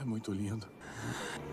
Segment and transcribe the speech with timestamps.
[0.00, 0.64] É muito lindo.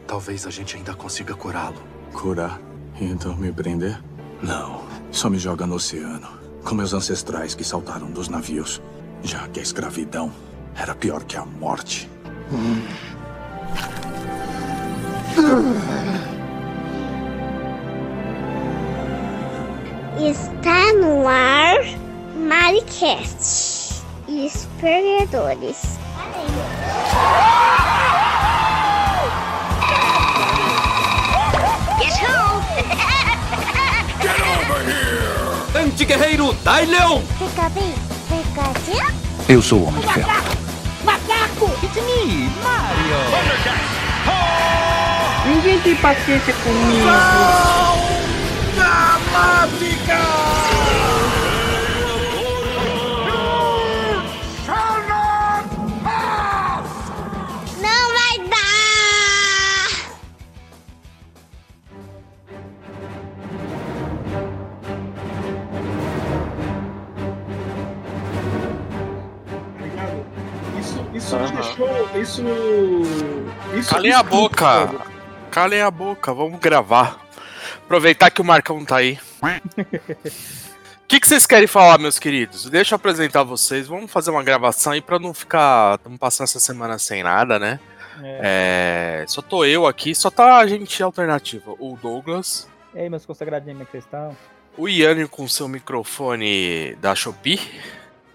[0.06, 1.82] Talvez a gente ainda consiga curá-lo.
[2.14, 2.60] Curar?
[3.00, 4.00] E então me prender?
[4.42, 4.84] Não.
[5.12, 6.28] Só me joga no oceano,
[6.64, 8.80] com meus ancestrais que saltaram dos navios.
[9.24, 10.32] Já que a escravidão
[10.76, 12.08] era pior que a morte.
[20.20, 21.80] Está no ar
[22.38, 24.46] Maricast e
[35.96, 36.02] perdedores.
[36.02, 37.24] Anti-guerreiro Dai Leão!
[37.40, 37.94] Fica bem,
[38.28, 39.14] Pikachu?
[39.48, 40.30] Eu sou o Homem de Ferro.
[41.84, 43.16] It's me, Mario!
[45.48, 47.06] Ninguém tem paciência comigo.
[48.76, 50.45] Não
[72.20, 72.42] isso.
[73.78, 73.90] Isso.
[73.90, 74.92] Calem a boca.
[75.52, 77.20] Calem a boca, vamos gravar.
[77.84, 79.20] Aproveitar que o Marcão tá aí.
[79.42, 79.48] O
[81.08, 82.70] que, que vocês querem falar, meus queridos?
[82.70, 83.88] Deixa eu apresentar vocês.
[83.88, 85.96] Vamos fazer uma gravação aí pra não ficar.
[85.96, 87.80] Estamos passando essa semana sem nada, né?
[88.24, 91.74] É, só tô eu aqui, só tá a gente alternativa.
[91.80, 94.36] O Douglas, E aí, meus consagradinhos, como é que vocês estão?
[94.78, 97.60] o Yanni com seu microfone da Shopee.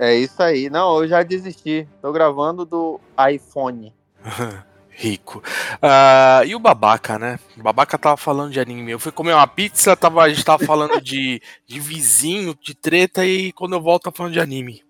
[0.01, 0.71] É isso aí.
[0.71, 1.87] Não, eu já desisti.
[2.01, 2.99] Tô gravando do
[3.31, 3.95] iPhone.
[4.89, 5.43] Rico.
[5.81, 7.39] Ah, e o babaca, né?
[7.59, 8.93] O babaca tava falando de anime.
[8.93, 13.27] Eu fui comer uma pizza, tava, a gente tava falando de, de vizinho, de treta,
[13.27, 14.83] e quando eu volto tá falando de anime.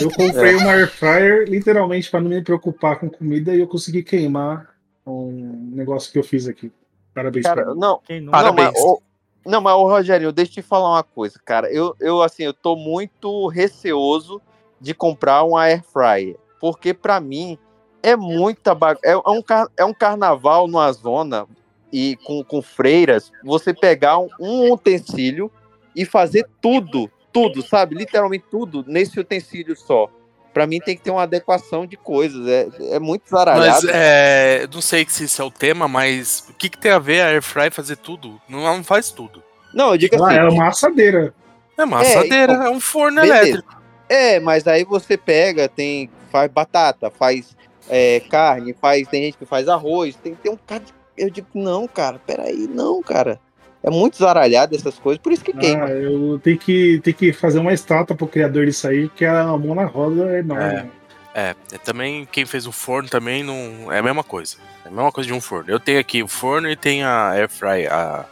[0.00, 4.02] Eu comprei uma air fryer literalmente para não me preocupar com comida e eu consegui
[4.02, 4.70] queimar
[5.06, 6.72] um negócio que eu fiz aqui.
[7.14, 8.30] Parabéns pra Cara, não, não?
[8.30, 8.72] Parabéns.
[8.72, 9.02] Não, mas, ô,
[9.46, 11.70] não, mas ô, Rogério, deixa eu te falar uma coisa, cara.
[11.70, 14.40] Eu, eu assim, eu tô muito receoso
[14.84, 17.58] de comprar um air fryer, porque pra mim
[18.02, 19.00] é muita bag...
[19.02, 21.46] é, é um car- é um carnaval numa zona
[21.90, 25.50] e com, com freiras, você pegar um, um utensílio
[25.96, 27.94] e fazer tudo, tudo, sabe?
[27.94, 30.10] Literalmente tudo nesse utensílio só.
[30.52, 33.86] Pra mim tem que ter uma adequação de coisas, é, é muito Mas zaralhado.
[33.90, 37.22] é, não sei se isso é o tema, mas o que, que tem a ver
[37.22, 38.40] a Airfry fazer tudo?
[38.48, 39.42] Não, não faz tudo.
[39.72, 41.34] Não, eu digo Ah, assim, é uma assadeira.
[41.76, 43.40] É uma assadeira, então, é um forno beleza.
[43.46, 43.83] elétrico.
[44.08, 47.56] É, mas aí você pega, tem, faz batata, faz
[47.88, 50.82] é, carne, faz, tem gente que faz arroz, tem, tem um cara.
[51.16, 53.40] Eu digo, não, cara, peraí, não, cara.
[53.82, 55.84] É muito zaralhado essas coisas, por isso que queima.
[55.84, 59.44] Ah, eu tenho que, tenho que fazer uma estátua pro criador disso aí, porque a
[59.58, 60.90] mão na roda é enorme.
[61.34, 63.92] É, é, também quem fez o forno também não.
[63.92, 64.56] É a mesma coisa.
[64.84, 65.70] É a mesma coisa de um forno.
[65.70, 67.86] Eu tenho aqui o forno e tem a Airfry.
[67.88, 68.24] A...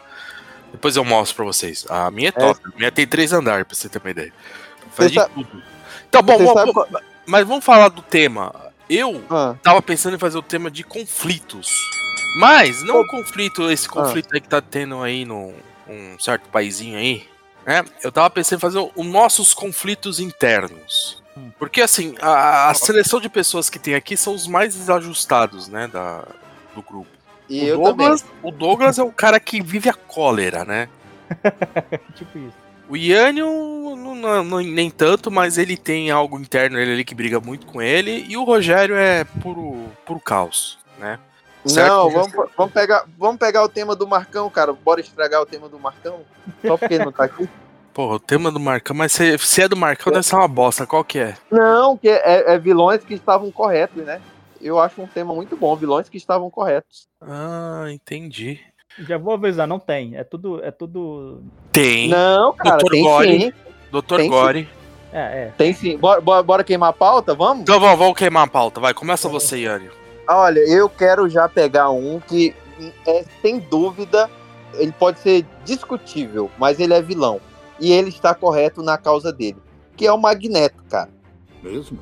[0.71, 1.85] Depois eu mostro pra vocês.
[1.91, 2.61] A minha é top.
[2.65, 4.33] A minha tem três andares, pra você ter uma ideia.
[4.93, 5.63] Faz de sabe- tudo.
[6.09, 6.89] Então, bom, bom, qual-
[7.27, 8.55] mas vamos falar do tema.
[8.91, 11.71] Eu Ah, tava pensando em fazer o tema de conflitos.
[12.39, 15.55] Mas não o conflito, esse conflito aí que tá tendo aí num
[15.89, 17.27] um certo paizinho aí,
[17.67, 17.85] né?
[18.03, 21.23] Eu tava pensando em fazer os nossos conflitos internos.
[21.37, 21.51] Hum.
[21.59, 25.87] Porque assim, a, a seleção de pessoas que tem aqui são os mais desajustados, né,
[25.89, 26.25] da,
[26.75, 27.09] do grupo.
[27.49, 30.89] e o, eu Douglas, o Douglas é o cara que vive a cólera, né?
[32.17, 32.62] tipo isso.
[32.93, 33.47] O Yânio,
[33.97, 37.81] não, não- nem tanto, mas ele tem algo interno ele ali que briga muito com
[37.81, 38.27] ele.
[38.29, 41.19] E o Rogério é puro, puro caos, né?
[41.65, 41.89] Certo?
[41.89, 44.75] Não, vamos, vamos, pegar, vamos pegar o tema do Marcão, cara.
[44.75, 46.21] Bora estragar o tema do Marcão?
[46.61, 47.49] Só porque ele não tá aqui?
[47.95, 50.87] Porra, o tema do Marcão, mas se, se é do Marcão, deve ser uma bosta.
[50.87, 51.35] Qual que é?
[51.51, 54.21] Não, que é, é vilões que estavam corretos, né?
[54.61, 57.09] Eu acho um tema muito bom, vilões que estavam corretos.
[57.23, 58.61] Ah, entendi.
[58.99, 60.17] Já vou avisar, não tem.
[60.17, 60.63] É tudo.
[60.63, 61.43] É tudo.
[61.71, 62.09] Tem.
[62.09, 62.91] Não, cara, Dr.
[62.91, 63.41] tem Gore.
[63.41, 63.53] sim.
[63.91, 64.17] Dr.
[64.17, 64.31] tem sim.
[64.31, 64.69] Gore.
[65.13, 65.53] É, é.
[65.57, 65.99] Tem sim.
[65.99, 67.35] Bora, bora, bora queimar a pauta?
[67.35, 67.63] Vamos?
[67.63, 68.81] Então vamos, vamos queimar a pauta.
[68.81, 69.93] Vai, começa você, Yânio.
[70.29, 72.55] Olha, eu quero já pegar um que,
[73.07, 74.31] é, sem dúvida,
[74.75, 77.41] ele pode ser discutível, mas ele é vilão.
[77.81, 79.59] E ele está correto na causa dele.
[79.97, 81.11] Que é o Magneto, cara.
[81.63, 81.99] Mesmo?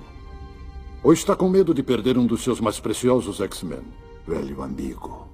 [1.03, 3.81] Ou está com medo de perder um dos seus mais preciosos X-Men?
[4.27, 5.30] Velho amigo.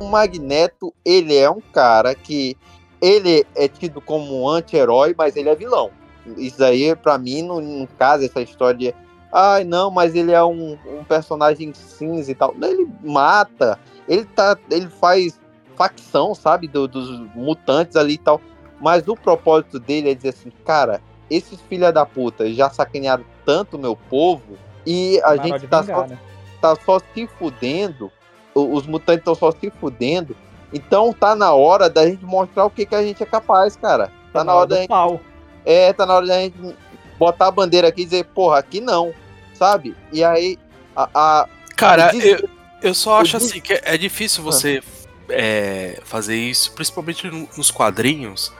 [0.00, 2.56] O Magneto, ele é um cara que.
[3.00, 5.90] Ele é tido como um anti-herói, mas ele é vilão.
[6.36, 8.94] Isso aí, pra mim, não, casa essa história de.
[9.32, 12.54] Ai, não, mas ele é um, um personagem cinza e tal.
[12.60, 15.38] Ele mata, ele, tá, ele faz
[15.76, 18.40] facção, sabe, do- dos mutantes ali e tal.
[18.80, 21.00] Mas o propósito dele é dizer assim, cara,
[21.30, 26.06] esses filha da puta já sacanearam tanto meu povo e a gente tá vingar, só
[26.06, 26.18] né?
[26.60, 28.10] tá só se fudendo,
[28.54, 30.36] os mutantes estão só se fudendo,
[30.72, 34.10] então tá na hora da gente mostrar o que, que a gente é capaz, cara.
[34.32, 34.88] Tá na hora da gente.
[34.88, 35.20] pau.
[35.64, 36.56] É, tá na hora da gente
[37.18, 39.12] botar a bandeira aqui e dizer, porra, aqui não,
[39.54, 39.94] sabe?
[40.12, 40.58] E aí,
[40.96, 41.08] a.
[41.14, 42.48] a- Cara, des- eu,
[42.82, 44.82] eu só acho des- assim que é difícil você
[45.28, 48.52] é, fazer isso, principalmente no- nos quadrinhos,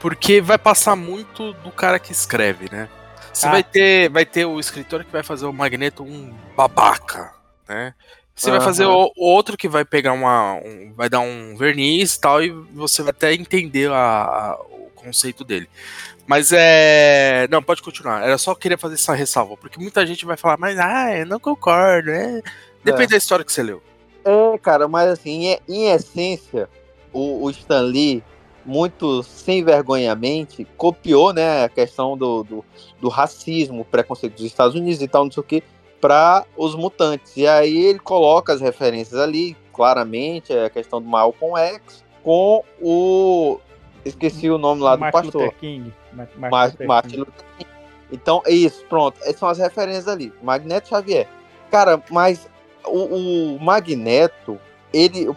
[0.00, 2.88] porque vai passar muito do cara que escreve, né?
[3.32, 3.50] Você Ah.
[3.50, 7.32] vai ter vai ter o escritor que vai fazer o Magneto um babaca,
[7.68, 7.94] né?
[8.38, 10.54] Você vai fazer o, outro que vai pegar uma.
[10.54, 14.90] um- vai dar um verniz e tal, e você vai até entender a- a- o
[14.94, 15.68] conceito dele.
[16.26, 17.48] Mas é.
[17.50, 18.22] Não, pode continuar.
[18.22, 21.40] Era só queria fazer essa ressalva, porque muita gente vai falar, mas ah, eu não
[21.40, 22.42] concordo, né?
[22.84, 23.82] Depende da história que você leu.
[24.24, 26.68] É, cara, mas assim, em, em essência,
[27.12, 28.22] o, o Stan Lee,
[28.64, 32.64] muito sem vergonhamente, copiou, né, a questão do, do,
[33.00, 35.62] do racismo, preconceito dos Estados Unidos e tal, não sei o que,
[36.00, 37.36] para os mutantes.
[37.36, 42.62] E aí ele coloca as referências ali, claramente, é a questão do Malcolm X, com
[42.80, 43.58] o.
[44.04, 45.42] Esqueci o nome lá do Martin pastor.
[45.42, 45.92] Luther King.
[46.12, 47.20] Ma- Martin Martin King.
[47.20, 47.70] Luther King.
[48.10, 49.18] Então, é isso, pronto.
[49.22, 50.32] Essas são as referências ali.
[50.42, 51.28] Magneto Xavier.
[51.70, 52.48] Cara, mas
[52.86, 54.58] o, o Magneto,
[54.92, 55.30] ele,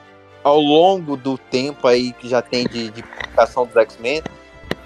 [0.44, 4.22] ao longo do tempo aí que já tem de, de publicação dos X-Men,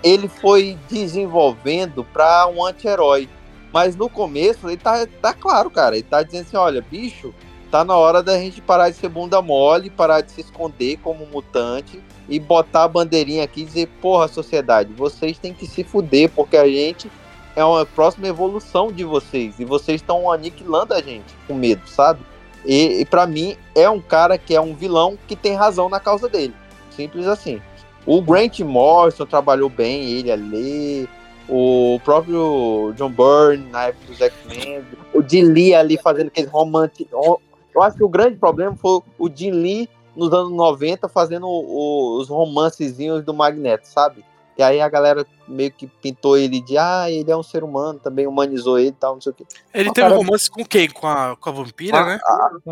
[0.02, 3.30] ele foi desenvolvendo para um anti-herói.
[3.76, 5.98] Mas no começo, ele tá, tá claro, cara.
[5.98, 7.36] Ele tá dizendo assim: olha, bicho,
[7.70, 11.26] tá na hora da gente parar de ser bunda mole, parar de se esconder como
[11.26, 16.30] mutante e botar a bandeirinha aqui e dizer, porra, sociedade, vocês têm que se fuder,
[16.30, 17.12] porque a gente
[17.54, 19.60] é uma próxima evolução de vocês.
[19.60, 22.22] E vocês estão aniquilando a gente com medo, sabe?
[22.66, 26.00] E, e para mim, é um cara que é um vilão que tem razão na
[26.00, 26.54] causa dele.
[26.92, 27.62] Simples assim.
[28.06, 31.10] O Grant Morrison trabalhou bem, ele ali.
[31.48, 34.84] O próprio John Byrne, na época dos X-Men.
[35.14, 37.08] O Jim Lee ali fazendo aquele romance.
[37.12, 42.30] Eu acho que o grande problema foi o Jim Lee nos anos 90 fazendo os
[42.30, 44.24] romancezinhos do Magneto, sabe?
[44.58, 48.00] E aí a galera meio que pintou ele de, ah, ele é um ser humano,
[48.00, 49.46] também humanizou ele e tal, não sei o quê.
[49.74, 50.90] Ele Ah, teve cara, romance com quem?
[50.90, 52.20] Com a, com a vampira, Ah, né?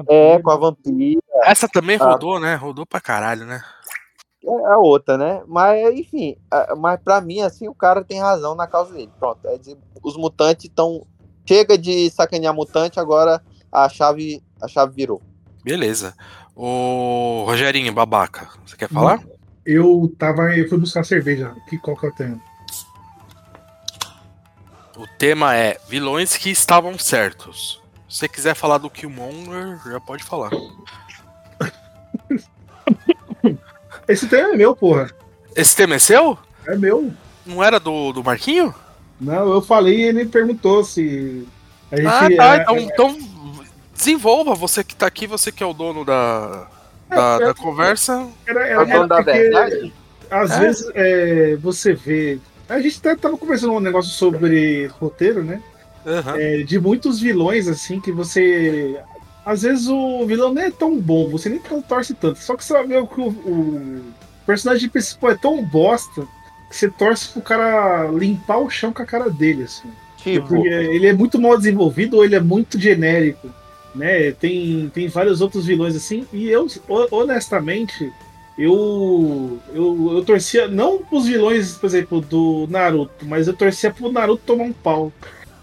[0.07, 1.21] É, com a vampira.
[1.43, 2.13] Essa também Ah.
[2.13, 2.55] rodou, né?
[2.55, 3.61] Rodou pra caralho, né?
[4.45, 5.41] É a outra, né?
[5.47, 9.09] Mas, enfim, a- mas pra mim, assim, o cara tem razão na causa dele.
[9.17, 11.05] Pronto, é dizer, os mutantes estão.
[11.45, 13.41] Chega de sacanear mutante, agora
[13.71, 15.21] a chave, a chave virou.
[15.63, 16.13] Beleza.
[16.55, 19.21] O Rogerinho, babaca, você quer falar?
[19.65, 20.55] Eu tava.
[20.55, 21.55] Eu fui buscar cerveja.
[21.69, 22.41] Que qual que eu tenho?
[24.95, 27.81] O tema é vilões que estavam certos.
[28.07, 30.51] Se você quiser falar do Killmonger, já pode falar.
[34.07, 35.09] Esse tema é meu, porra.
[35.55, 36.37] Esse tema é seu?
[36.65, 37.11] É meu.
[37.45, 38.73] Não era do, do Marquinho?
[39.19, 41.47] Não, eu falei e ele perguntou se.
[41.91, 42.55] A gente, Ah, tá.
[42.57, 43.17] é, Então, então
[43.95, 44.53] desenvolva.
[44.55, 46.67] Você que tá aqui, você que é o dono da,
[47.09, 48.27] da, É, da é, conversa.
[48.45, 49.93] Era, É era o dono da verdade?
[50.29, 50.59] Às É.
[50.59, 52.39] vezes é, você vê.
[52.67, 55.61] A gente até tava conversando um negócio sobre roteiro, né?
[56.05, 56.35] Aham.
[56.37, 58.99] É, de muitos vilões, assim, que você.
[59.45, 62.39] Às vezes o vilão nem é tão bom, você nem torce tanto.
[62.39, 64.01] Só que você ver que o, o
[64.45, 66.25] personagem principal é tão bosta
[66.69, 69.89] que você torce pro cara limpar o chão com a cara dele, assim.
[70.17, 73.49] Tipo, Porque ele é muito mal desenvolvido ou ele é muito genérico,
[73.93, 74.31] né?
[74.31, 76.25] Tem, tem vários outros vilões assim.
[76.31, 78.11] E eu, ho- honestamente,
[78.57, 84.11] eu, eu, eu torcia não pros vilões, por exemplo, do Naruto, mas eu torcia pro
[84.11, 85.11] Naruto tomar um pau.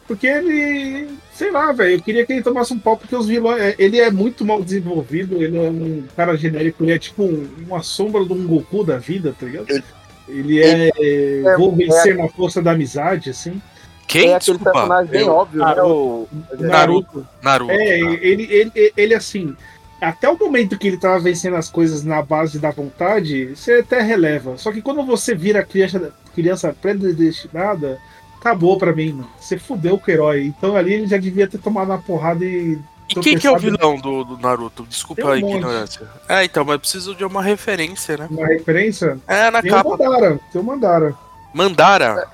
[0.06, 1.08] Porque ele,
[1.40, 3.98] sei lá, velho, eu queria que ele tomasse um pau, porque os vilões, é, ele
[3.98, 8.22] é muito mal desenvolvido, ele é um cara genérico, ele é tipo um- uma sombra
[8.26, 9.82] de um Goku da vida, tá ligado?
[10.28, 13.60] Ele é, é- vou vencer na força da amizade, assim.
[14.06, 14.32] Quem?
[14.32, 14.72] é aquele Desculpa.
[14.72, 15.82] personagem bem Eu- óbvio, né?
[15.82, 16.28] O,
[16.58, 17.26] Naruto.
[17.42, 17.72] Naruto.
[17.72, 18.10] É, tá.
[18.20, 19.56] ele, ele, ele assim,
[19.98, 24.02] até o momento que ele tava vencendo as coisas na base da vontade, você até
[24.02, 24.58] releva.
[24.58, 27.98] Só que quando você vira criança, criança predestinada,
[28.40, 29.28] acabou pra mim, mano.
[29.38, 30.46] Você fudeu com o herói.
[30.46, 32.78] Então ali ele já devia ter tomado uma porrada e.
[33.08, 34.84] E quem que é o vilão do, do Naruto?
[34.86, 35.56] Desculpa um a monte.
[35.56, 36.08] ignorância.
[36.28, 38.28] É, então, mas eu preciso de uma referência, né?
[38.30, 39.18] Na referência?
[39.26, 39.90] É, na Tem o capa.
[39.90, 40.40] Mandara.
[40.52, 41.14] Tem o Mandara.
[41.52, 42.28] Mandara.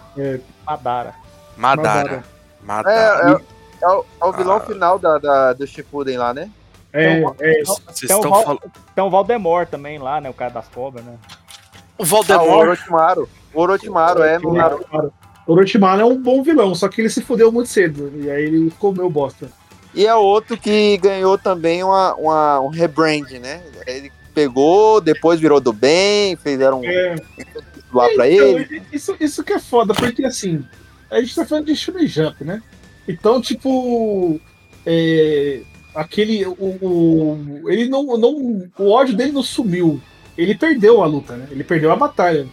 [0.66, 1.14] Madara.
[1.56, 2.12] Madara.
[2.12, 3.40] é, Madara.
[3.80, 4.60] é, é o, é o vilão Ah.
[4.60, 6.50] final da, da, do Shippuden lá, né?
[6.92, 7.62] É, Então, é.
[7.64, 8.60] Vocês Tem o, estão Val, falando.
[8.94, 10.28] tem o Valdemort também lá, né?
[10.28, 11.14] O cara das cobras, né?
[11.96, 12.48] O Ah, o Voldemort.
[12.68, 13.28] Orochimaru.
[13.54, 15.12] O Orochimaru, é, no Naruto.
[15.46, 18.12] Orochimaru é um bom vilão, só que ele se fudeu muito cedo.
[18.16, 19.50] E aí ele meio bosta.
[19.94, 23.62] E é outro que ganhou também uma, uma, um rebrand, né?
[23.86, 27.16] Ele pegou, depois virou do bem, fizeram um É.
[27.92, 28.82] lá pra Então, ele.
[28.92, 30.62] Isso, isso que é foda, porque assim,
[31.10, 32.62] a gente tá falando de Shonen Jump, né?
[33.08, 34.38] Então, tipo,
[34.84, 35.60] é,
[35.94, 36.44] aquele.
[36.44, 38.68] O, o- ele não, não.
[38.78, 40.00] O ódio dele não sumiu.
[40.36, 41.46] Ele perdeu a luta, né?
[41.50, 42.46] Ele perdeu a batalha.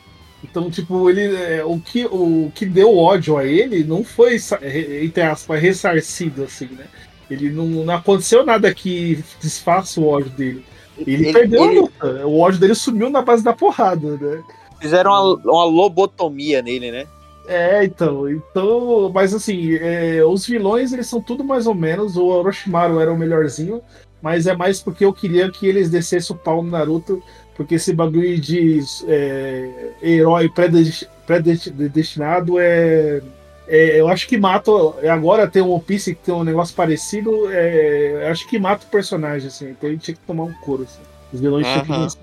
[0.43, 1.35] Então, tipo, ele.
[1.35, 6.43] é, o, que, o que deu ódio a ele não foi, re- entre aspas, ressarcido,
[6.43, 6.85] assim, né?
[7.29, 10.65] Ele não, não aconteceu nada que desfaça o ódio dele.
[10.97, 12.27] Ele, Ele- perdeu ele- a luta.
[12.27, 14.43] O ódio dele sumiu na base da porrada, né?
[14.81, 17.07] Fizeram uma, uma lobotomia nele, né?
[17.47, 22.15] É, então, então, mas assim, é, os vilões eles são tudo mais ou menos.
[22.17, 23.81] O Orochimaru era o melhorzinho,
[24.23, 27.21] mas é mais porque eu queria que eles descessem o pau no Naruto,
[27.57, 33.21] porque esse bagulho de é, herói predesti- predestinado é,
[33.67, 34.71] é, Eu acho que mata.
[35.11, 38.85] Agora tem um One Piece que tem um negócio parecido, é, eu acho que mata
[38.85, 41.01] o personagem, assim, então ele tinha que tomar um couro, assim.
[41.33, 42.17] Os vilões tinham que.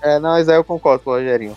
[0.00, 1.56] É, não, mas aí eu concordo com o Rogerinho.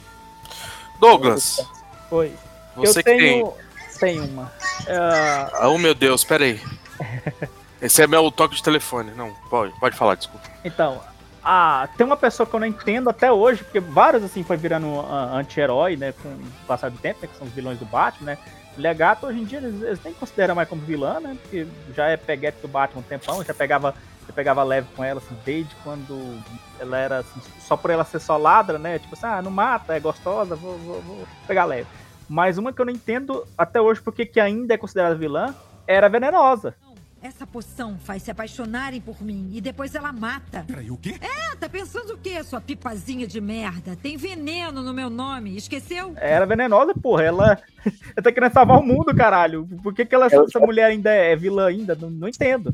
[1.00, 1.66] Douglas,
[2.10, 2.34] Foi.
[2.75, 3.54] você eu que tenho.
[3.98, 4.51] Tem uma.
[4.86, 5.68] É, tem.
[5.68, 6.60] Oh, meu Deus, peraí.
[7.81, 9.12] Esse é meu toque de telefone.
[9.12, 10.48] Não, pode, pode falar, desculpa.
[10.63, 11.01] Então,
[11.43, 15.00] ah, tem uma pessoa que eu não entendo até hoje, porque vários assim foi virando
[15.00, 18.31] ah, anti-herói, né, com o passar do tempo, né, que são os vilões do Batman,
[18.31, 18.38] né?
[18.77, 21.38] Legato hoje em dia eles, eles nem consideram mais como vilã, né?
[21.41, 21.65] Porque
[21.96, 23.96] já é peguete do Batman um tempão, já pegava,
[24.27, 26.38] já pegava leve com ela assim, desde quando
[26.79, 29.00] ela era assim, só por ela ser só ladra, né?
[29.00, 31.88] Tipo assim, ah, não mata, é gostosa, vou, vou, vou pegar leve.
[32.27, 35.55] Mas uma que eu não entendo até hoje porque que ainda é considerada vilã
[35.88, 36.75] era venenosa.
[37.22, 40.64] Essa poção faz se apaixonarem por mim e depois ela mata.
[40.68, 41.16] Peraí, o quê?
[41.22, 43.96] Ah, tá pensando o quê, sua pipazinha de merda?
[44.02, 46.14] Tem veneno no meu nome, esqueceu?
[46.18, 47.24] Era venenosa, porra.
[47.24, 47.60] Ela,
[48.16, 49.68] ela tá querendo salvar o mundo, caralho.
[49.82, 51.96] Por que, que ela, essa mulher ainda é vilã ainda?
[51.96, 52.72] Não, não entendo.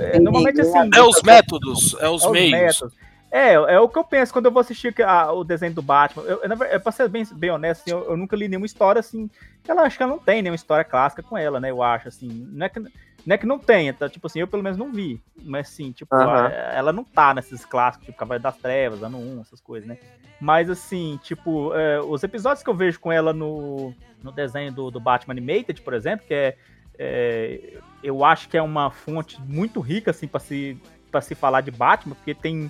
[0.00, 0.90] É, normalmente assim.
[0.94, 2.50] É os métodos, é os é os meios.
[2.52, 2.94] métodos.
[3.32, 6.22] É, é o que eu penso quando eu vou assistir a- o desenho do Batman.
[6.22, 9.00] Eu, eu, ver- pra ser bem, bem honesto, assim, eu, eu nunca li nenhuma história
[9.00, 9.28] assim.
[9.66, 11.72] Ela acho que ela não tem nenhuma história clássica com ela, né?
[11.72, 12.28] Eu acho, assim.
[12.52, 12.80] Não é que,
[13.26, 14.08] não, é que não tenha, tá?
[14.08, 15.20] Tipo assim, eu pelo menos não vi.
[15.42, 19.40] Mas assim, tipo, a- ela não tá nesses clássicos, tipo Cavaleiro das Trevas, ano 1,
[19.40, 19.98] essas coisas, né?
[20.40, 24.90] Mas assim, tipo, é, os episódios que eu vejo com ela no, no desenho do,
[24.90, 26.56] do Batman Animated, por exemplo, que é,
[26.98, 30.78] é, eu acho que é uma fonte muito rica assim para se
[31.10, 32.68] para se falar de Batman, porque tem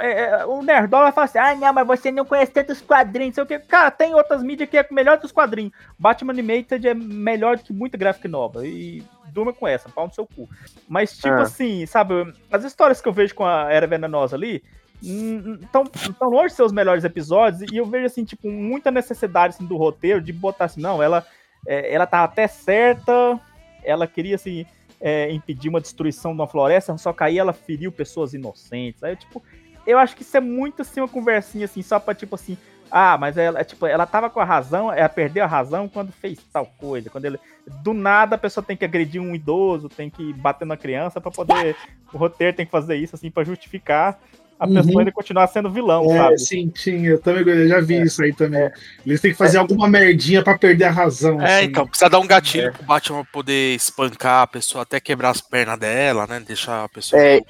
[0.00, 3.46] é, é, o Nerdola fala assim: ah, não, mas você não conhece tantos quadrinhos, não
[3.46, 3.66] sei o que.
[3.66, 5.72] Cara, tem outras mídias que é melhor que os quadrinhos.
[5.98, 8.66] Batman Animated é melhor do que muita graphic nova.
[8.66, 10.48] E durma com essa, pau no seu cu.
[10.88, 11.42] Mas, tipo Ah.
[11.42, 14.62] assim, sabe, as histórias que eu vejo com a Era Venenosa ali
[15.02, 17.70] estão tão longe de ser os melhores episódios.
[17.72, 21.24] E eu vejo, assim, tipo, muita necessidade assim, do roteiro de botar assim, não, ela,
[21.66, 23.40] é, ela tá até certa,
[23.82, 24.66] ela queria, assim.
[25.02, 29.02] é, impedir uma destruição de uma floresta, só que aí ela feriu pessoas inocentes.
[29.02, 29.42] Aí, tipo,
[29.90, 32.56] eu acho que isso é muito assim uma conversinha assim, só pra tipo assim,
[32.90, 36.38] ah, mas ela, tipo, ela tava com a razão, ela perdeu a razão quando fez
[36.52, 37.38] tal coisa, quando ele
[37.82, 41.30] do nada a pessoa tem que agredir um idoso, tem que bater na criança pra
[41.30, 41.76] poder
[42.12, 44.18] o roteiro tem que fazer isso assim pra justificar
[44.58, 44.74] a Uhum.
[44.74, 46.38] pessoa ainda continuar sendo vilão, É, sabe?
[46.38, 48.70] sim, sim, eu também eu já vi isso aí também.
[49.06, 51.40] Eles têm que fazer alguma merdinha pra perder a razão.
[51.40, 51.64] É, assim.
[51.64, 55.78] então, precisa dar um gatilho pro Batman poder espancar a pessoa até quebrar as pernas
[55.78, 56.40] dela, né?
[56.46, 57.22] Deixar a pessoa.
[57.22, 57.40] É,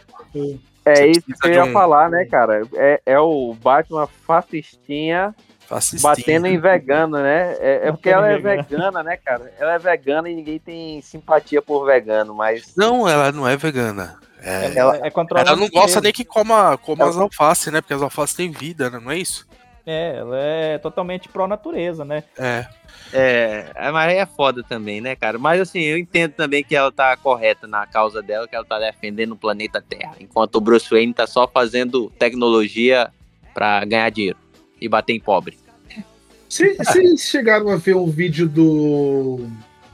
[0.84, 2.62] é isso que eu ia um- falar, né, cara?
[2.75, 5.34] É, é o Batman fascistinha
[5.68, 6.10] Fascistinha.
[6.14, 7.54] batendo em vegano, né?
[7.60, 8.66] É, é porque ela é vegano.
[8.68, 9.52] vegana, né, cara?
[9.58, 12.75] Ela é vegana e ninguém tem simpatia por vegano, mas.
[12.76, 14.16] Não, ela não é vegana.
[14.42, 17.82] É, Ela, é controlada ela não gosta nem que coma, coma Ela- as alfaces, né?
[17.82, 18.99] Porque as alfaces têm vida, né?
[18.99, 19.46] Não é isso?
[19.87, 22.22] É, ela é totalmente pró-natureza, né?
[22.38, 22.66] É.
[23.12, 25.38] É, mas aí é foda também, né, cara?
[25.38, 28.78] Mas assim, eu entendo também que ela tá correta na causa dela, que ela tá
[28.78, 33.10] defendendo o planeta Terra, enquanto o Bruce Wayne tá só fazendo tecnologia
[33.54, 34.38] pra ganhar dinheiro
[34.80, 35.58] e bater em pobre.
[36.49, 39.49] Se- Vocês chegaram a ver um vídeo do.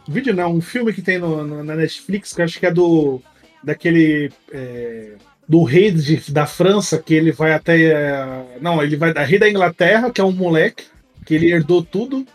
[0.09, 2.71] Vídeo não, um filme que tem no- no- na Netflix, que eu acho que é
[2.71, 3.21] do.
[3.63, 4.31] Daquele.
[4.53, 5.15] é,
[5.49, 7.81] do rei de- da França, que ele vai até.
[7.85, 10.85] é, Não, ele vai da rei da Inglaterra, que é um moleque,
[11.25, 12.27] que ele herdou tudo.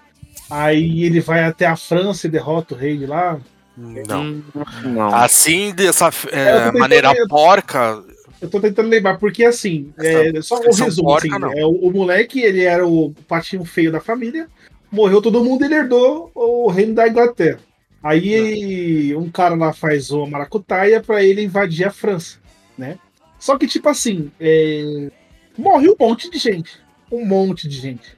[0.50, 3.40] Aí ele vai até a França e derrota o rei de lá.
[3.78, 4.42] Não.
[4.84, 5.16] Não.
[5.16, 8.04] Assim, dessa é, É, tentando- maneira porca.
[8.42, 11.92] Eu tô tentando lembrar, porque assim, é, só um resumo, porca, assim, é, o, o
[11.92, 14.48] moleque, ele era o patinho feio da família,
[14.92, 17.60] morreu todo mundo, ele herdou o reino da Inglaterra.
[18.04, 22.38] Aí um cara lá faz uma maracutaia pra ele invadir a França,
[22.78, 22.98] né?
[23.40, 25.10] Só que, tipo assim, é,
[25.58, 26.72] morre um monte de gente,
[27.12, 28.16] um monte de gente.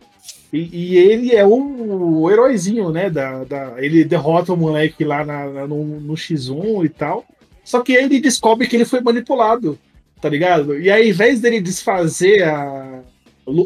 [0.51, 3.09] E, e ele é o, o heróizinho, né?
[3.09, 7.25] Da, da- ele derrota o moleque lá na- na- no, no X1 e tal.
[7.63, 9.79] Só que ele descobre que ele foi manipulado,
[10.21, 10.77] tá ligado?
[10.79, 13.01] E aí, ao invés dele desfazer a.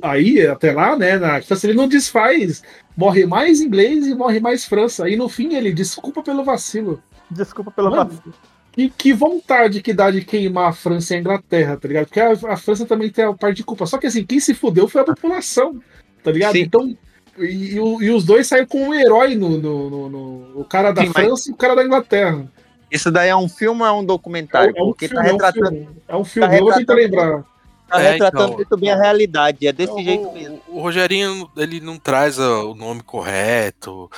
[0.01, 1.17] Aí, até lá, né?
[1.20, 2.63] Na, tipo assim, ele não desfaz.
[2.96, 5.06] Morre mais inglês e morre mais França.
[5.06, 7.01] Aí no fim ele desculpa pelo vacilo.
[7.29, 8.34] Desculpa pelo Mano, vacilo.
[8.77, 12.05] Que, que vontade que dá de queimar a França e a Inglaterra, tá ligado?
[12.05, 13.88] Porque a, a França também tem a parte de culpa.
[13.88, 15.81] Só que assim, quem se fudeu foi a população,
[16.24, 16.53] tá ligado?
[16.53, 16.62] Sim.
[16.62, 16.96] Então.
[17.39, 20.65] E, e o- e os dois saíram como um herói no, no, no- no- O
[20.65, 22.48] cara da Sim, mas- França e o cara da Inglaterra.
[22.91, 24.74] Isso daí é um filme ou é um documentário?
[24.77, 25.88] É um Porque filme, tá é um retratando, filme.
[26.07, 27.43] É um filme, tá eu vou tentar retratando- lembrar.
[27.89, 28.55] tá É, retratando então.
[28.57, 29.67] muito bem a realidade.
[29.67, 30.62] É desse O- jeito mesmo.
[30.67, 34.10] O, o Rogerinho, ele não traz o nome correto,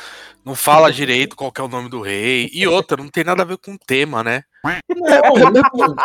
[0.46, 2.50] não fala direito qual que é o nome do rei.
[2.54, 4.44] E outra, não tem nada a ver com o tema, né?
[4.90, 5.96] Não.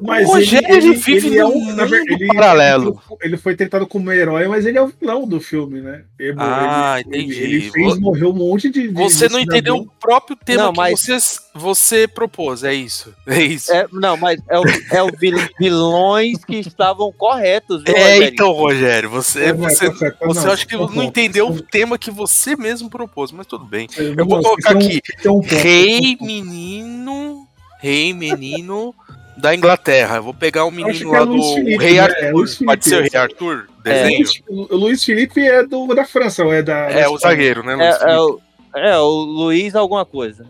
[0.00, 3.02] Mas O Rogério, ele vive é num na ver- mundo paralelo.
[3.20, 6.04] Ele foi tentado como herói, mas ele é o vilão do filme, né?
[6.18, 7.42] Ele, Ah, ele- entendi.
[7.42, 8.88] Ele fez morrer um monte de.
[8.88, 11.18] de- Você não entendeu o próprio tema Não, que mas- você,
[11.54, 13.14] você propôs, é isso.
[13.26, 13.70] É isso.
[13.70, 18.50] É, não, mas é o, é o vil- vilões que estavam corretos, viu, É, então,
[18.52, 22.10] Rogério, você, É, você, tá você não, acho que tá não entendeu o tema que
[22.10, 23.69] você mesmo propôs, mas tudo bem.
[23.96, 25.54] Eu Eu vou não, colocar um- aqui, um ponto.
[25.54, 27.46] Rei menino,
[27.80, 28.94] rei menino
[29.36, 30.16] da Inglaterra.
[30.16, 32.00] Eu vou pegar o Acho menino é lá Luiz do Felipe, Rei né?
[32.00, 32.24] Arthur.
[32.24, 33.12] É Luiz Pode ser o Felipe.
[33.16, 33.68] Rei Arthur?
[33.82, 34.18] Desenho?
[34.18, 36.90] Luiz- O Luiz Felipe é do, da França, ou é da.
[36.90, 38.40] É, da o zagueiro, né, Luiz É, é o,
[38.76, 40.44] é o Luiz alguma coisa.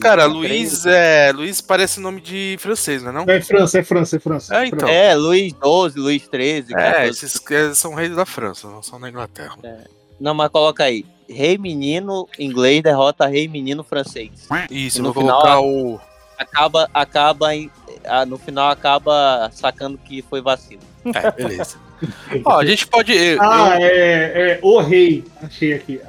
[0.00, 1.30] Cara, Luiz é.
[1.32, 3.24] Luiz parece nome de francês, não é não?
[3.28, 4.56] É França, é França, é França.
[4.56, 4.88] É, então.
[4.88, 6.72] É, Luiz 12, Luiz 13.
[6.74, 7.08] É, 14.
[7.10, 9.56] esses que são reis da França, não são da Inglaterra.
[10.20, 11.04] Não, mas coloca aí.
[11.32, 14.30] Rei menino inglês derrota rei menino francês.
[14.70, 16.00] Isso, E no vou final, colocar o.
[16.38, 17.70] Acaba, acaba em,
[18.26, 20.82] no final acaba sacando que foi vacilo.
[21.14, 21.76] É, beleza.
[22.44, 23.12] Ó, a gente pode.
[23.12, 25.24] eu- Ah, eu- é, é O Rei.
[25.42, 26.00] Achei aqui.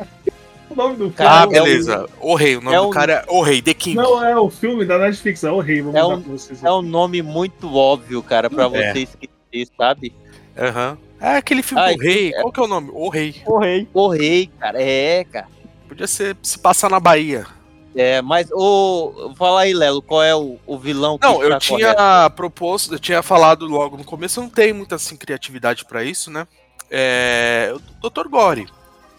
[0.70, 1.44] O nome do Ah, cara.
[1.44, 2.10] é o- beleza.
[2.20, 3.96] O rei, o nome é do um- cara é O Rei, The King.
[3.96, 5.82] Não, é o filme da Netflix, é O Rei.
[5.84, 6.64] Vamos É um- pra vocês.
[6.64, 8.70] É um nome muito óbvio, cara, pra É.
[8.94, 10.12] você esquecer, sabe?
[10.58, 10.98] Aham.
[11.24, 12.34] É aquele filme Ai, do rei.
[12.34, 12.90] é- Qual que é o nome?
[12.94, 13.42] O Rei.
[13.46, 13.88] O rei.
[13.94, 15.48] O rei, cara, é, cara.
[15.88, 17.48] Podia ser se passar na Bahia.
[17.96, 19.34] É, mas o.
[19.38, 22.36] Fala aí, Lelo, qual é o, o vilão que Não, está eu tinha correto?
[22.36, 26.30] proposto, eu tinha falado logo no começo, eu não tenho muita assim, criatividade pra isso,
[26.30, 26.46] né?
[26.92, 27.74] É.
[28.02, 28.28] O Dr.
[28.28, 28.68] Gore.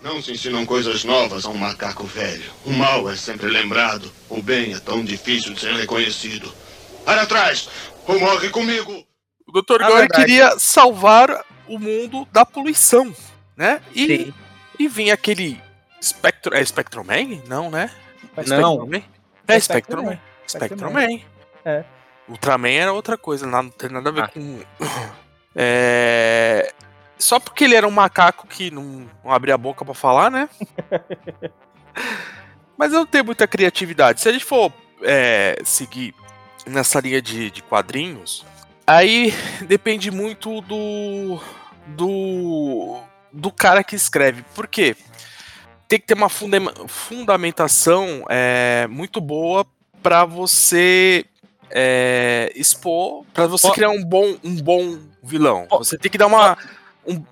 [0.03, 2.51] Não se ensinam coisas novas a um macaco velho.
[2.67, 4.13] O mal é sempre lembrado.
[4.29, 6.53] O bem é tão difícil de ser reconhecido.
[7.07, 7.67] Para atrás!
[8.07, 8.93] Ou morre comigo!
[9.49, 9.83] O Dr.
[9.87, 13.15] Gore queria salvar o mundo da poluição,
[13.57, 13.81] né?
[13.95, 14.35] E, Sim.
[14.79, 15.61] e vinha aquele
[16.03, 16.55] Spectro.
[16.55, 17.43] É Spectroman?
[17.47, 17.91] Não, né?
[18.37, 18.75] É Não.
[18.87, 19.03] Spectroman?
[19.49, 20.21] É É Spectroman.
[20.47, 21.03] Spectroman.
[21.03, 21.21] Spectroman.
[21.65, 21.85] É.
[22.29, 24.29] Ultraman era outra coisa, lá não tem nada a ver Ah.
[24.29, 24.61] com.
[25.57, 26.73] É.
[27.17, 30.49] Só porque ele era um macaco que não, não abria a boca pra falar, né?
[32.77, 34.21] Mas eu não tenho muita criatividade.
[34.21, 34.73] Se a gente for
[35.03, 36.13] é, seguir
[36.67, 38.45] nessa linha de, de quadrinhos,
[38.87, 39.33] aí
[39.67, 41.41] depende muito do.
[41.89, 42.99] do.
[43.33, 44.45] do cara que escreve.
[44.55, 44.97] Por quê?
[45.89, 46.31] Tem que ter uma
[46.89, 49.67] fundamentação é, muito boa
[50.03, 51.25] pra você
[51.71, 55.67] é, expor, pra você criar um bom, um bom vilão.
[55.71, 56.57] Você tem que dar uma.
[57.07, 57.23] um,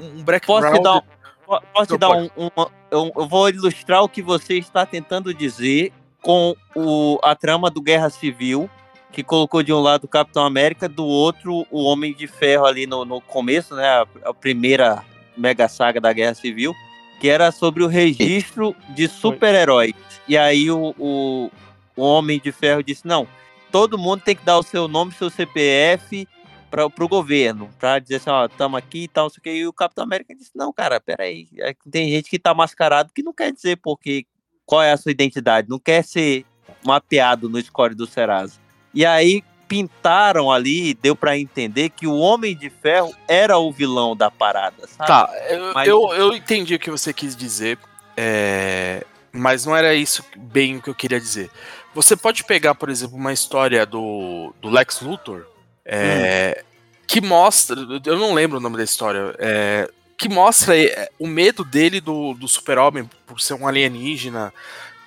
[0.00, 0.64] um, background.
[0.64, 1.02] Posso te dar, um,
[1.46, 5.32] po- posso te dar um, um- eu, eu vou ilustrar o que você está tentando
[5.32, 8.68] dizer com o, a trama do Guerra Civil,
[9.14, 12.84] que colocou de um lado o Capitão América, do outro o Homem de Ferro ali
[12.84, 13.86] no, no começo, né?
[13.86, 15.04] A, a primeira
[15.36, 16.74] mega saga da Guerra Civil,
[17.20, 19.94] que era sobre o registro de super-heróis.
[20.26, 21.50] E aí o, o,
[21.96, 23.28] o Homem de Ferro disse: não,
[23.70, 26.26] todo mundo tem que dar o seu nome, seu CPF
[26.68, 29.50] para o governo, para dizer assim, ó, estamos aqui e tal, não sei o que.
[29.50, 33.22] E o Capitão América disse, não, cara, peraí, é tem gente que tá mascarado que
[33.22, 34.26] não quer dizer porque
[34.66, 36.44] qual é a sua identidade, não quer ser
[36.84, 38.63] mapeado no score do Serasa.
[38.94, 44.14] E aí pintaram ali, deu para entender que o Homem de Ferro era o vilão
[44.14, 45.06] da parada, sabe?
[45.08, 47.78] Tá, eu, Mas- eu, eu entendi o que você quis dizer,
[48.16, 51.50] é, mas não era isso bem o que eu queria dizer.
[51.94, 55.46] Você pode pegar, por exemplo, uma história do, do Lex Luthor,
[55.84, 56.62] é,
[57.06, 61.64] que mostra, eu não lembro o nome da história, é, que mostra é, o medo
[61.64, 64.52] dele do, do super-homem por ser um alienígena,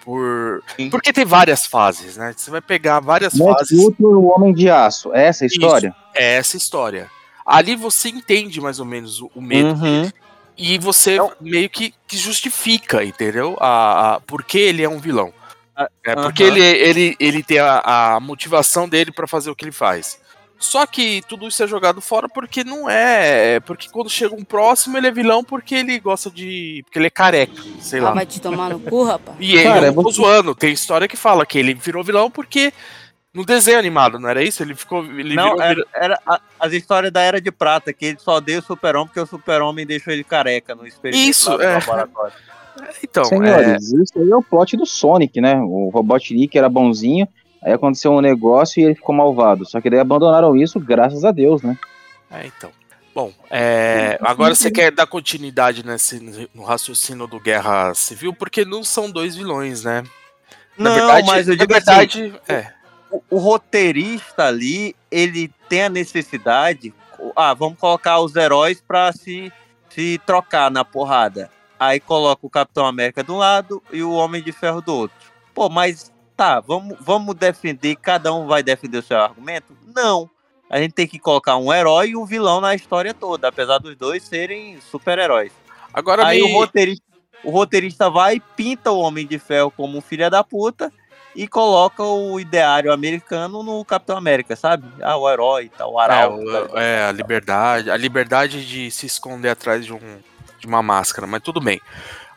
[0.08, 0.63] por...
[0.89, 2.34] Porque tem várias fases, né?
[2.34, 3.78] Você vai pegar várias Lex fases...
[3.78, 5.13] Luthor, o Homem de Aço.
[5.13, 5.89] É essa a história?
[5.89, 7.12] Isso, é essa história.
[7.46, 10.04] Ali você entende mais ou menos o, medo Uhum.
[10.04, 10.13] dele.
[10.58, 13.58] E você meio que, que justifica, entendeu?
[13.60, 15.34] A, a, por que ele é um vilão.
[16.06, 16.56] É porque aham.
[16.56, 17.82] ele, ele, ele tem a,
[18.15, 20.22] a motivação dele pra fazer o que ele faz.
[20.60, 23.60] Só que tudo isso é jogado fora porque não é.
[23.60, 26.82] Porque quando chega um próximo, ele é vilão porque ele gosta de.
[26.86, 28.10] Porque ele é careca, sei lá.
[28.10, 29.38] Ah, vai te tomar no cu, rapaz.
[29.41, 32.30] E ele, Cara, eu não tô zoando, tem história que fala que ele virou vilão
[32.32, 32.74] porque.
[33.34, 34.63] No desenho animado, não era isso?
[34.63, 35.04] Ele ficou.
[35.06, 38.39] Ele Não, virou era, era a- as histórias da Era de Prata, que ele só
[38.39, 41.74] deu o super-homem porque o super-homem deixou ele careca no experimento Isso, lá é.
[41.76, 42.34] laboratório.
[43.04, 45.56] Então, é, Senhores, isso aí é o plot do Sonic, né?
[45.60, 47.28] O Robotnik era bonzinho,
[47.68, 49.66] Aí aconteceu um negócio e ele ficou malvado.
[49.66, 51.78] Só que daí abandonaram isso, graças a Deus, né?
[52.32, 52.72] É, então.
[53.14, 58.86] Bom, é, agora você quer dar continuidade nesse, no raciocínio do Guerra Civil, porque não
[58.86, 60.04] são dois vilões, né?
[60.78, 62.72] Na Não, verdade, mas eu na digo verdade, assim, é.
[63.12, 66.94] o, o roteirista ali, ele tem a necessidade.
[67.36, 69.52] Ah, vamos colocar os heróis pra se,
[69.90, 71.52] se trocar na porrada.
[71.78, 75.18] Aí coloca o Capitão América de um lado e o Homem de Ferro do outro.
[75.54, 79.76] Pô, mas tá, vamos, vamos defender, cada um vai defender o seu argumento?
[79.93, 80.30] Não.
[80.69, 83.95] A gente tem que colocar um herói e um vilão na história toda, apesar dos
[83.95, 85.52] dois serem super-heróis.
[85.93, 87.04] Agora Aí me- o roteirista,
[87.43, 90.91] o roteirista vai e pinta o Homem de Ferro como um filho da puta
[91.36, 94.88] e coloca o ideário americano no Capitão América, sabe?
[95.02, 96.43] Ah, o herói, tá, o É, arauto.
[96.43, 100.19] o- é, a liberdade, a liberdade de se esconder atrás de, um,
[100.60, 101.80] de uma máscara, mas tudo bem.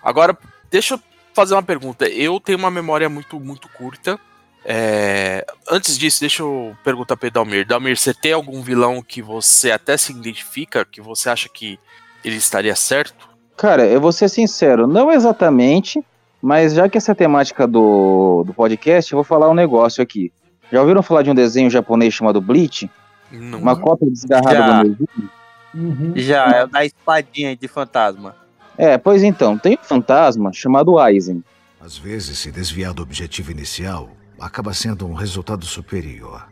[0.02, 0.38] Agora,
[0.70, 1.00] deixa eu
[1.40, 2.06] fazer uma pergunta.
[2.06, 4.18] Eu tenho uma memória muito, muito curta.
[4.62, 7.66] É, antes disso, deixa eu perguntar para Dalmir.
[7.66, 11.78] Dalmir, você tem algum vilão que você até se identifica, que você acha que
[12.22, 13.30] ele estaria certo?
[13.56, 16.04] Cara, eu vou ser sincero, não exatamente,
[16.42, 20.02] mas já que essa é a temática do, do podcast, eu vou falar um negócio
[20.02, 20.30] aqui.
[20.70, 22.90] Já ouviram falar de um desenho japonês chamado Bleach?
[23.30, 23.58] Não.
[23.58, 24.82] Uma cópia desgarrada Já.
[24.82, 25.30] do Nezuko?
[26.16, 28.34] Já, é o da espadinha de fantasma.
[28.80, 31.44] É, pois então, tem um fantasma chamado Aizen.
[31.78, 34.08] Às vezes, se desviar do objetivo inicial,
[34.40, 36.48] acaba sendo um resultado superior.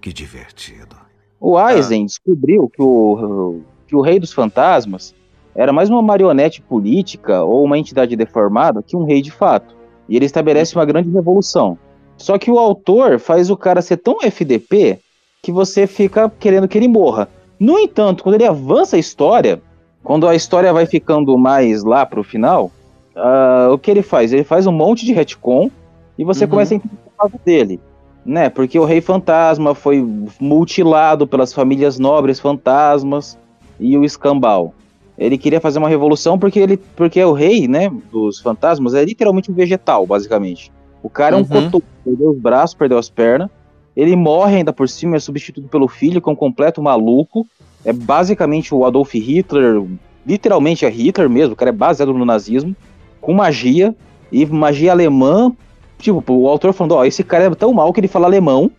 [0.00, 0.96] Que divertido.
[1.38, 5.14] O Aizen descobriu que o, que o Rei dos Fantasmas
[5.54, 9.74] era mais uma marionete política ou uma entidade deformada que um rei de fato.
[10.08, 11.76] E ele estabelece uma grande revolução.
[12.16, 14.98] Só que o autor faz o cara ser tão FDP
[15.42, 17.28] que você fica querendo que ele morra.
[17.60, 19.60] No entanto, quando ele avança a história,
[20.02, 22.70] quando a história vai ficando mais lá pro final,
[23.16, 24.32] ah, o que ele faz?
[24.32, 25.70] Ele faz um monte de retcon
[26.18, 26.50] e você Uhum.
[26.50, 27.80] começa a entender o caso dele.
[28.24, 28.48] Né?
[28.48, 30.00] Porque o Rei Fantasma foi
[30.40, 33.36] mutilado pelas famílias nobres fantasmas
[33.80, 34.74] e o escambau.
[35.18, 39.50] Ele queria fazer uma revolução porque ele porque o rei, né, dos fantasmas é literalmente
[39.50, 40.70] um vegetal, basicamente.
[41.02, 41.48] O cara é um Uhum.
[41.48, 43.48] cotoco, perdeu os braços, perdeu as pernas.
[43.96, 47.46] Ele morre ainda por cima, é substituído pelo filho, que é um completo maluco.
[47.84, 49.82] É basicamente o Adolf Hitler,
[50.26, 52.76] literalmente é Hitler mesmo, o cara é baseado no nazismo,
[53.20, 53.94] com magia,
[54.30, 55.52] e magia alemã.
[55.98, 58.70] Tipo, o autor falando, ó, esse cara é tão mal que ele fala alemão,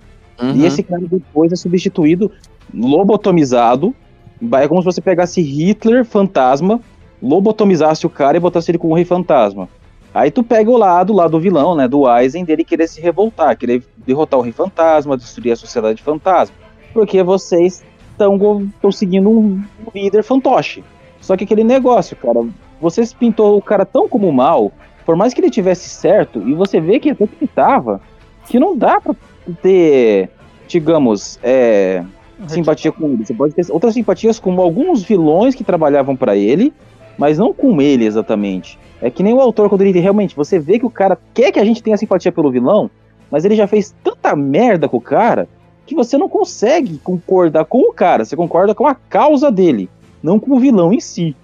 [0.41, 0.55] Uhum.
[0.55, 2.31] e esse cara depois é substituído,
[2.73, 3.93] lobotomizado.
[4.59, 6.81] É como se você pegasse Hitler, fantasma,
[7.21, 9.69] lobotomizasse o cara e botasse ele como rei fantasma.
[10.13, 13.57] Aí tu pega o lado lá do vilão, né, do Aizen, dele querer se revoltar,
[13.57, 16.55] querer derrotar o rei fantasma, destruir a sociedade fantasma.
[16.93, 17.83] Porque vocês
[18.13, 20.83] estão seguindo um líder fantoche.
[21.19, 22.45] Só que aquele negócio, cara,
[22.81, 24.71] vocês pintou o cara tão como mal,
[25.05, 28.01] por mais que ele tivesse certo, e você vê que até que tava,
[28.47, 29.15] que não dá pra
[29.61, 30.29] ter,
[30.67, 32.03] digamos, é,
[32.47, 33.25] simpatia com ele.
[33.25, 36.73] Você pode ter outras simpatias com alguns vilões que trabalhavam pra ele,
[37.17, 38.77] mas não com ele exatamente.
[39.01, 41.59] É que nem o autor, quando ele realmente, você vê que o cara quer que
[41.59, 42.89] a gente tenha simpatia pelo vilão,
[43.29, 45.47] mas ele já fez tanta merda com o cara
[45.85, 49.89] que você não consegue concordar com o cara, você concorda com a causa dele,
[50.21, 51.35] não com o vilão em si.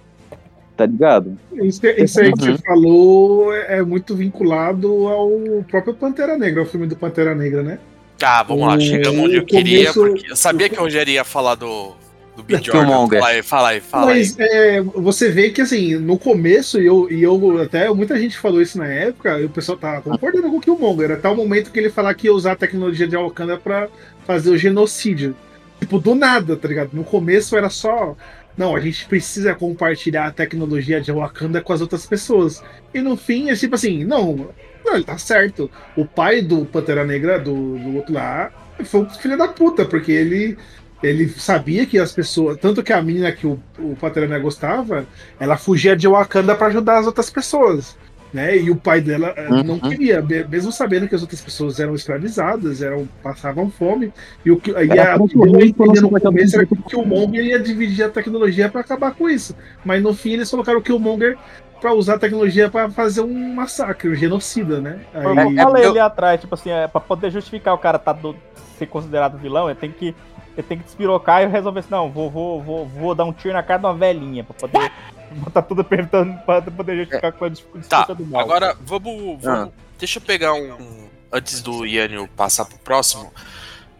[0.76, 1.36] Tá ligado?
[1.52, 5.30] Isso, isso aí que você falou é é muito vinculado ao
[5.68, 7.78] próprio Pantera Negra, ao filme do Pantera Negra, né?
[8.16, 11.54] Tá, vamos lá, chegamos onde eu queria, porque eu sabia que o Rogério ia falar
[11.54, 11.94] do,
[12.36, 12.86] do Big Jordan.
[12.86, 13.18] Killmonger.
[13.18, 14.46] Fala aí, fala aí, fala Mas aí.
[14.50, 18.60] é, você vê que assim, no começo, e eu, e eu até muita gente falou
[18.60, 21.78] isso na época, e o pessoal tava concordando com o Killmonger, até o momento que
[21.78, 23.88] ele falar que ia usar a tecnologia de Wakanda pra
[24.30, 25.34] fazer o genocídio.
[25.80, 26.90] Tipo, do nada, tá ligado?
[26.92, 28.16] No começo era só.
[28.56, 32.62] Não, a gente precisa compartilhar a tecnologia de Wakanda com as outras pessoas.
[32.94, 34.50] E no fim é tipo assim, não,
[34.84, 35.70] não ele tá certo.
[35.96, 38.52] O pai do Pantera Negra, do, do outro lá,
[38.84, 40.56] foi um filho da puta, porque ele
[41.02, 42.58] ele sabia que as pessoas.
[42.58, 45.06] Tanto que a menina que o, o Pantera gostava,
[45.38, 47.96] ela fugia de Wakanda pra ajudar as outras pessoas.
[48.32, 48.56] Né?
[48.58, 49.80] E o pai dela eh, não Uhum.
[49.80, 54.12] queria, me- mesmo sabendo que as outras pessoas eram escravizadas, eram, passavam fome.
[54.44, 55.34] E o que e Era a, no você
[56.20, 59.56] começo era que o Killmonger ia dividir a tecnologia pra acabar com isso.
[59.84, 61.36] Mas no fim eles colocaram o Killmonger
[61.80, 65.00] pra usar a tecnologia pra fazer um massacre, um genocida, né?
[65.14, 68.36] Aí, eu falei ali atrás, tipo assim, é, pra poder justificar o cara tá do-
[68.78, 70.14] ser considerado vilão, ele tem que.
[70.56, 73.54] Ele tem que despirocar e resolver assim, não, vou, vou, vou, vou dar um tiro
[73.54, 74.90] na cara de uma velhinha pra poder
[75.36, 78.40] botar tudo apertando pra poder justificar com a dis- disputa Tá, do mal.
[78.42, 79.42] agora vamos.
[79.42, 81.08] vamos- Deixa eu pegar um.
[81.32, 83.32] Antes do Yanio passar pro próximo.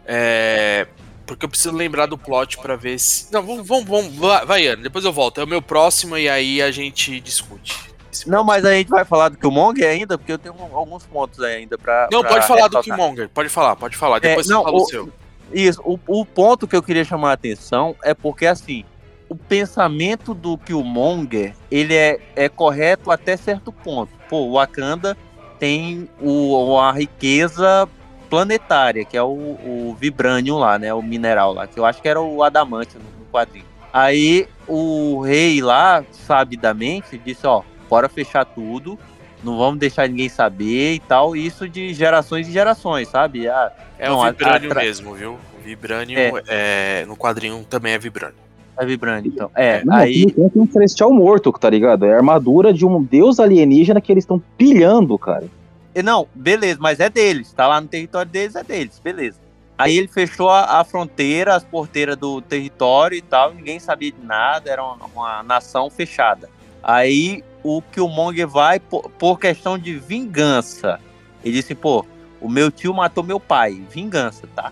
[0.05, 0.87] É.
[1.25, 3.31] Porque eu preciso lembrar do plot pra ver se.
[3.31, 4.15] Não, vamos, vamos, vamos
[4.45, 5.39] vai, Yanio, depois eu volto.
[5.39, 7.89] É o meu próximo e aí a gente discute.
[8.27, 11.57] Não, mas a gente vai falar do Killmonger ainda, porque eu tenho alguns pontos aí
[11.57, 12.09] ainda pra.
[12.11, 12.81] Não, pra pode falar do.
[12.81, 13.29] Killmonger.
[13.29, 14.19] Pode falar, pode falar.
[14.19, 15.09] Depois É, você não, fala o seu.
[15.53, 18.83] Isso, o, o ponto que eu queria chamar a atenção é porque, assim,
[19.31, 24.11] o pensamento do Killmonger, ele é, é correto até certo ponto.
[24.27, 25.15] Pô, o Wakanda
[25.57, 27.87] tem o, a riqueza
[28.29, 32.09] planetária, que é o, o Vibranium lá, né, o mineral lá, que eu acho que
[32.09, 33.63] era o Adamante no, quadrinho.
[33.93, 38.99] Aí o rei lá, sabidamente, disse, ó, bora fechar tudo,
[39.41, 43.47] não vamos deixar ninguém saber e tal, isso de gerações e gerações, sabe?
[43.47, 45.39] Ah, É não, o a- Vibranium atra- mesmo, viu?
[45.57, 48.35] O Vibranium é, no quadrinho também é Vibranium.
[48.77, 49.51] É Vibranium, então.
[49.55, 50.25] É, Não, aí...
[50.31, 52.05] tem um celestial morto, tá ligado?
[52.05, 55.45] É a armadura de um deus alienígena que eles estão pilhando, cara.
[55.93, 57.51] E Não, beleza, mas é deles.
[57.53, 59.37] Tá lá no território deles, é deles, beleza.
[59.77, 64.23] Aí ele fechou a, a fronteira, as porteiras do território e tal, ninguém sabia de
[64.23, 66.49] nada, era uma, uma nação fechada.
[66.83, 70.99] Aí o Killmonger vai por, por questão de vingança.
[71.43, 72.05] Ele disse, pô,
[72.39, 74.71] o meu tio matou meu pai, vingança, tá?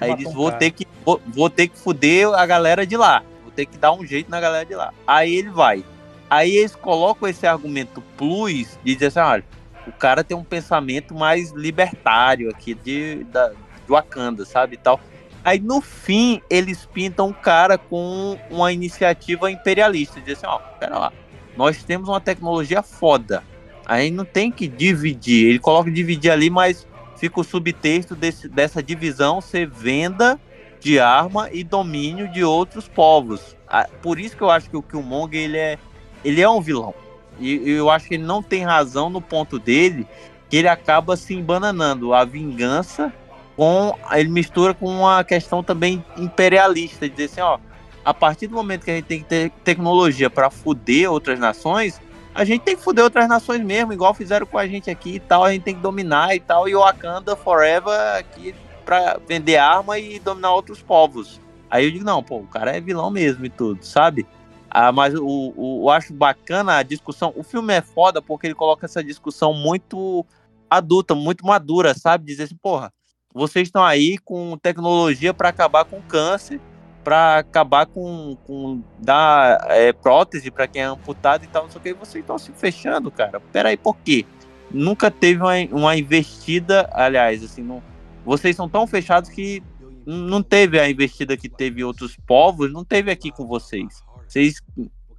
[0.00, 0.58] Aí ele disse, um vou cara.
[0.58, 3.22] ter, que, vou, vou ter que fuder a galera de lá.
[3.54, 4.92] Ter que dar um jeito na galera de lá.
[5.06, 5.84] Aí ele vai.
[6.28, 9.44] Aí eles colocam esse argumento plus de dizer assim, olha,
[9.86, 13.56] o cara tem um pensamento mais libertário aqui de, da, de
[13.88, 15.00] Wakanda, sabe, e tal.
[15.44, 20.98] Aí no fim eles pintam o cara com uma iniciativa imperialista, dizer assim, ó, pera
[20.98, 21.12] lá,
[21.56, 23.44] nós temos uma tecnologia foda,
[23.84, 26.86] aí não tem que dividir, ele coloca dividir ali, mas
[27.18, 30.40] fica o subtexto desse, dessa divisão ser venda
[30.84, 33.56] de arma e domínio de outros povos.
[33.66, 35.78] Ah, Por isso que eu acho que o Killmonger ele é,
[36.22, 36.94] ele é um vilão.
[37.40, 40.06] E eu acho que ele não tem razão no ponto dele,
[40.50, 42.12] que ele acaba se embananando.
[42.12, 43.10] A vingança
[43.56, 43.96] com.
[44.12, 47.58] Ele mistura com uma questão também imperialista, de dizer assim, ó.
[48.04, 51.98] A partir do momento que a gente tem que ter tecnologia para fuder outras nações,
[52.34, 55.20] a gente tem que fuder outras nações mesmo, igual fizeram com a gente aqui e
[55.20, 59.56] tal, a gente tem que dominar e tal, e o Wakanda Forever aqui pra vender
[59.56, 61.40] arma e dominar outros povos.
[61.70, 64.26] Aí eu digo, não, pô, o cara é vilão mesmo e tudo, sabe?
[64.70, 67.32] Ah, mas o, o, eu acho bacana a discussão.
[67.36, 70.26] O filme é foda porque ele coloca essa discussão muito
[70.68, 72.26] adulta, muito madura, sabe?
[72.26, 72.92] Dizer assim, porra,
[73.32, 76.60] vocês estão aí com tecnologia para acabar com câncer,
[77.02, 81.78] para acabar com, com dar é, prótese para quem é amputado e tal, não sei
[81.78, 83.40] o que, e vocês estão se fechando, cara.
[83.40, 84.24] Pera aí, por quê?
[84.70, 87.82] Nunca teve uma, uma investida, aliás, assim, não,
[88.24, 89.62] vocês são tão fechados que
[90.06, 94.02] não teve a investida que teve outros povos, não teve aqui com vocês.
[94.26, 94.60] Vocês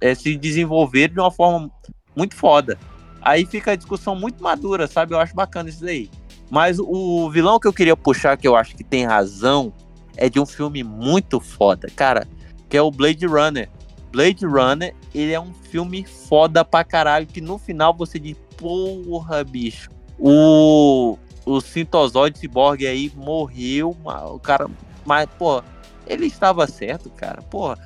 [0.00, 1.70] é, se desenvolveram de uma forma
[2.14, 2.78] muito foda.
[3.20, 5.14] Aí fica a discussão muito madura, sabe?
[5.14, 6.10] Eu acho bacana isso daí.
[6.50, 9.72] Mas o vilão que eu queria puxar, que eu acho que tem razão,
[10.16, 12.26] é de um filme muito foda, cara,
[12.68, 13.68] que é o Blade Runner.
[14.12, 19.42] Blade Runner, ele é um filme foda pra caralho, que no final você diz, porra,
[19.42, 24.68] bicho, o, o Sintozoide Cyborg aí morreu, o cara,
[25.04, 25.62] mas, pô,
[26.04, 27.78] ele estava certo, cara, porra.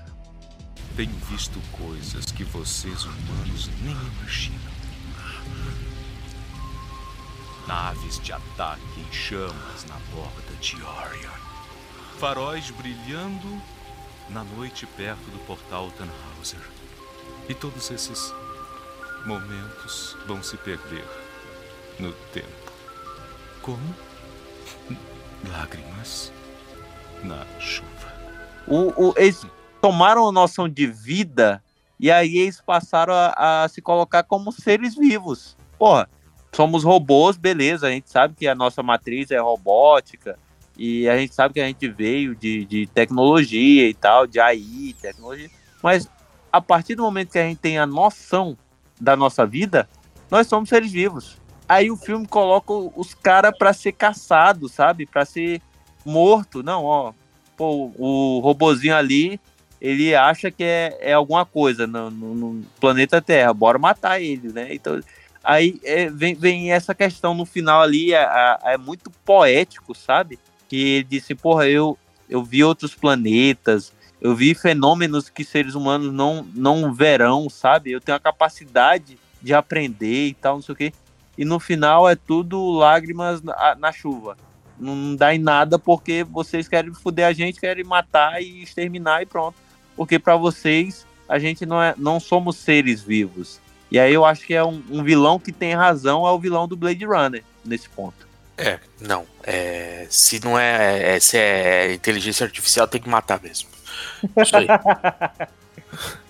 [0.96, 4.70] Tenho visto coisas que vocês humanos nem imaginam.
[7.68, 11.30] Naves de ataque em chamas na borda de Orion.
[12.18, 13.62] Faróis brilhando
[14.30, 16.60] na noite perto do portal Tannhauser.
[17.48, 18.34] E todos esses
[19.26, 21.06] momentos vão se perder
[21.98, 22.59] no tempo.
[23.62, 23.78] Como?
[25.50, 26.32] Lágrimas
[27.22, 27.88] na chuva.
[28.66, 29.44] O, o- eles
[29.80, 31.62] tomaram a noção de vida
[31.98, 35.56] e aí eles passaram a, a se colocar como seres vivos.
[35.78, 36.08] Porra,
[36.52, 40.38] somos robôs, beleza, a gente sabe que a nossa matriz é robótica
[40.76, 44.94] e a gente sabe que a gente veio de, de tecnologia e tal, de AI,
[45.00, 45.50] tecnologia,
[45.82, 46.08] mas
[46.52, 48.56] a partir do momento que a gente tem a noção
[49.00, 49.88] da nossa vida,
[50.30, 51.39] nós somos seres vivos.
[51.70, 55.06] Aí o filme coloca os caras pra ser caçados, sabe?
[55.06, 55.62] Pra ser
[56.04, 56.64] morto.
[56.64, 57.12] Não, ó.
[57.56, 59.38] Pô, o robozinho ali,
[59.80, 63.54] ele acha que é, é alguma coisa no, no- no planeta Terra.
[63.54, 64.74] Bora matar ele, né?
[64.74, 64.98] Então,
[65.44, 70.40] aí é, vem, vem essa questão no final ali, é- é muito poético, sabe?
[70.68, 71.96] Que ele disse, porra, eu,
[72.28, 77.92] eu vi outros planetas, eu vi fenômenos que seres humanos não, não verão, sabe?
[77.92, 80.92] Eu tenho a capacidade de aprender e tal, não sei o quê.
[81.40, 84.36] E no final é tudo lágrimas na, na chuva.
[84.78, 89.26] Não dá em nada porque vocês querem foder a gente, querem matar e exterminar e
[89.26, 89.56] pronto.
[89.96, 93.58] Porque para vocês a gente não, é, não somos seres vivos.
[93.90, 96.68] E aí eu acho que é um, um vilão que tem razão, é o vilão
[96.68, 98.28] do Blade Runner nesse ponto.
[98.58, 99.24] É, não.
[99.42, 103.70] É, se não é, é- Se é inteligência artificial, tem que matar mesmo.
[104.36, 104.66] Isso aí.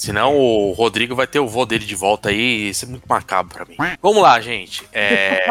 [0.00, 3.06] Senão o Rodrigo vai ter o vô dele de volta aí, e isso é muito
[3.06, 3.76] macabro pra mim.
[4.00, 4.88] Vamos lá, gente.
[4.94, 5.44] É...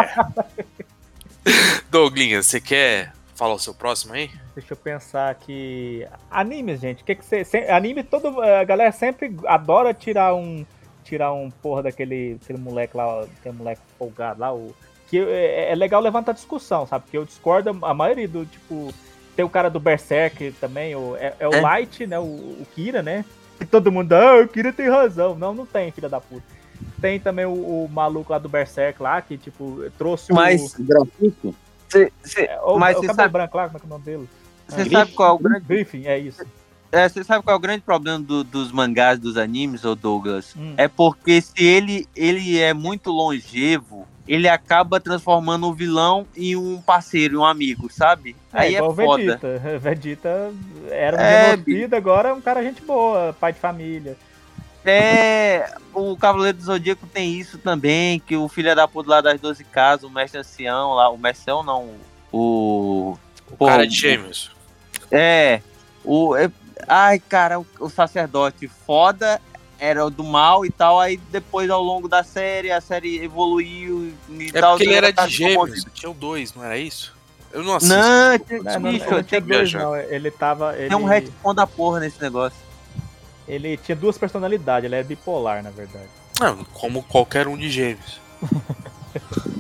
[1.88, 4.32] Douglinhas, você quer falar o seu próximo aí?
[4.56, 6.04] Deixa eu pensar aqui.
[6.32, 7.04] Animes, gente.
[7.04, 7.58] Que que você.
[7.70, 10.66] Anime, todo, a galera sempre adora tirar um.
[11.04, 14.76] Tirar um porra daquele aquele moleque lá, aquele moleque folgado lá, o.
[15.12, 17.04] Que é, é legal levantar discussão, sabe?
[17.04, 18.92] Porque eu discordo a maioria do, tipo.
[19.36, 21.62] Tem o cara do Berserk também, o, é, é o É.
[21.62, 22.18] Light, né?
[22.18, 23.24] O, o Kira, né?
[23.60, 25.36] E todo mundo, ah, o Kira tem razão.
[25.36, 26.44] Não, não tem, filha da puta.
[27.02, 27.52] Tem também o,
[27.86, 30.84] o maluco lá do Berserk lá, que, tipo, trouxe Mas- o.
[30.84, 31.56] Grafito?
[31.90, 33.88] Cê- cê- É, o, mas o você cabelo sabe, branco lá, como é que é
[33.88, 34.30] o nome dele?
[34.68, 36.44] Você Ah, sabe qual é o grande- Griffin, é isso.
[36.92, 40.54] é, você sabe qual é o grande problema do- dos mangás, dos animes, ô Douglas?
[40.56, 40.76] Hum.
[40.78, 46.80] É porque se ele, ele é muito longevo, ele acaba transformando o vilão em um
[46.80, 48.36] parceiro, em um amigo, sabe?
[48.54, 49.24] É, Aí é igual foda.
[49.24, 49.60] Vegeta.
[49.82, 50.54] Vegeta
[50.92, 54.16] era um É, genocida, agora é um cara gente boa, pai de família.
[54.86, 59.42] É, o Cavaleiro do Zodíaco tem isso também, que o filho da puta lá das
[59.42, 61.96] 12 casas, o mestre ancião lá, o mestre ancião não,
[62.32, 63.18] o...
[63.58, 64.52] O cara de gêmeos.
[65.12, 65.60] É,
[66.06, 66.36] o...
[66.36, 66.52] é-
[66.88, 69.42] ai, cara, o, o sacerdote foda
[69.80, 74.14] era o do mal e tal, aí depois ao longo da série, a série evoluiu
[74.30, 74.72] e É tal.
[74.72, 75.86] porque ele era tá de gêmeos.
[75.94, 77.16] Tinha o dois, não era isso?
[77.52, 77.96] Eu não assisto.
[77.96, 79.96] Não, tinha- Não, não, bicho, não tinha dois, não.
[79.96, 80.78] Ele tava.
[80.78, 82.58] Ele, Tem um retcon da porra nesse negócio.
[83.48, 86.08] ele tinha duas personalidades, ele é bipolar, na verdade.
[86.40, 88.20] Não, como qualquer um de gêmeos.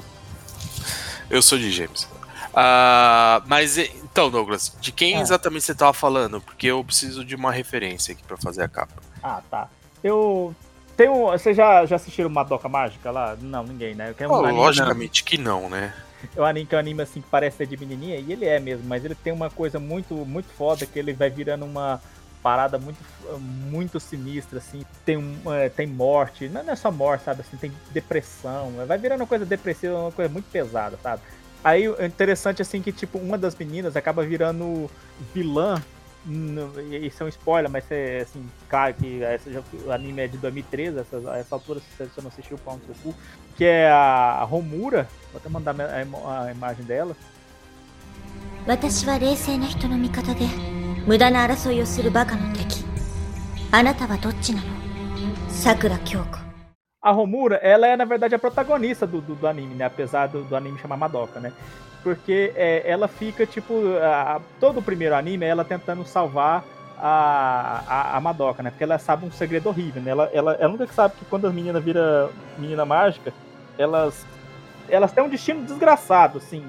[1.30, 2.08] Eu sou de gêmeos.
[2.54, 5.22] Ah, mas então, Douglas, de quem Ah.
[5.22, 6.42] exatamente você tava falando?
[6.42, 9.02] Porque eu preciso de uma referência aqui pra fazer a capa.
[9.22, 9.70] Ah, tá.
[10.04, 10.56] Eu.
[10.96, 11.28] Tenho.
[11.28, 13.38] Vocês já, já assistiram Madoka Mágica lá?
[13.42, 14.14] Não, ninguém, né?
[14.18, 15.94] Que é um Oh, anime- logicamente que não, né?
[16.36, 18.46] É um anime que é um anime assim que parece ser de menininha, e ele
[18.46, 22.02] é mesmo, mas ele tem uma coisa muito, muito foda que ele vai virando uma
[22.44, 22.98] parada muito,
[23.40, 24.84] muito sinistra, assim.
[25.06, 27.42] Tem, um, é, tem morte, não é só morte, sabe?
[27.42, 31.22] Assim, tem depressão, vai virando uma coisa depressiva, uma coisa muito pesada, sabe?
[31.64, 34.90] Aí é interessante assim que, tipo, uma das meninas acaba virando
[35.34, 35.82] vilã.
[36.27, 40.23] no- e Isso é um spoiler, mas é assim, claro que essa já- o anime
[40.23, 43.15] é de 2013, essa, essa altura, se você não assistiu, pau no seu cu,
[43.57, 45.09] que é a Romura.
[45.33, 47.15] Vou até mandar a, imo- a imagem dela.
[48.67, 50.47] 私は冷静な人の味方で
[51.07, 52.83] 無駄な争いをするバカの敵
[53.71, 54.69] あなたはどっちなの
[55.51, 56.39] 桜京子
[57.03, 59.85] A Romura, ela é na verdade a protagonista do, do, do anime, né?
[59.85, 61.53] Apesar do, do anime chamar Madoka, né?
[62.04, 66.64] Porque é, ela fica, tipo, a- todo o primeiro anime é ela tentando salvar
[66.98, 68.70] a, a, a Madoka, né?
[68.72, 70.12] Porque ela sabe um segredo horrível, né?
[70.12, 73.34] Ela, ela, ela nunca sabe que quando as meninas viram menina mágica,
[73.78, 74.26] elas
[74.88, 76.64] elas têm um destino desgraçado, assim.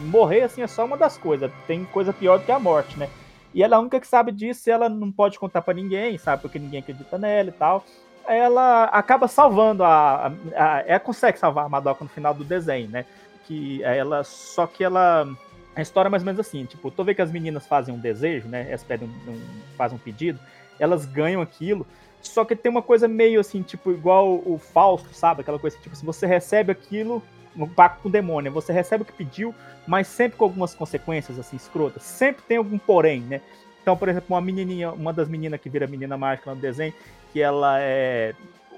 [0.00, 1.50] Morrer, assim, é só uma das coisas.
[1.66, 3.10] Tem coisa pior do que a morte, né?
[3.52, 6.42] E ela é a única que sabe disso ela não pode contar pra ninguém, sabe?
[6.42, 7.84] Porque ninguém acredita nela e tal.
[8.26, 12.88] Ela acaba salvando a, a, a- Ela consegue salvar a Madoka no final do desenho,
[12.88, 13.06] né?
[13.46, 14.24] Que ela.
[14.24, 15.28] Só que ela.
[15.76, 17.98] A história é mais ou menos assim, tipo, toda vez que as meninas fazem um
[17.98, 18.66] desejo, né?
[18.68, 19.40] Elas pedem um, um-
[19.76, 20.38] fazem um pedido,
[20.78, 21.84] elas ganham aquilo.
[22.22, 25.40] Só que tem uma coisa meio assim, tipo, igual o Fausto, sabe?
[25.42, 27.22] Aquela coisa que, tipo, se você recebe aquilo,
[27.56, 29.54] no pacto com o demônio, você recebe o que pediu,
[29.86, 32.02] mas sempre com algumas consequências, assim, escrotas.
[32.04, 33.40] Sempre tem algum porém, né?
[33.82, 36.94] Então, por exemplo, uma menininha, uma das meninas que vira menina mágica no desenho,
[37.32, 38.32] que ela é.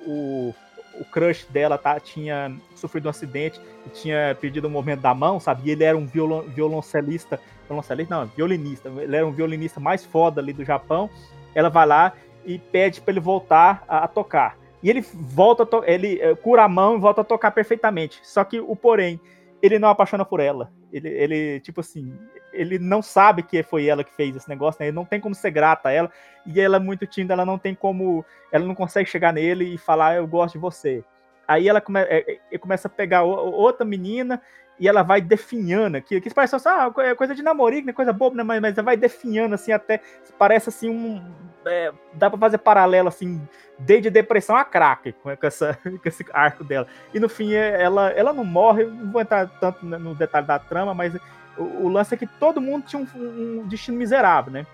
[0.07, 0.53] O,
[1.01, 5.39] o crush dela tá, tinha sofrido um acidente e tinha perdido o movimento da mão,
[5.39, 5.69] sabe?
[5.69, 7.41] E ele era um violon, violoncelista.
[7.69, 8.15] Violoncelista?
[8.15, 8.89] Não, violinista.
[8.89, 11.11] Ele era um violinista mais foda ali do Japão.
[11.55, 12.13] Ela vai lá
[12.45, 14.57] e pede para ele voltar a, a tocar.
[14.83, 18.21] E ele volta, ele eh, cura a mão e volta a tocar perfeitamente.
[18.23, 19.21] Só que o porém,
[19.61, 20.71] ele não apaixona por ela.
[20.93, 22.17] Ele, ele, tipo assim,
[22.53, 24.87] ele não sabe que foi ela que fez esse negócio, né?
[24.87, 26.11] Ele não tem como ser grata a ela.
[26.45, 28.25] E ela é muito tímida, ela não tem como.
[28.53, 31.05] Ela não consegue chegar nele e falar, eu gosto de você.
[31.47, 34.41] Aí ela come, é, é, começa a pegar outra menina
[34.79, 36.21] e ela vai definhando aquilo.
[36.21, 37.93] Que parece assim, ah, é coisa de namorico, né?
[37.93, 38.43] Coisa boba, né?
[38.43, 40.01] Mas, mas ela vai definhando assim até.
[40.39, 41.23] Parece assim um.
[41.65, 43.41] é, dá pra fazer paralelo assim,
[43.79, 46.87] desde depressão a crack com, essa, com esse arco dela.
[47.15, 50.59] E no fim, é, ela, ela não morre, não vou entrar tanto no detalhe da
[50.59, 51.15] trama, mas
[51.57, 54.67] o, o lance é que todo mundo tinha um, um destino miserável, né?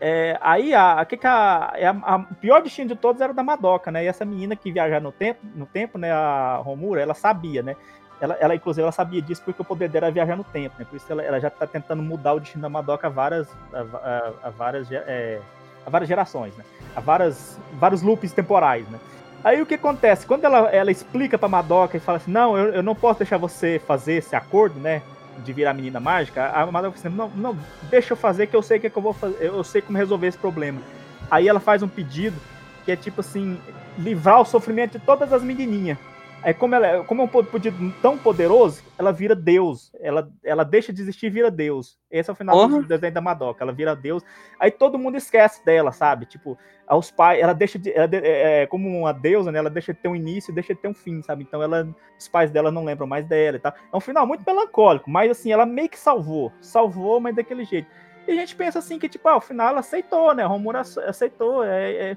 [0.00, 3.34] É, aí, a, a, que a, é a- a- pior destino de todos era o
[3.34, 4.04] da Madoka, né?
[4.04, 6.12] E essa menina que viajar no tempo, no tempo, né?
[6.12, 7.76] A Romura, ela sabia, né?
[8.20, 10.86] Ela, ela, inclusive, ela sabia disso porque o poder dela era viajar no tempo, né?
[10.88, 13.80] Por isso ela, ela já tá tentando mudar o destino da Madoka a várias, a,
[13.80, 15.40] a- a várias, é,
[15.86, 16.64] a várias gerações, né?
[16.94, 18.98] A várias, vários loops temporais, né?
[19.42, 20.26] Aí o que acontece?
[20.26, 23.36] Quando ela, ela explica pra Madoka e fala assim, não, eu, eu não posso deixar
[23.36, 25.02] você fazer esse acordo, né?
[25.44, 27.58] De virar menina mágica, a Madoka fala assim, não, não,
[27.90, 29.98] deixa eu fazer que eu sei que, é que eu vou fazer, eu sei como
[29.98, 30.80] resolver esse problema.
[31.30, 32.36] Aí ela faz um pedido
[32.84, 33.60] que é tipo assim,
[33.98, 35.98] livrar o sofrimento de todas as menininhas.
[36.44, 39.90] Aí, como, ela, como é um pedido tão poderoso, ela vira Deus.
[39.98, 41.98] Ela, ela deixa de existir e vira Deus.
[42.10, 42.82] Esse é o final Porra.
[42.82, 43.64] do desenho da Madoka.
[43.64, 44.22] Ela vira Deus.
[44.60, 46.26] Aí todo mundo esquece dela, sabe?
[46.26, 47.90] Tipo, aos pais, ela deixa de.
[47.92, 49.58] Ela, é, é, como uma deusa, né?
[49.58, 51.44] Ela deixa de ter um início e deixa de ter um fim, sabe?
[51.44, 51.88] Então ela,
[52.18, 53.72] os pais dela não lembram mais dela e tal.
[53.90, 56.52] É um final muito melancólico, mas assim, ela meio que salvou.
[56.60, 57.88] Salvou, mas daquele jeito.
[58.28, 60.42] E a gente pensa assim que, tipo, ah, o final ela aceitou, né?
[60.44, 61.64] A Romura ace- aceitou.
[61.64, 62.16] É, é-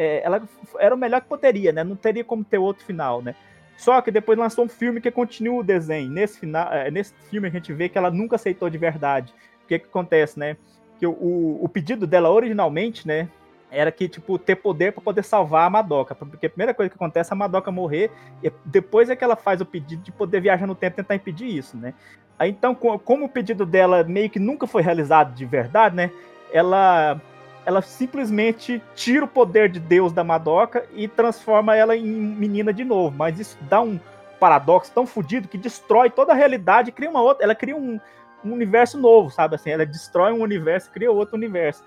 [0.00, 0.40] é, ela
[0.78, 1.82] era o melhor que poderia, né?
[1.82, 3.34] Não teria como ter outro final, né?
[3.78, 6.10] Só que depois lançou um filme que continua o desenho.
[6.10, 9.32] Nesse, final, é, nesse filme a gente vê que ela nunca aceitou de verdade.
[9.64, 10.56] O que que acontece, né?
[10.98, 13.28] Que o, o, pedido dela originalmente, né?
[13.70, 16.12] Era que, tipo, ter poder para poder salvar a Madoka.
[16.12, 18.10] Porque a primeira coisa que acontece é a Madoka morrer.
[18.42, 21.14] E depois é que ela faz o pedido de poder viajar no tempo e tentar
[21.14, 21.94] impedir isso, né?
[22.36, 26.10] Aí então, co- como o pedido dela meio que nunca foi realizado de verdade, né?
[26.52, 27.20] Ela
[27.68, 32.82] ela simplesmente tira o poder de Deus da Madoka e transforma ela em menina de
[32.82, 33.14] novo.
[33.14, 34.00] Mas isso dá um
[34.40, 38.00] paradoxo tão fodido que destrói toda a realidade, cria uma outra, ela cria um,
[38.42, 39.68] um universo novo, sabe assim?
[39.68, 41.84] Ela destrói um universo, cria outro universo.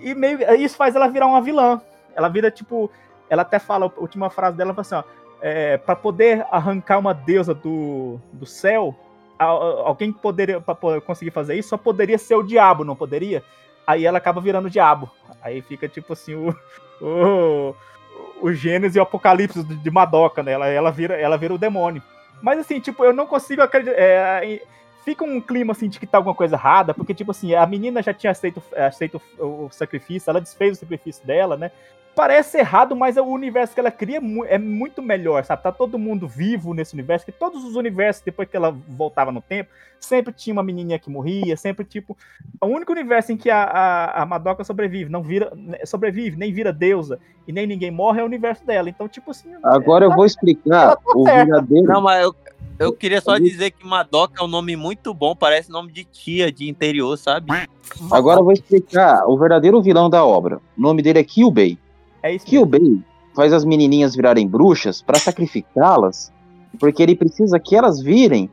[0.00, 1.82] E meio isso faz ela virar uma vilã.
[2.14, 2.88] Ela vira tipo,
[3.28, 5.02] ela até fala a última frase dela, assim,
[5.40, 8.94] é, para poder arrancar uma deusa do, do céu,
[9.36, 13.42] alguém que poderia para conseguir fazer isso só poderia ser o diabo, não poderia?
[13.86, 15.10] Aí ela acaba virando o diabo.
[15.42, 16.54] Aí fica tipo assim o
[17.00, 17.74] o,
[18.40, 20.52] o Gênesis e o Apocalipse de Madoka, né?
[20.52, 22.02] Ela, ela vira ela vira o demônio.
[22.42, 23.96] Mas assim, tipo, eu não consigo acreditar.
[23.96, 24.60] é,
[25.04, 28.02] fica um clima assim de que tá alguma coisa errada, porque tipo assim, a menina
[28.02, 31.70] já tinha aceito, aceito o sacrifício, ela desfez o sacrifício dela, né?
[32.14, 35.62] Parece errado, mas o universo que ela cria é mu- é muito melhor, sabe?
[35.62, 39.42] Tá todo mundo vivo nesse universo, que todos os universos, depois que ela voltava no
[39.42, 42.16] tempo, sempre tinha uma menininha que morria, sempre, tipo...
[42.60, 45.52] O único universo em que a, a, a Madoka sobrevive, não vira...
[45.84, 48.88] sobrevive, nem vira deusa, e nem ninguém morre, é o universo dela.
[48.88, 49.48] Então, tipo assim...
[49.64, 51.86] Agora eu vou explicar o verdadeiro.
[51.86, 52.34] Não, mas eu,
[52.78, 56.52] eu queria só dizer que Madoka é um nome muito bom, parece nome de tia
[56.52, 57.50] de interior, sabe?
[58.12, 60.60] Agora eu vou explicar o verdadeiro vilão da obra.
[60.78, 61.76] O nome dele é Kyubei.
[62.24, 63.02] É isso Kyubei
[63.34, 66.32] faz as menininhas virarem bruxas para sacrificá-las,
[66.80, 68.48] porque ele precisa que elas virem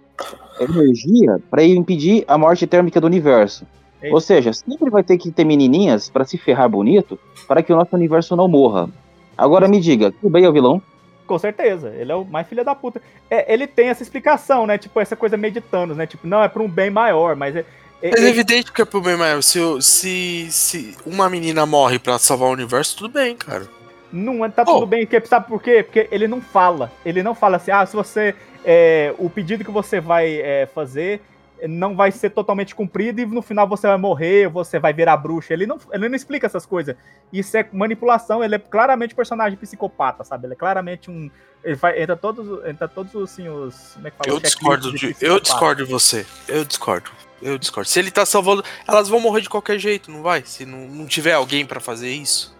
[0.59, 3.65] energia para impedir a morte térmica do universo.
[4.01, 7.17] É Ou seja, sempre vai ter que ter menininhas para se ferrar bonito
[7.47, 8.89] para que o nosso universo não morra.
[9.37, 10.81] Agora me diga, Kyubei é o vilão?
[11.25, 13.01] Com certeza, ele é o mais filho da puta.
[13.29, 14.77] É, ele tem essa explicação, né?
[14.77, 16.05] Tipo, essa coisa meio de Thanos, né?
[16.05, 17.63] Tipo, não, é pra um bem maior, mas é.
[18.01, 19.41] É- Mas é é- evidente que é pro bem maior.
[19.41, 23.67] Se, se, se uma menina morre pra salvar o universo, tudo bem, cara.
[24.11, 25.83] Não, tá tudo bem, sabe por quê?
[25.83, 26.91] Porque ele não fala.
[27.05, 28.35] Ele não fala assim, ah, se você.
[28.65, 31.21] é, o pedido que você vai é, fazer
[31.67, 35.53] não vai ser totalmente cumprido e no final você vai morrer, você vai virar bruxa.
[35.53, 36.95] Ele não, ele não explica essas coisas.
[37.31, 40.47] Isso é manipulação, ele é claramente personagem psicopata, sabe?
[40.47, 41.29] Ele é claramente um.
[41.63, 43.93] Ele vai, entra todos, entra todos assim, os.
[43.93, 44.35] Como é que fala?
[44.35, 45.25] Eu discordo checklists de.
[45.25, 46.25] Eu discordo de você.
[46.47, 47.11] Eu discordo.
[47.41, 47.89] Eu discordo.
[47.89, 48.63] Se ele tá salvando.
[48.87, 50.43] Elas vão morrer de qualquer jeito, não vai?
[50.45, 52.55] Se não, não tiver alguém pra fazer isso.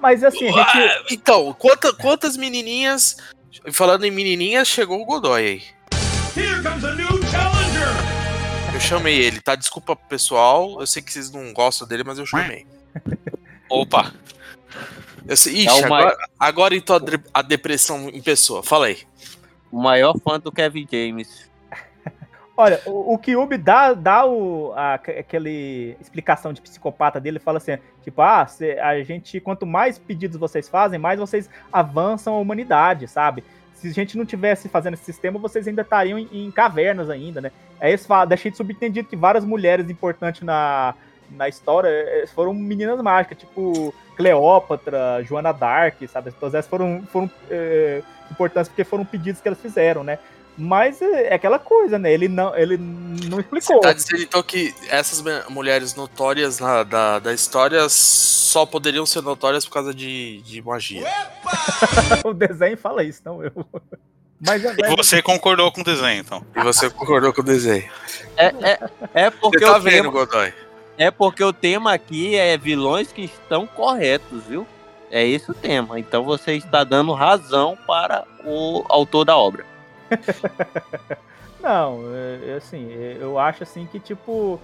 [0.00, 0.78] Mas assim, a gente.
[0.78, 3.16] Ah, então, quanta- quantas menininhas.
[3.72, 5.62] Falando em menininhas, chegou o Godoy aí.
[8.74, 9.54] Eu chamei ele, tá?
[9.54, 10.80] Desculpa pro pessoal.
[10.80, 12.66] Eu sei que vocês não gostam dele, mas eu chamei.
[13.68, 14.12] Opa!
[15.26, 17.00] Eu sei, ixi, É o mai- agora, agora então a,
[17.40, 18.62] a depressão em pessoa.
[18.62, 18.98] Fala aí.
[19.70, 21.50] O maior fã do Kevin James.
[22.54, 27.78] Olha, o, o Kyubi dá, dá o, a, aquele explicação de psicopata dele, fala assim,
[28.02, 33.08] tipo, ah, cê- a gente, quanto mais pedidos vocês fazem, mais vocês avançam a humanidade,
[33.08, 33.42] sabe?
[33.74, 37.40] Se a gente não tivesse fazendo esse sistema, vocês ainda estariam em, em cavernas ainda,
[37.40, 37.50] né?
[37.80, 40.94] Aí falam, deixei de subentendido que várias mulheres importantes na,
[41.30, 46.30] na história eh, foram meninas mágicas, tipo Cleópatra, Joana Dark, sabe?
[46.32, 50.18] Todas essas foram, foram eh, importantes porque foram pedidos que elas fizeram, né?
[50.56, 52.12] Mas é é aquela coisa, né?
[52.12, 53.80] Ele não, ele não explicou.
[53.80, 59.64] Tá dizendo então que essas mulheres notórias na- da, da história só poderiam ser notórias
[59.64, 61.06] por causa de, de magia.
[62.24, 63.52] o desenho fala isso, não eu.
[64.44, 66.44] Mas E você concordou com o desenho, então.
[66.56, 67.88] E você concordou com o desenho.
[68.36, 68.78] É, é,
[69.14, 70.52] é porque Você tá vendo, tema, Godoy?
[70.98, 74.66] é porque o tema aqui é vilões que estão corretos, viu?
[75.12, 75.98] É esse o tema.
[76.00, 79.64] Então você está dando razão para o autor da obra.
[81.62, 84.60] Não, é, é assim, é, eu acho assim que, tipo,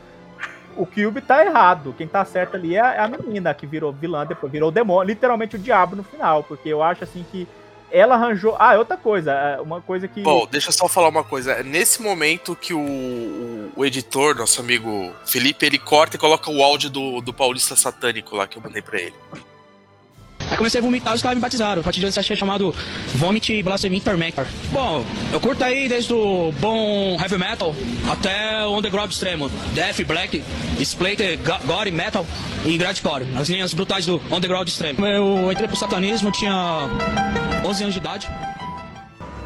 [0.77, 1.95] o Cube tá errado.
[1.97, 5.57] Quem tá certo ali é a, é menina que virou vilã, depois virou demônio, literalmente
[5.57, 6.43] o diabo no final.
[6.43, 7.47] Porque eu acho assim que
[7.91, 8.57] ela arranjou.
[8.59, 10.23] Ah, outra coisa, uma coisa que.
[10.23, 11.63] Bom, deixa eu só falar uma coisa.
[11.63, 16.63] Nesse momento que o, o, o editor, nosso amigo Felipe, ele corta e coloca o
[16.63, 19.15] áudio do, do Paulista Satânico lá que eu mandei pra ele.
[20.51, 21.81] Aí comecei a vomitar e os caras me batizaram.
[21.81, 22.75] A partir disso achei chamado
[23.15, 24.47] Vomit Blasphemy Tormentor.
[24.73, 27.75] Bom, eu curto aí desde o bom heavy metal
[28.11, 29.51] até o underground extremo.
[29.75, 30.43] Death, black,
[30.81, 32.25] splatter, go- gore, metal
[32.65, 33.27] e grindcore.
[33.39, 35.05] As linhas brutais do underground extremo.
[35.07, 36.55] Eu entrei pro satanismo, tinha
[37.65, 38.29] 11 anos de idade.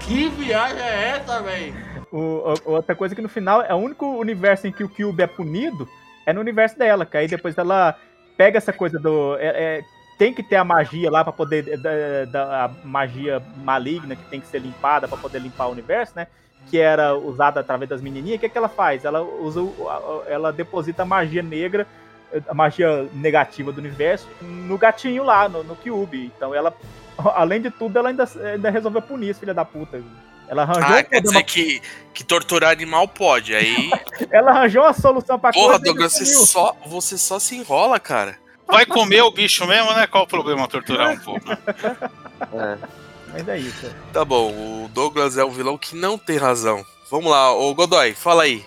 [0.00, 1.74] Que viagem é essa, velho?
[2.12, 5.26] O- outra coisa que no final é o único universo em que o Cube é
[5.26, 5.88] punido
[6.26, 7.96] é no universo dela, que aí depois ela
[8.36, 9.36] pega essa coisa do.
[9.38, 9.82] é- é,
[10.22, 11.76] tem que ter a magia lá pra poder.
[11.78, 11.90] Da,
[12.30, 16.28] da- a magia maligna que tem que ser limpada pra poder limpar o universo, né?
[16.70, 18.36] Que era usada através das menininhas.
[18.36, 19.04] O que, que ela faz?
[19.04, 19.60] Ela usa.
[19.60, 21.88] a- a- Ela deposita a magia negra,
[22.48, 26.30] a magia negativa do universo, no gatinho lá, no, no Cube.
[26.36, 26.72] Então ela.
[27.34, 30.00] Além de tudo, ela ainda, ainda resolveu punir esse filho da puta.
[30.48, 31.82] Ela arranjou, Ah, quer dizer que,
[32.14, 33.56] que torturar animal pode.
[33.56, 33.90] Aí.
[34.30, 38.36] ela arranjou uma solução pra Porra, Douglas, você só, você só se enrola, cara.
[38.66, 40.06] Vai comer o bicho mesmo, né?
[40.06, 41.46] Qual o problema torturar um pouco?
[43.32, 43.94] Mas é isso.
[44.12, 44.50] Tá bom,
[44.84, 46.84] o Douglas é um vilão que não tem razão.
[47.10, 48.64] Vamos lá, ô Godoy, fala aí.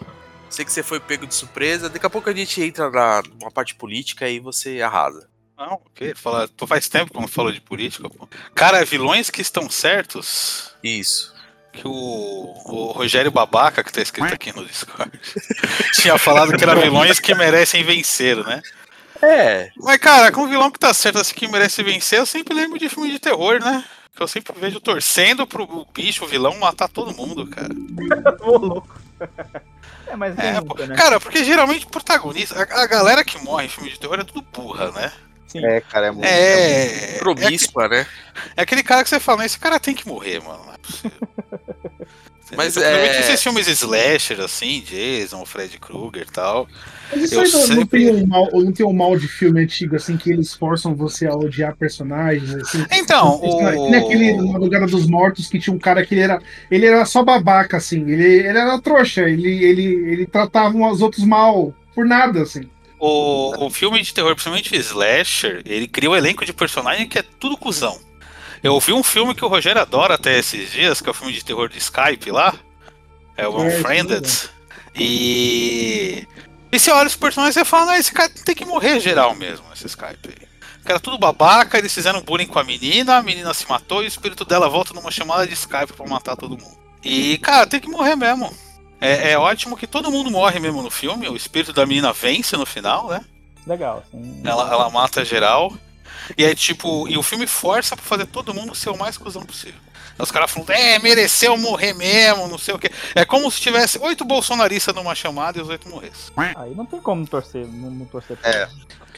[0.50, 1.90] Sei que você foi pego de surpresa.
[1.90, 5.28] Daqui a pouco a gente entra na numa parte política e você arrasa.
[5.58, 6.14] Não, o quê?
[6.16, 8.28] Fala, faz tempo que não falou de política, pô.
[8.54, 10.72] Cara, vilões que estão certos.
[10.84, 11.34] Isso.
[11.72, 15.12] Que o, o Rogério Babaca, que tá escrito aqui no Discord,
[16.02, 18.62] tinha falado que eram vilões que merecem vencer, né?
[19.26, 19.70] É.
[19.78, 22.78] Mas, cara, com um vilão que tá certo assim que merece vencer, eu sempre lembro
[22.80, 23.84] de filme de terror, né?
[24.16, 27.70] Que eu sempre vejo torcendo pro bicho, o vilão, matar todo mundo, cara.
[28.42, 29.02] Ô, louco.
[30.08, 30.76] É, mas É, pô.
[30.86, 30.96] né?
[30.96, 34.24] Cara, porque geralmente o protagonista, a, a galera que morre em filme de terror é
[34.24, 35.12] tudo burra, né?
[35.56, 36.26] É, cara, é muito.
[36.26, 37.18] É.
[37.20, 38.06] Promíscua, né?
[38.58, 40.62] É aquele cara que você fala, "Não, esse cara tem que morrer, mano.
[42.52, 42.58] Não.
[42.58, 46.68] Mas é- esses filmes slasher, assim, Jason, Fred Krueger e tal.
[47.12, 47.86] Mas isso Eu aí não, não sempre.
[48.06, 51.28] tem um mal, não tem um mal de filme antigo, assim, que eles forçam você
[51.28, 52.86] a odiar personagens, assim.
[52.92, 56.14] Então, Esse cara- o- que nem aquele Madrugada dos Mortos que tinha um cara que
[56.14, 56.40] ele era.
[56.70, 58.02] Ele era só babaca, assim.
[58.10, 59.22] Ele, ele era trouxa.
[59.30, 62.64] Ele, ele, ele tratava os outros mal por nada, assim.
[63.00, 67.20] O, o filme de terror, principalmente o Slasher, ele cria um elenco de personagem que
[67.20, 68.00] é tudo cuzão.
[68.66, 71.32] Eu vi um filme que o Rogério adora até esses dias, que é o filme
[71.32, 72.52] de terror de Skype lá.
[73.38, 74.50] É o É, Unfriended.
[74.96, 76.28] E.
[76.72, 79.64] E você olha os personagens e fala, não, esse cara tem que morrer geral mesmo,
[79.72, 80.48] esse Skype aí.
[80.84, 84.06] Que era tudo babaca, eles fizeram bullying com a menina, a menina se matou e
[84.06, 86.76] o espírito dela volta numa chamada de Skype pra matar todo mundo.
[87.04, 88.52] E, cara, tem que morrer mesmo.
[89.00, 92.58] É, é ótimo que todo mundo morre mesmo no filme, o espírito da menina vence
[92.58, 93.22] no final, né?
[93.68, 94.04] Legal.
[94.08, 94.42] assim.
[94.44, 95.72] Ela, ela mata geral.
[96.38, 99.44] E aí, tipo, e o filme força pra fazer todo mundo ser o mais cuzão
[99.44, 99.80] possível.
[100.18, 102.90] Aí Os caras falam, é, mereceu morrer mesmo, não sei o quê.
[103.14, 106.32] É como se tivesse oito bolsonaristas numa chamada e os oito morressem.
[106.38, 108.38] Aí não tem como torcer, não, não torcer.
[108.44, 108.68] É.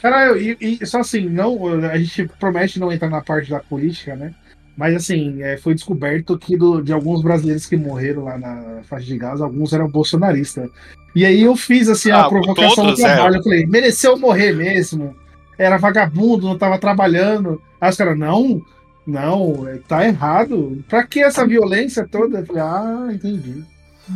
[0.00, 4.14] Caralho, e, e só assim, não, a gente promete não entrar na parte da política,
[4.16, 4.34] né?
[4.76, 9.06] Mas assim, é, foi descoberto que do- de alguns brasileiros que morreram lá na faixa
[9.06, 10.70] de Gaza, alguns eram bolsonaristas.
[11.16, 13.26] E aí eu fiz assim a Ah, provocação todos no trabalho.
[13.26, 13.36] eram.
[13.38, 15.16] Eu falei, mereceu morrer mesmo.
[15.58, 17.60] Era vagabundo, não tava trabalhando.
[17.80, 18.62] Aí os caras, não,
[19.06, 20.82] não, é, tá errado.
[20.88, 22.38] Pra que essa violência toda?
[22.40, 23.64] Eu falei, ah, entendi.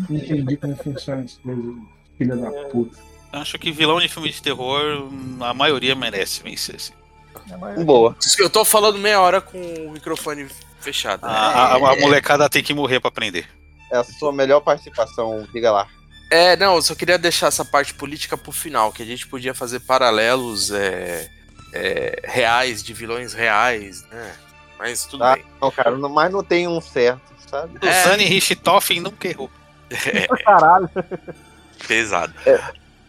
[0.08, 1.74] Entendi como funciona coisas,
[2.16, 2.96] filha da puta.
[3.32, 5.08] Acho que vilão de filme de terror,
[5.40, 6.92] a maioria merece vencer, sim.
[7.84, 8.14] Boa.
[8.38, 10.46] Eu tô falando meia hora com o microfone
[10.80, 11.24] fechado.
[11.24, 13.46] A, a- a molecada tem que morrer pra aprender.
[13.90, 15.88] É a sua melhor participação, diga lá.
[16.32, 19.52] É, não, eu só queria deixar essa parte política pro final, que a gente podia
[19.52, 21.28] fazer paralelos é,
[21.74, 24.34] é, reais, de vilões reais, né?
[24.78, 25.34] Mas tudo Tá?
[25.34, 25.44] bem.
[25.60, 27.20] Não, cara, não- mas não tem um certo,
[27.50, 27.78] sabe?
[27.84, 29.50] Suzane Richthofen nunca errou.
[30.42, 30.88] Caralho.
[31.86, 32.32] Pesado.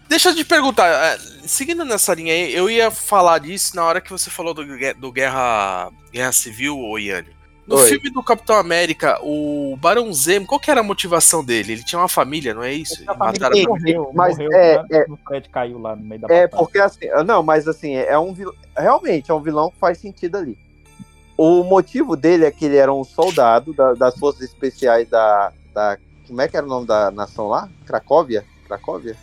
[0.09, 1.17] Deixa eu te perguntar, é,
[1.47, 4.65] seguindo nessa linha aí, eu ia falar disso na hora que você falou do,
[4.97, 7.30] do Guerra, Guerra Civil, ô Yanni.
[7.66, 7.88] No Oi.
[7.88, 11.72] filme do Capitão América, o Barão Zemo, qual que era a motivação dele?
[11.74, 13.01] Ele tinha uma família, não é isso?
[13.01, 13.68] E mataram família ele.
[13.68, 16.49] Morreu, Mas morreu é- quando é- o Fred caiu lá no meio da É, batalha.
[16.64, 20.38] porque assim, não, mas assim, é um vilão, realmente é um vilão que faz sentido
[20.38, 20.57] ali.
[21.38, 25.97] O motivo dele é que ele era um soldado da- das forças especiais da, da.
[26.28, 27.70] Como é que era o nome da nação lá?
[27.86, 28.43] Cracóvia?
[28.68, 29.16] Cracóvia?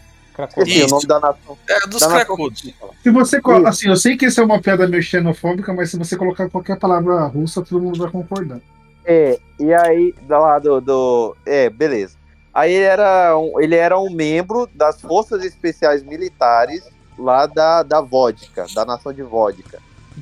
[0.67, 0.87] Isso.
[0.87, 1.59] o nome da nação.
[1.69, 2.75] É, dos da cracudos.
[3.03, 5.99] Se você, co- assim, eu sei que isso é uma piada meio xenofóbica, mas se
[5.99, 8.61] você colocar qualquer palavra russa, todo mundo vai concordar.
[9.05, 11.37] É, e aí, do lado do.
[11.45, 12.17] É, beleza.
[12.53, 18.01] Aí ele era um, ele era um membro das forças especiais militares lá da, da
[18.01, 19.79] vodka, da nação de vodka.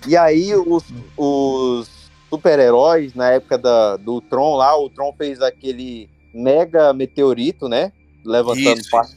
[0.06, 0.84] E aí os,
[1.16, 1.88] os
[2.28, 7.92] super-heróis, na época da, do Tron lá, o Tron fez aquele mega meteorito, né?
[8.24, 8.90] Levantando Isso.
[8.90, 9.16] parte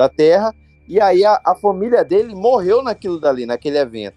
[0.00, 0.54] da Terra.
[0.88, 4.16] E aí a, a família dele morreu naquilo dali, naquele evento.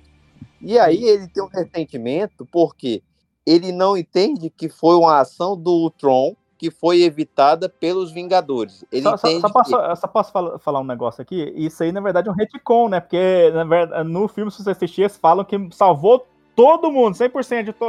[0.62, 3.04] E aí ele tem um ressentimento porque
[3.46, 8.86] ele não entende que foi uma ação do Ultron que foi evitada pelos Vingadores.
[8.90, 9.96] Ele Só, só- entende só posso, que...
[9.98, 11.52] só posso fala- falar um negócio aqui?
[11.58, 13.02] Isso aí, na verdade, é um retcon, né?
[13.02, 16.26] Porque na verdade, no filme, se você assistir, eles falam que salvou
[16.56, 17.86] todo mundo, 100% de to...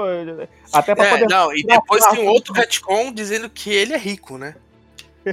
[0.72, 1.26] Até pra É, poder...
[1.28, 4.56] não, e depois tem um outro retcon dizendo que ele é rico, né?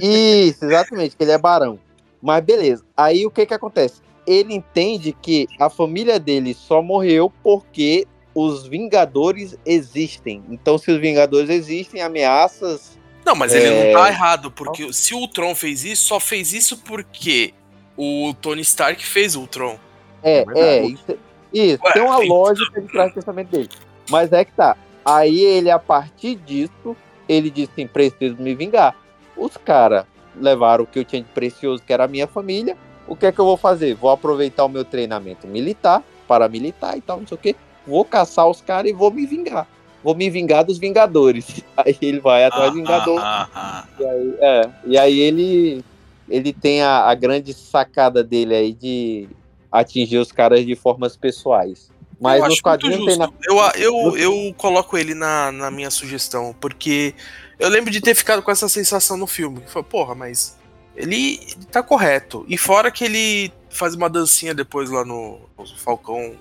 [0.00, 1.78] Isso, exatamente, que ele é barão.
[2.22, 2.84] Mas beleza.
[2.96, 4.00] Aí o que que acontece?
[4.26, 10.42] Ele entende que a família dele só morreu porque os Vingadores existem.
[10.48, 12.96] Então, se os Vingadores existem, ameaças.
[13.24, 13.58] Não, mas É.
[13.58, 17.52] ele não tá errado, porque se o Ultron fez isso, só fez isso porque
[17.96, 19.76] o Tony Stark fez o Ultron.
[20.22, 20.60] É, verdade.
[20.66, 21.18] é, isso,
[21.52, 22.28] isso Ué, tem uma sim.
[22.28, 23.68] lógica de trás do pensamento dele.
[24.08, 24.76] Mas é que tá.
[25.04, 26.96] Aí ele, a partir disso,
[27.28, 28.94] ele disse assim: preciso me vingar.
[29.36, 30.04] Os caras
[30.36, 32.76] levaram o que eu tinha de precioso, que era a minha família.
[33.06, 33.94] O que é que eu vou fazer?
[33.94, 37.56] Vou aproveitar o meu treinamento militar, paramilitar e tal, não sei o quê.
[37.86, 39.66] Vou caçar os caras e vou me vingar.
[40.02, 41.62] Vou me vingar dos Vingadores.
[41.76, 43.20] Aí ele vai atrás do Vingador.
[43.22, 45.84] Ah, E aí, é, e aí ele,
[46.28, 49.28] ele tem a, a grande sacada dele aí de
[49.70, 51.90] atingir os caras de formas pessoais.
[52.20, 53.18] Mas eu acho muito justo.
[53.18, 53.32] nada.
[53.44, 57.14] Eu, eu, eu coloco ele na, na minha sugestão, porque
[57.58, 59.62] eu lembro de ter ficado com essa sensação no filme.
[59.66, 60.56] Foi, porra, mas
[60.96, 62.44] ele, ele tá correto.
[62.48, 66.34] E fora que ele faz uma dancinha depois lá no, no Falcão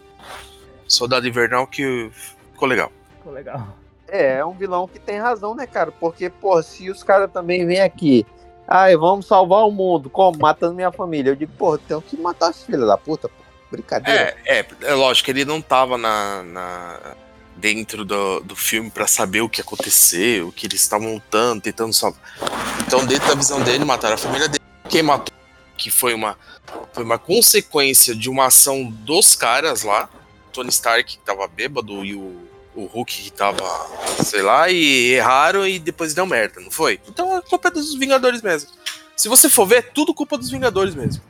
[0.88, 2.10] Soldado Invernal que
[2.52, 2.92] ficou legal.
[3.18, 3.68] Ficou legal.
[4.08, 5.92] É, é um vilão que tem razão, né, cara?
[5.92, 8.26] Porque, pô, se os caras também vêm aqui,
[8.68, 10.38] ai, vamos salvar o mundo, como?
[10.38, 11.32] Matando minha família.
[11.32, 13.36] Eu digo, pô, tem que matar os filhos da puta, pô.
[13.72, 14.36] Brincadeira.
[14.46, 17.00] É, é, é lógico, ele não tava na, na-
[17.62, 21.94] dentro do, do filme pra saber o que aconteceu, o que eles estavam lutando, tentando
[21.94, 22.20] salvar.
[22.86, 24.64] Então, dentro da visão dele, mataram a família dele.
[24.90, 25.34] Quem matou,
[25.78, 26.36] que foi uma,
[26.92, 30.10] foi uma consequência de uma ação dos caras lá.
[30.52, 32.36] Tony Stark, que tava bêbado, e o,
[32.76, 33.64] o Hulk, que tava,
[34.24, 37.00] sei lá, e erraram e depois deu merda, não foi?
[37.08, 38.70] Então a culpa é dos Vingadores mesmo.
[39.16, 41.22] Se você for ver, é tudo culpa dos Vingadores mesmo.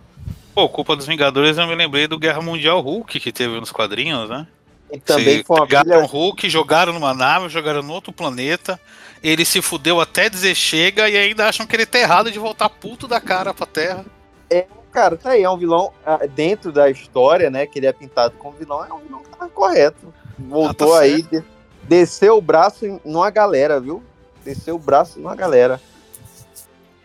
[0.55, 4.29] Pô, culpa dos Vingadores, eu me lembrei do Guerra Mundial Hulk que teve nos quadrinhos,
[4.29, 4.47] né?
[4.91, 8.11] E também Se foi uma pegaram pilha- o Hulk, jogaram numa nave, jogaram no outro
[8.11, 8.79] planeta.
[9.23, 12.67] Ele se fudeu até dizer chega e ainda acham que ele tá errado de voltar
[12.69, 14.05] puto da cara pra Terra.
[14.49, 17.65] É, cara, tá aí, é um vilão ah, dentro da história, né?
[17.65, 20.13] Que ele é pintado como vilão, é um vilão que tá correto.
[20.37, 21.43] Voltou Ah, tá aí, de-
[21.83, 24.03] desceu o braço numa galera, viu?
[24.43, 25.79] Desceu o braço numa galera.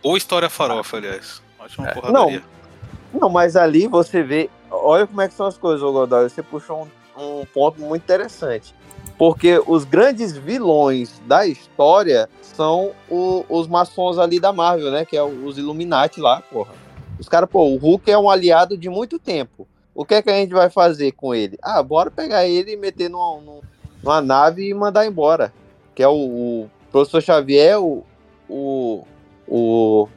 [0.03, 1.41] Ou história farofa, aliás.
[1.59, 2.43] Ótima Não, porradaria.
[3.13, 4.49] não, mas ali você vê.
[4.69, 6.29] Olha como é que são as coisas, ô Godoy.
[6.29, 6.87] Você puxou um,
[7.17, 8.73] um ponto muito interessante.
[9.17, 15.05] Porque os grandes vilões da história são o- os maçons ali da Marvel, né?
[15.05, 16.73] Que é o- os Illuminati lá, porra.
[17.19, 19.67] Os caras, pô, o Hulk é um aliado de muito tempo.
[19.95, 21.57] O que é que a gente vai fazer com ele?
[21.63, 23.39] Ah, bora pegar ele e meter numa,
[24.03, 25.51] numa- nave e mandar embora.
[25.95, 28.03] Que é o, o professor Xavier, o.
[28.47, 29.03] O.
[29.47, 30.07] o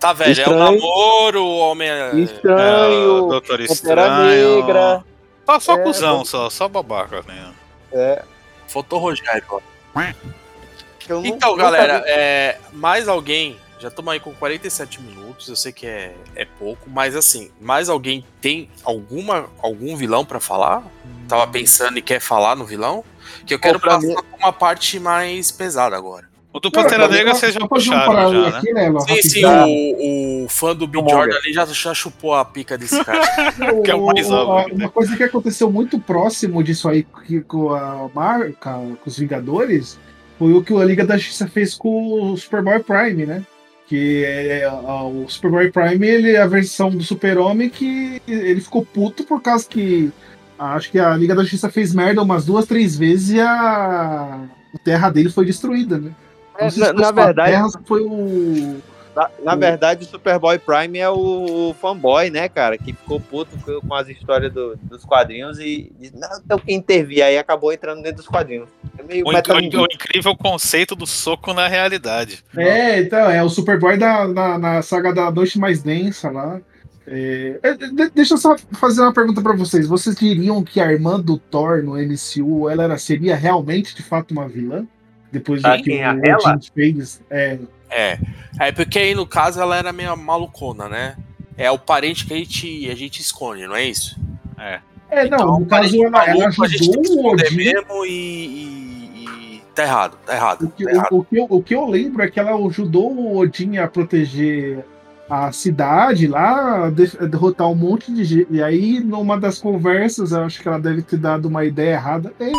[0.00, 0.58] Tá, velho, é o Estranho.
[0.58, 1.88] namoro, o homem.
[2.22, 4.56] Estranho, É, o Doutor Estranho.
[4.56, 5.04] Negra.
[5.48, 6.24] Só, só É, cuzão, bom.
[6.26, 7.54] só, só babaca, né?
[7.90, 8.22] É.
[8.66, 9.42] Faltou Rogério.
[9.48, 9.60] ó.
[11.08, 13.58] Eu nu- Então, galera, é, mais alguém.
[13.80, 15.48] Já estamos aí com 47 minutos.
[15.48, 20.38] Eu sei que é, é pouco, mas assim, mais alguém tem alguma algum vilão pra
[20.38, 20.82] falar?
[21.26, 23.02] Tava pensando e quer falar no vilão?
[23.46, 26.27] Que eu quero pra passar mim- uma parte mais pesada agora.
[26.58, 28.58] O do Pantera Não, Negra só- vocês já um puxaram, paralelo já, né?
[28.58, 31.06] aqui, né, Léo, Sim, sim, o, o fã do Bill.
[31.08, 33.20] Jordan ali já, já chupou a pica desse cara.
[33.84, 37.72] Que é o mais óbvio, Uma coisa que aconteceu muito próximo disso aí que- com
[37.72, 40.00] a marca, com os Vingadores,
[40.36, 43.42] foi o que a Liga da Justiça fez com o Superboy Prime, né?
[43.86, 48.84] Que é, a- o Superboy Prime, ele é a versão do Super-Homem que ele ficou
[48.84, 50.10] puto por causa que
[50.58, 54.40] acho que a Liga da Justiça fez merda umas duas, três vezes e a,
[54.74, 56.10] a terra dele foi destruída, né?
[56.58, 58.82] É, Não na, na verdade, foi o
[59.18, 62.78] na, na verdade, o Superboy Prime é o, fanboy, né, cara?
[62.78, 63.50] Que ficou puto
[63.80, 67.24] com, as histórias do- dos quadrinhos e disse, não, tem que intervir.
[67.24, 68.68] Aí acabou entrando dentro dos quadrinhos.
[68.96, 72.44] É meio O, inc- o incrível conceito do soco na realidade.
[72.56, 76.60] É, então, é o Superboy da, na, na saga da Noite Mais Densa lá.
[77.04, 79.88] É, é, de- deixa eu só fazer uma pergunta pra vocês.
[79.88, 84.30] Vocês diriam que a irmã do Thor no MCU ela era, seria realmente de fato
[84.30, 84.86] uma vilã?
[85.30, 86.04] Depois Ah, que quem?
[86.04, 86.12] A?
[86.12, 87.20] Odin fez?
[87.30, 87.58] É,
[87.90, 88.18] É.
[88.60, 91.16] É porque aí no caso ela era meio malucona, né?
[91.56, 94.18] É o parente que a gente, a gente esconde, não é isso?
[94.58, 94.80] É.
[95.10, 97.56] é não, Então, no caso ela, ela maluco, a gente tem que ajudou o Odin.
[97.56, 99.24] mesmo e, e-
[99.56, 100.62] e tá errado, tá errado.
[100.66, 101.08] O que, tá errado.
[101.12, 103.86] o, o que eu, o que eu lembro é que ela ajudou o Odin a
[103.88, 104.84] proteger
[105.30, 108.46] a cidade lá, de- derrotar um monte de gente.
[108.50, 112.32] E aí, numa das conversas, eu acho que ela deve ter dado uma ideia errada.
[112.40, 112.50] É,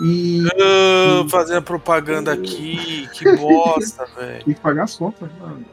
[0.00, 0.42] E.
[0.60, 4.44] Ah, fazendo propaganda aqui, que bosta, velho.
[4.44, 5.28] Tem que pagar as contas.
[5.40, 5.64] mano.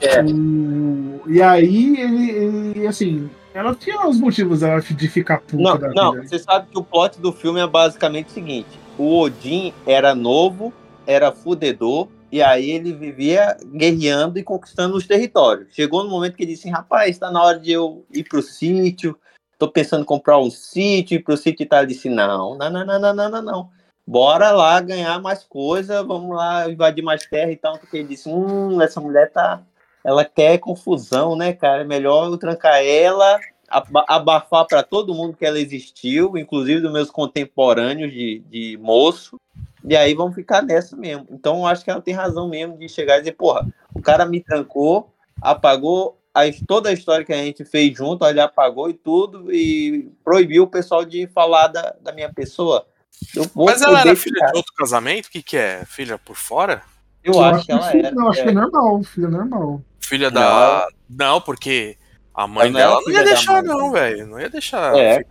[0.00, 0.22] É.
[0.22, 5.78] O- E aí, ele, ele, assim, ela tinha os motivos dela de ficar puta Não,
[5.78, 6.26] da não, vida.
[6.28, 10.72] você sabe que o plot do filme é basicamente o seguinte: o Odin era novo,
[11.06, 15.68] era fudedor, e aí ele vivia guerreando e conquistando os territórios.
[15.74, 18.40] Chegou no momento que ele disse: assim, rapaz, tá na hora de eu ir pro
[18.42, 19.16] sítio,
[19.60, 21.76] tô pensando em comprar um sítio, ir pro sítio e.
[21.80, 23.70] Ele disse: não, não, não, não, não, não, não.
[24.06, 27.78] Bora lá ganhar mais coisa, vamos lá invadir mais terra e tal.
[27.78, 29.62] Porque ele disse: hum, essa mulher tá.
[30.02, 31.82] Ela quer confusão, né, cara?
[31.82, 33.38] É melhor eu trancar ela,
[33.68, 39.38] aba- abafar para todo mundo que ela existiu, inclusive dos meus contemporâneos de, de moço.
[39.84, 41.26] E aí vamos ficar nessa mesmo.
[41.30, 44.24] Então eu acho que ela tem razão mesmo de chegar e dizer, porra, o cara
[44.24, 48.94] me trancou, apagou a, toda a história que a gente fez junto, ele apagou e
[48.94, 52.86] tudo, e proibiu o pessoal de falar da, da minha pessoa.
[53.34, 54.50] Eu vou Mas ela era filha ficar.
[54.52, 55.26] de outro casamento?
[55.26, 55.84] O que, que é?
[55.84, 56.82] Filha por fora?
[57.22, 58.14] Eu acho que ela filho- era.
[58.14, 58.54] Não, acho que é é.
[58.54, 59.82] normal, filho é normal.
[60.00, 60.88] Filha da.
[61.08, 61.96] Não, porque
[62.34, 63.62] a mãe não era dela não filha ia deixar, mãe.
[63.64, 64.26] não, velho.
[64.26, 64.96] Não ia deixar.
[64.96, 65.22] É,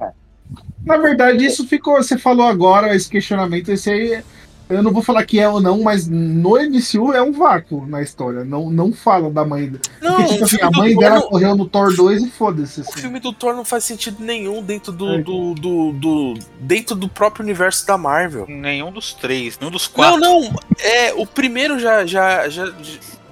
[0.86, 1.96] Na verdade, isso ficou.
[1.96, 4.24] Você falou agora, esse questionamento, esse aí.
[4.70, 8.04] Eu não vou falar que é ou não, mas no MCU é um vácuo na
[8.04, 8.44] história.
[8.46, 9.82] Não, não fala da mãe dela.
[10.00, 12.30] Não, Porque, tipo o assim, a do mãe dela não- correu no Thor 2 e
[12.30, 12.82] foda-se.
[12.82, 13.02] O Assim.
[13.02, 14.96] filme do Thor não faz sentido nenhum dentro É.
[14.96, 18.46] do, do, do, do- dentro do próprio universo da Marvel.
[18.48, 20.20] Nenhum dos três, nenhum dos quatro.
[20.20, 20.56] Não, não.
[20.80, 22.72] É, o primeiro já, já, já,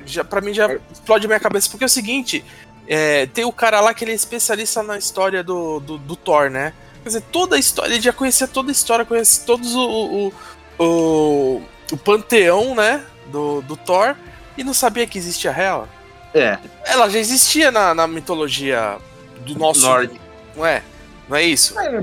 [0.08, 2.44] já para mim já explode a minha cabeça porque é o seguinte,
[2.88, 6.50] é, tem o cara lá que ele é especialista na história do, do, do Thor,
[6.50, 6.74] né?
[7.04, 10.34] Quer dizer, toda a história, ele já conhecia toda a história, conhece todos o o,
[10.80, 11.62] o,
[11.92, 14.16] o panteão, né, do, do Thor
[14.58, 15.88] e não sabia que existia Hela.
[16.34, 16.58] É.
[16.86, 18.98] Ela já existia na, na mitologia
[19.46, 20.20] do nosso Nórdico.
[20.56, 20.82] Não é?
[21.30, 21.78] Não é isso?
[21.80, 22.02] É,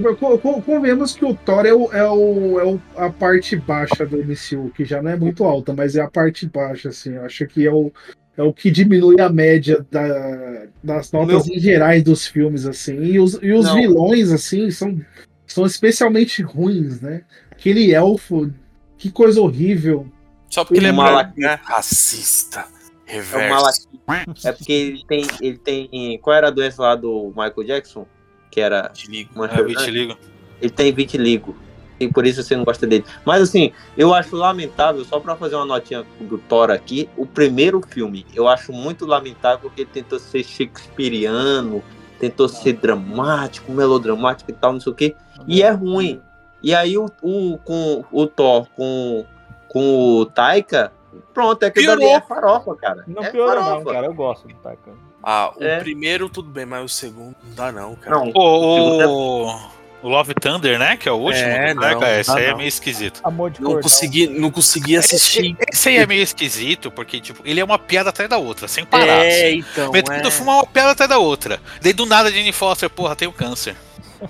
[0.64, 4.70] convenhamos que o Thor é, o, é, o, é o- a parte baixa do MCU,
[4.76, 7.14] que já não é muito alta, mas é a parte baixa, assim.
[7.14, 7.90] Eu acho que é o,
[8.36, 13.02] é o que diminui a média da- das notas em gerais dos filmes, assim.
[13.02, 15.00] E os, e os vilões, assim, são,
[15.46, 17.22] são especialmente ruins, né?
[17.50, 18.50] Aquele elfo,
[18.98, 20.06] que coisa horrível.
[20.50, 21.58] Só porque ele é Malak- né?
[21.62, 22.66] Racista.
[23.06, 23.88] É o Reverso.
[24.06, 24.36] Malak.
[24.44, 26.18] É porque ele tem, ele tem.
[26.18, 28.06] Qual era a doença lá do Michael Jackson?
[28.50, 28.92] Que era.
[29.34, 30.16] Uma É, vitiligo.
[30.60, 31.56] Ele tem vitiligo.
[31.98, 33.04] E por isso você não gosta dele.
[33.24, 37.80] Mas assim, eu acho lamentável, só pra fazer uma notinha do Thor aqui, o primeiro
[37.86, 41.82] filme, eu acho muito lamentável porque ele tentou ser shakespeariano,
[42.18, 45.14] tentou ser dramático, melodramático e tal, não sei o quê.
[45.46, 46.20] E é ruim.
[46.64, 49.24] E aí o, o- com o Thor com,
[49.68, 50.90] com o Taika,
[51.34, 53.04] pronto, é que dali é farofa, cara.
[53.06, 54.06] Não é piora não, cara.
[54.06, 54.92] Eu gosto do Taika.
[55.22, 55.78] Ah, o É.
[55.80, 58.16] primeiro tudo bem, mas o segundo não dá não, cara.
[58.16, 59.60] Não, O, o,
[60.02, 60.96] o Love Thunder, né?
[60.98, 61.44] Que é o último.
[61.48, 62.56] É, não, esse não, aí é não.
[62.58, 63.20] meio esquisito.
[63.24, 63.82] Amor de Não cordão.
[63.82, 65.56] consegui, não consegui assistir.
[65.72, 68.84] Esse aí é meio esquisito, porque, tipo, ele é uma piada atrás da outra, sem
[68.84, 69.06] parar.
[69.24, 69.58] É, assim.
[69.70, 70.30] então, Metade é.
[70.30, 71.58] é uma piada atrás da outra.
[71.80, 73.76] Daí do nada, Jenny Foster, porra, tem o câncer.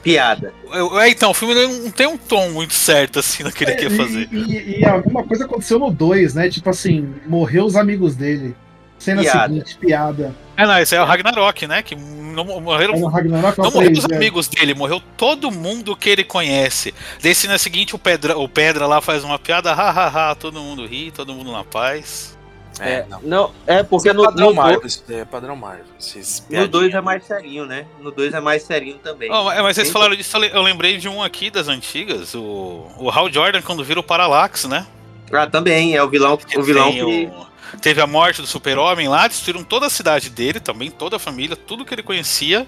[0.03, 0.53] Piada.
[0.72, 3.74] Eu- É, então, o filme não tem um tom muito certo, assim, no que ele
[3.74, 4.28] quer fazer.
[4.32, 6.49] E, e, e a mesma coisa aconteceu no 2, né?
[6.49, 8.55] Tipo assim, morreu os amigos dele.
[8.99, 9.53] Cena Piada.
[9.53, 10.34] seguinte, piada.
[10.57, 11.82] É, não, esse é o Ragnarok, né?
[11.82, 12.95] Que não morreram.
[12.95, 14.16] É é não morreu três, os é.
[14.16, 16.95] amigos dele, morreu todo mundo que ele conhece.
[17.22, 21.11] Daí, cena seguinte, o Pedra, o Pedra lá faz uma piada, hahaha, todo mundo ri,
[21.11, 22.34] todo mundo na paz.
[22.81, 23.53] É, não.
[23.66, 25.85] é porque Isso é no, padrão no, Marvel, dois- é padrão Marvel.
[25.85, 26.68] No piadinhas.
[26.70, 27.87] 2 é mais serinho, né?
[28.01, 29.31] No 2 é mais serinho também.
[29.31, 31.68] Oh, mas mas vocês Tem- falaram disso, eu le- eu lembrei de um aqui das
[31.68, 34.87] antigas, o, o Hal Jordan quando vira o Parallax, né?
[35.33, 37.27] Ah, também, é o vilão, o vilão Tem que.
[37.27, 41.18] o- Teve a morte do super-homem lá, destruíram toda a cidade dele, também toda a
[41.18, 42.66] família, tudo que ele conhecia.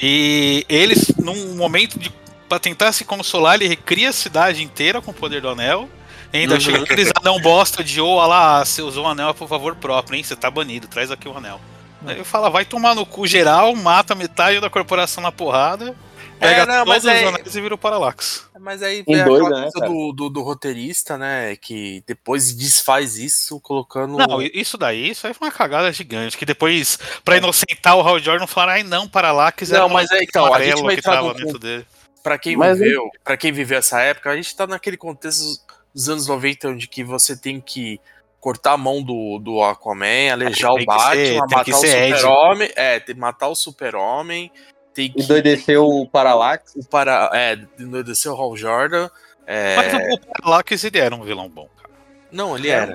[0.00, 2.10] E eles, num momento de
[2.48, 5.86] para tentar se consolar, ele recria a cidade inteira com o poder do anel.
[6.32, 6.60] Ainda Uhum.
[6.60, 10.22] chega aqueles anão bosta de ou lá, você usou o anel por favor próprio, hein?
[10.22, 11.60] Você tá banido, traz aqui o anel.
[12.06, 15.96] Aí ele fala, vai tomar no cu geral, mata metade da corporação na porrada,
[16.38, 18.46] pega É, não, mas todos é- os anéis e vira o Parallax.
[18.60, 19.86] Mas aí Em vem aquela né, coisa cara?
[19.88, 21.56] do, do, do roteirista, né?
[21.56, 24.16] Que depois desfaz isso colocando.
[24.18, 26.36] Não, isso daí, isso aí foi uma cagada gigante.
[26.36, 30.10] Que depois, pra inocentar o Hal Jordan, falaram, ai não, para lá, quiseram Não, mas
[30.10, 31.86] é então, a gente vai que tava dentro dele.
[32.22, 35.60] Pra quem Mas viveu, para quem viveu essa época, a gente tá naquele contexto
[35.94, 38.00] dos anos 90 onde que você tem que
[38.40, 41.74] cortar a mão do, do Aquaman, alejar Tem o ser- Batman, matar o.
[41.74, 44.50] Super-Homem, é, tem matar o Super-Homem,
[44.94, 46.72] tem que Endoideceu o Parallax.
[46.76, 49.08] o para, é, endoidecer o Hal Jordan,
[49.46, 51.88] é, Mas o, Parallax, ele era um vilão bom, cara.
[52.30, 52.94] Não, ele É, era.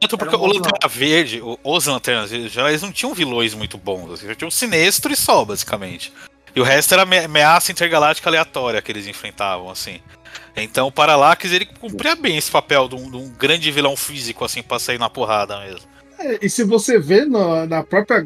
[0.00, 4.10] Tanto porque o Lanterna Verde, os Lanternas Verdes, já eles não tinham vilões muito bons.
[4.12, 6.12] Assim, já tinham Sinestro e só, basicamente.
[6.54, 10.00] E o resto era ame- ameaça intergaláctica aleatória que eles enfrentavam, assim.
[10.56, 14.44] Então o Parallax, ele cumpria bem esse papel de um, de um grande vilão físico,
[14.44, 15.94] assim, pra sair na porrada mesmo.
[16.18, 18.24] É, e se você vê na, na própria.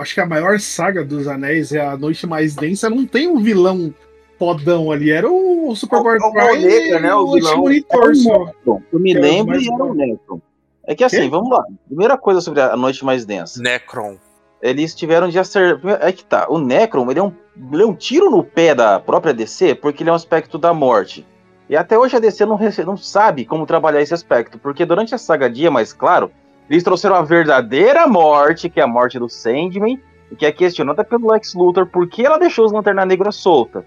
[0.00, 3.42] Acho que a maior saga dos Anéis é a Noite Mais Densa, não tem um
[3.42, 3.94] vilão
[4.38, 5.10] fodão ali.
[5.10, 7.58] Era o Superboy o Moleca, né, o vilão.
[7.58, 8.52] Monitor só.
[8.92, 10.40] Eu me Que é o lembro e era o Necron.
[10.84, 11.28] É que assim, Quê?
[11.28, 11.64] vamos lá.
[11.86, 13.62] Primeira coisa sobre a Noite Mais Densa.
[13.62, 14.16] Necron.
[14.62, 15.98] Eles tiveram de acertar.
[16.02, 16.46] É que tá.
[16.48, 17.32] O Necron, ele é, um,
[17.72, 20.74] ele é um tiro no pé da própria DC, porque ele é um aspecto da
[20.74, 21.26] morte.
[21.70, 25.18] E até hoje a DC não, não sabe como trabalhar esse aspecto, porque durante a
[25.18, 26.32] saga Dia, mais claro,
[26.68, 30.02] eles trouxeram a verdadeira morte, que é a morte do Sandman,
[30.32, 33.86] e que é questionada pelo Lex Luthor, por que ela deixou os Lanterna Negra solta.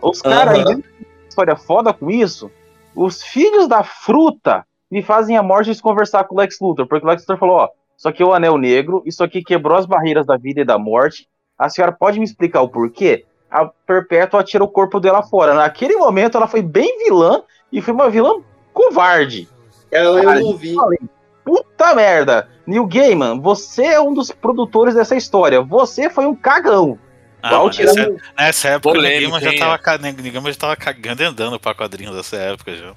[0.00, 0.84] Os caras, aí,
[1.28, 2.48] história foda com isso,
[2.94, 7.04] os filhos da fruta me fazem a morte de conversar com o Lex Luthor, porque
[7.04, 7.68] o Lex Luthor falou, ó,
[7.98, 10.78] isso aqui é o Anel Negro, isso aqui quebrou as barreiras da vida e da
[10.78, 11.26] morte,
[11.58, 13.24] a senhora pode me explicar o porquê?
[13.62, 15.54] A Perpétua tira o corpo dela fora.
[15.54, 17.42] Naquele momento ela foi bem vilã,
[17.72, 18.40] e foi uma vilã
[18.72, 19.48] covarde.
[19.90, 20.74] Ela eu ouvi.
[20.74, 20.98] falei,
[21.44, 22.48] Puta merda!
[22.66, 25.62] Neil Gaiman, você é um dos produtores dessa história.
[25.62, 26.98] Você foi um cagão.
[27.40, 30.52] Ah, mas tirar nessa, um- nessa época o Polêmica, Negama já, tava, é.
[30.52, 32.92] já tava cagando e andando pra quadrinhos dessa época já.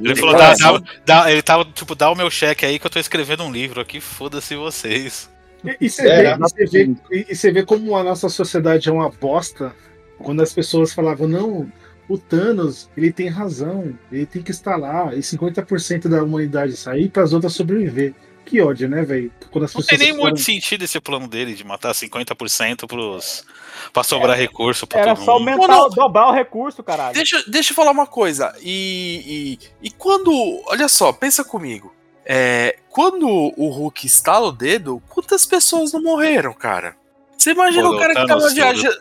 [0.00, 0.56] Ele É, falou, é, dá, é.
[0.56, 3.50] dá- dá- ele tava tipo, dá o meu cheque aí que eu tô escrevendo um
[3.50, 5.28] livro aqui, foda-se vocês.
[5.64, 8.88] E, e você É, vê, e você vê- e- você vê como a nossa sociedade
[8.88, 9.74] é uma bosta
[10.18, 11.72] quando as pessoas falavam, não,
[12.08, 17.08] o Thanos, ele tem razão, ele tem que estar lá, e 50% da humanidade sair
[17.08, 18.14] para as outras sobreviver.
[18.44, 19.32] Que ódio, né, velho?
[19.54, 23.42] Não tem nem muito foram- sentido esse plano dele de matar 50% pros,
[23.90, 25.48] pra sobrar recurso pra Era todo só mundo.
[25.48, 27.14] aumentar, dobrar o recurso, caralho.
[27.14, 28.54] Deixa, deixa eu falar uma coisa.
[28.60, 30.30] E, e, e quando.
[30.66, 31.90] Olha só, pensa comigo.
[32.26, 36.96] É, quando o Hulk estala o dedo, quantas pessoas não morreram, cara?
[37.36, 38.96] Você imagina Pô, o cara que tava viajando.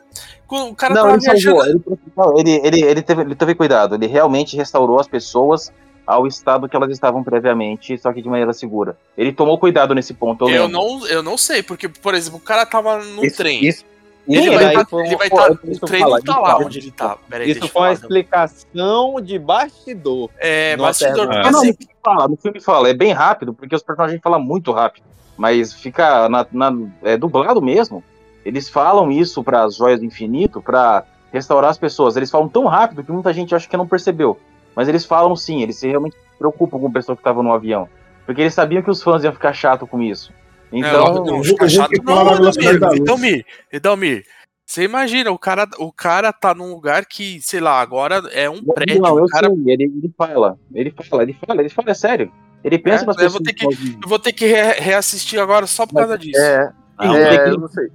[0.49, 1.84] O cara não, tava ele viajando.
[2.15, 2.39] salvou.
[2.39, 3.95] Ele, ele, ele, teve, ele teve cuidado.
[3.95, 5.71] Ele realmente restaurou as pessoas
[6.05, 8.97] ao estado que elas estavam previamente, só que de maneira segura.
[9.17, 10.49] Ele tomou cuidado nesse ponto.
[10.49, 13.65] Eu, Eu não, eu não sei, porque, por exemplo, o cara tava no Isso- trem.
[13.65, 13.86] isso-
[14.28, 15.47] ele, isso vai tá, foi um- ele vai estar.
[15.63, 17.17] deixa o não tá lá onde ele tá.
[17.30, 20.30] Peraí, Isso foi uma explicação de bastidor.
[20.39, 21.26] É, bastidor.
[21.26, 21.47] Eterno.
[21.47, 24.41] Ah, não, no filme fala, no filme fala, é bem rápido, porque os personagens falam
[24.41, 25.03] muito rápido.
[25.38, 28.03] Mas fica na, na- é dublado mesmo.
[28.45, 32.15] Eles falam isso para as joias do infinito, para restaurar as pessoas.
[32.15, 34.39] Eles falam tão rápido que muita gente acha que não percebeu.
[34.76, 37.88] Mas eles falam sim, eles se realmente preocupam com a pessoa que estava no avião.
[38.26, 40.32] Porque eles sabiam que os fãs iam ficar chato com isso.
[40.74, 42.95] Então, não, não, o Hulk fala Não, Edalmir.
[43.01, 44.26] Edalmir, Edalmir,
[44.65, 48.63] você imagina, o cara, o cara tá num lugar que, sei lá, agora é um
[48.63, 49.01] prédio.
[49.01, 52.32] não, eu cara, sei, ele, ele fala, ele fala, ele fala, ele fala, é sério.
[52.63, 53.34] Ele pensa É, nas eu pessoas.
[53.34, 56.39] vou ter que- eu vou ter que re- reassistir agora só por causa disso.
[56.39, 57.88] É, Não, é, que- eu não sei.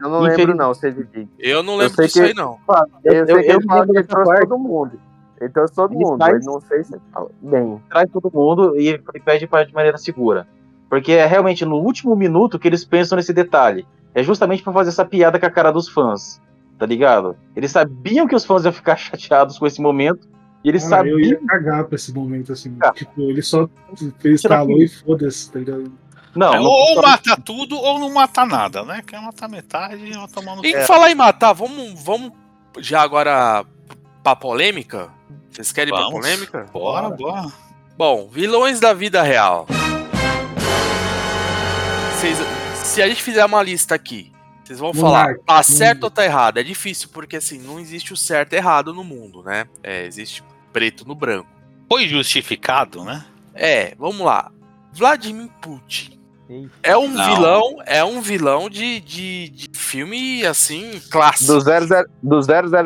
[0.00, 1.28] Eu não lembro Infeliz- não, CVD.
[1.38, 2.58] Eu não Eu lembro sei disso que- aí, não.
[3.04, 4.48] Eu, Eu- sei eu- que eu ele fala que lembro ele trouxe parte.
[4.48, 5.00] todo mundo.
[5.40, 6.18] Ele trouxe todo Ele mundo.
[6.18, 7.82] faz- Ele não sei se fala bem.
[7.90, 10.46] traz todo mundo e ele pede para de maneira segura.
[10.88, 13.86] Porque é realmente no último minuto que eles pensam nesse detalhe.
[14.14, 16.40] É justamente para fazer essa piada com a cara dos fãs.
[16.78, 17.36] Tá ligado?
[17.56, 20.28] Eles sabiam que os fãs iam ficar chateados com esse momento.
[20.62, 21.18] E eles eu sabiam.
[21.20, 22.74] ia cagar pra esse momento, assim.
[22.82, 22.90] Ah.
[22.92, 23.68] Tipo, ele só
[24.24, 25.92] instalou e foda-se, tá ligado?
[26.34, 29.02] Não, É, não- ou, ou matar tudo ou não matar nada, né?
[29.06, 30.80] Quer matar metade e vai tomar no Em cu.
[30.80, 32.32] falar em matar, vamos, vamos
[32.78, 33.64] já agora
[34.22, 35.10] pra polêmica?
[35.50, 36.20] Vocês querem ir pra Vamos.
[36.20, 36.66] polêmica?
[36.72, 37.46] Bora, bora.
[37.96, 39.66] Bom, vilões da vida real.
[42.24, 42.38] Vocês-
[42.78, 44.32] se a gente fizer uma lista aqui,
[44.64, 46.04] vocês vão falar, Monark, tá certo Monark.
[46.04, 46.56] ou tá errado?
[46.58, 49.66] É difícil, porque assim, não existe o certo e errado no mundo, né?
[49.82, 51.46] É, existe preto no branco.
[51.86, 53.26] Foi justificado, né?
[53.54, 54.50] É, vamos lá.
[54.90, 56.18] Vladimir Putin.
[56.82, 57.34] É um Não.
[57.34, 61.52] vilão, é um vilão de, de, de filme assim, clássico.
[61.52, 62.40] Do, 00, do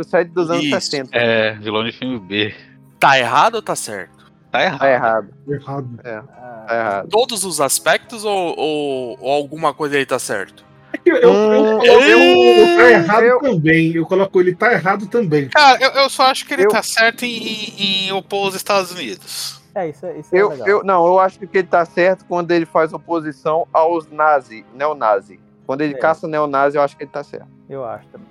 [0.05, 0.75] 007 dos anos Isso.
[0.81, 1.17] 60.
[1.17, 2.53] É, vilão de filme B.
[2.99, 4.18] Tá errado ou tá certo?
[4.51, 4.79] Tá errado.
[4.79, 5.29] Tá errado.
[5.49, 6.01] Errado.
[6.05, 6.21] É,
[6.67, 7.09] tá errado.
[7.09, 10.65] Todos os aspectos ou, ou, ou alguma coisa aí tá certo?
[11.05, 13.93] Eu, eu, eu, Hum, eu, eu- tá errado eu- também.
[13.95, 15.49] Eu coloco ele tá errado também.
[15.49, 18.91] Cara, eu, eu só acho que ele Eu- tá certo em, em, opor os Estados
[18.93, 19.61] Unidos.
[19.75, 20.67] É, isso, é- isso é Eu, legal.
[20.67, 25.39] eu, não, eu acho que ele tá certo quando ele faz oposição aos nazi, neonazi.
[25.67, 25.99] Quando ele É.
[25.99, 27.47] caça neonazi, eu acho que ele tá certo.
[27.69, 28.27] Eu acho também.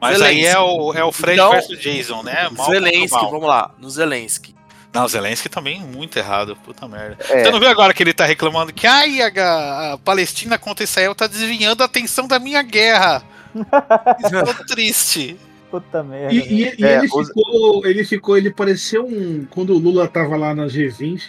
[0.00, 0.40] Mas Zelensky.
[0.40, 2.48] aí é o, é o Fred Então, versus Jason, né?
[2.56, 3.30] Mal Zelensky, mal.
[3.30, 4.54] vamos lá, no Zelensky.
[4.98, 7.16] Não, o Zelensky também muito errado, puta merda.
[7.30, 7.44] É.
[7.44, 11.14] Você não viu agora que ele tá reclamando que ai, a, a Palestina contra Israel
[11.14, 13.22] tá desviando a atenção da minha guerra.
[14.24, 15.36] Estou triste.
[15.70, 16.32] Puta merda.
[16.34, 19.46] E, e- e É, ele, os- ficou, ele ficou, ele pareceu um.
[19.50, 21.22] Quando o Lula tava lá na G20,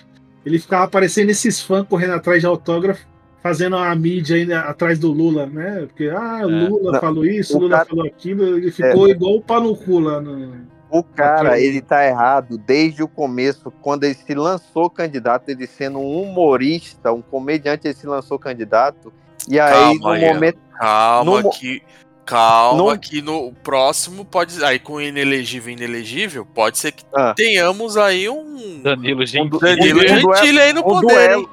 [0.45, 3.05] ele ficava aparecendo esses fãs correndo atrás de autógrafo,
[3.43, 5.85] fazendo a mídia né, atrás do Lula, né?
[5.87, 9.11] Porque, ah, Lula Não, falou isso, o Lula cara- falou aquilo, ele ficou É.
[9.11, 10.78] igual o pau no cu lá no.
[10.91, 15.99] O cara, ele tá errado desde o começo, quando ele se lançou candidato, ele sendo
[15.99, 19.13] um humorista, um comediante, ele se lançou candidato.
[19.47, 20.57] E aí, Calma no momento.
[20.79, 21.81] Calma no que.
[22.25, 24.63] Calma No- que no próximo pode.
[24.63, 27.33] Aí com inelegível e inelegível, pode ser que Ah.
[27.35, 28.81] tenhamos aí um.
[28.83, 29.59] Danilo Gentili.
[29.59, 31.07] Danilo Gentili aí no um poder.
[31.07, 31.49] duelo,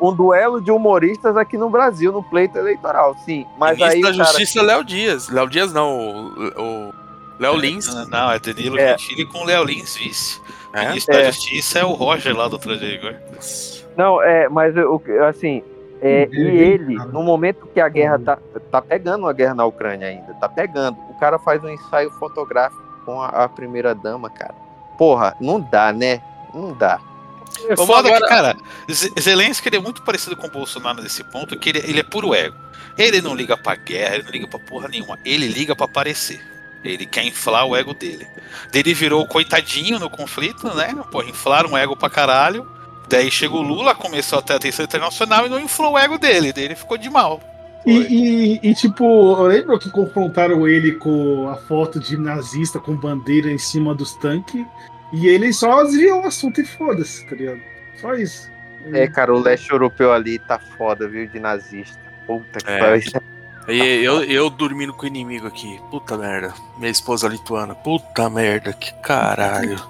[0.00, 3.44] um duelo de humoristas aqui no Brasil, no pleito eleitoral, sim.
[3.58, 5.28] Mas Ministro aí, da o cara, Justiça, Léo Dias.
[5.28, 6.88] Léo Dias não, o.
[6.88, 7.03] o
[7.38, 7.86] Léo Lins.
[8.08, 8.96] Não, é Danilo É.
[8.96, 10.40] Gentili com Léo Lins vice.
[10.72, 10.88] É?
[10.88, 11.22] Ministro É.
[11.24, 13.14] da Justiça é o Roger lá do Trajegur.
[13.96, 15.62] Não, é, mas eu, assim,
[16.02, 18.38] é, e ele, no momento que a guerra tá,
[18.70, 22.82] tá pegando a guerra na Ucrânia ainda, tá pegando, o cara faz um ensaio fotográfico
[23.04, 24.54] com a, a primeira dama, cara.
[24.98, 26.20] Porra, não dá, né?
[26.52, 27.00] Não dá.
[27.78, 28.56] O foda é que, cara,
[29.20, 32.34] Zelensky ele é muito parecido com o Bolsonaro nesse ponto, que ele, ele é puro
[32.34, 32.56] ego.
[32.98, 35.18] Ele não liga pra guerra, ele não liga pra porra nenhuma.
[35.24, 36.40] Ele liga pra aparecer.
[36.84, 38.26] Ele quer inflar o ego dele.
[38.72, 40.94] Ele virou o coitadinho no conflito, né?
[41.10, 42.68] Porra, inflaram o ego pra caralho.
[43.08, 46.52] Daí chegou o Lula, começou a ter atenção internacional e não inflou o ego dele.
[46.52, 47.40] Daí ele ficou de mal.
[47.86, 53.50] E, e, e, tipo, lembra que confrontaram ele com a foto de nazista com bandeira
[53.50, 54.64] em cima dos tanques?
[55.12, 57.60] E ele só desviou o assunto e foda-se, tá ligado?
[58.00, 58.50] Só isso.
[58.92, 61.98] É, cara, o leste europeu ali tá foda, viu, de nazista.
[62.26, 62.78] Puta que É.
[62.78, 63.02] pariu.
[63.68, 65.80] E eu, eu dormindo com o inimigo aqui.
[65.90, 66.52] Puta merda.
[66.76, 67.74] Minha esposa lituana.
[67.74, 69.80] Puta merda, que caralho.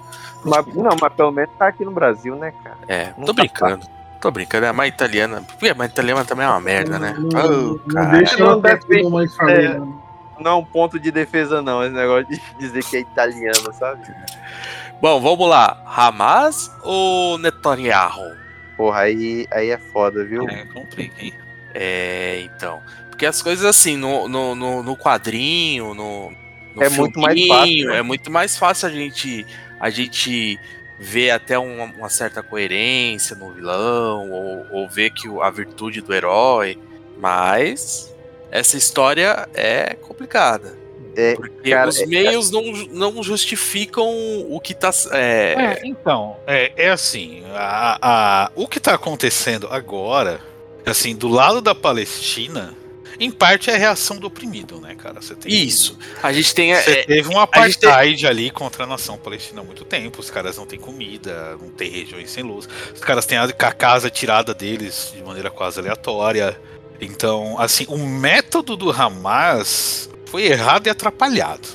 [0.43, 2.77] Mas, não, mas pelo menos tá aqui no Brasil, né, cara?
[2.87, 3.85] É, Não tô tá brincando.
[4.21, 4.65] Tô brincando.
[4.65, 5.41] É a mãe italiana.
[5.41, 7.15] Porque a mãe italiana também é uma merda, né?
[7.17, 8.57] Não, Oh, não deixa ela
[9.09, 10.01] mãe é, não.
[10.39, 14.01] não é um ponto de defesa, não, esse negócio de dizer que é italiano, sabe?
[15.01, 15.81] Bom, vamos lá.
[15.85, 18.35] Hamas ou Netanyahu?
[18.77, 20.47] Porra, aí, aí é foda, viu?
[20.49, 21.33] É, complica, hein?
[21.73, 22.81] É, então.
[23.15, 26.33] Porque as coisas assim, no, no, no, no quadrinho, no,
[26.75, 27.97] no É muito mais fácil, né?
[27.97, 29.45] É muito mais fácil a gente,
[29.79, 30.59] a gente
[30.99, 36.01] ver até uma, uma certa coerência no vilão, ou, ou ver que o- a virtude
[36.01, 36.77] do herói.
[37.17, 38.13] Mas
[38.51, 40.77] essa história é complicada.
[41.15, 42.61] É, Porque cara, os é- meios não,
[42.91, 44.09] não justificam
[44.49, 44.91] o que tá.
[45.13, 50.41] É, É, então, é, é assim, a, a- o que tá acontecendo agora,
[50.85, 52.73] assim, do lado da Palestina,
[53.19, 55.21] em parte é a reação do oprimido, né, cara?
[55.21, 55.97] Você tem Isso.
[56.21, 56.73] A gente tem.
[56.75, 60.19] Você é, teve um tem- apartheid ali contra a nação palestina há muito tempo.
[60.19, 62.67] Os caras não têm comida, não tem regiões sem luz.
[62.93, 66.59] Os caras têm a a casa tirada deles de maneira quase aleatória.
[66.99, 71.67] Então, assim, o método do Hamas foi errado e atrapalhado.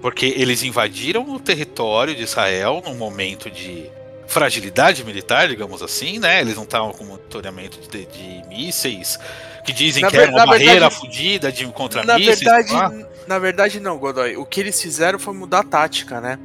[0.00, 3.90] Porque eles invadiram o território de Israel num momento de
[4.26, 6.40] fragilidade militar, digamos assim, né?
[6.40, 9.18] Eles não estavam com monitoramento de, de mísseis,
[9.64, 12.40] que dizem Na que era ver- uma barreira verdade- fudida de contra na mísseis.
[12.40, 12.92] verdade, lá.
[13.26, 14.36] na verdade não, Godoy.
[14.36, 16.38] O que eles fizeram foi mudar a tática, né?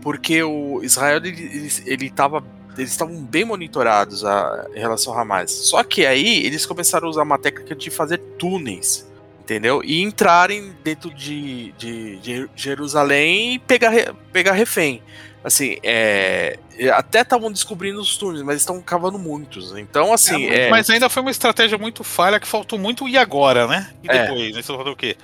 [0.00, 2.42] Porque o Israel ele, ele, ele tava
[2.76, 5.50] eles estavam bem monitorados a, em relação ao Hamas.
[5.50, 9.06] Só que aí eles começaram a usar uma técnica de fazer túneis,
[9.42, 9.82] entendeu?
[9.84, 13.92] E entrarem dentro de, de, de Jerusalém e pegar,
[14.32, 15.02] pegar refém.
[15.44, 16.56] Assim, é,
[16.94, 19.76] até estavam descobrindo os túneis, mas estão cavando muitos.
[19.76, 23.18] Então, assim, É, é, Mas ainda foi uma estratégia muito falha que faltou muito e
[23.18, 23.92] agora, né?
[24.04, 24.22] E É.
[24.22, 24.62] depois, né?
[24.62, 25.16] Você falou o quê?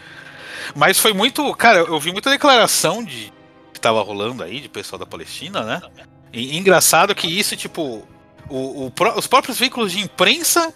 [0.74, 1.54] Mas foi muito.
[1.54, 3.32] Cara, eu vi muita declaração de
[3.72, 5.80] que tava rolando aí, de pessoal da Palestina, né?
[6.32, 8.06] E engraçado que isso, tipo,
[8.50, 10.74] o, o os próprios veículos de imprensa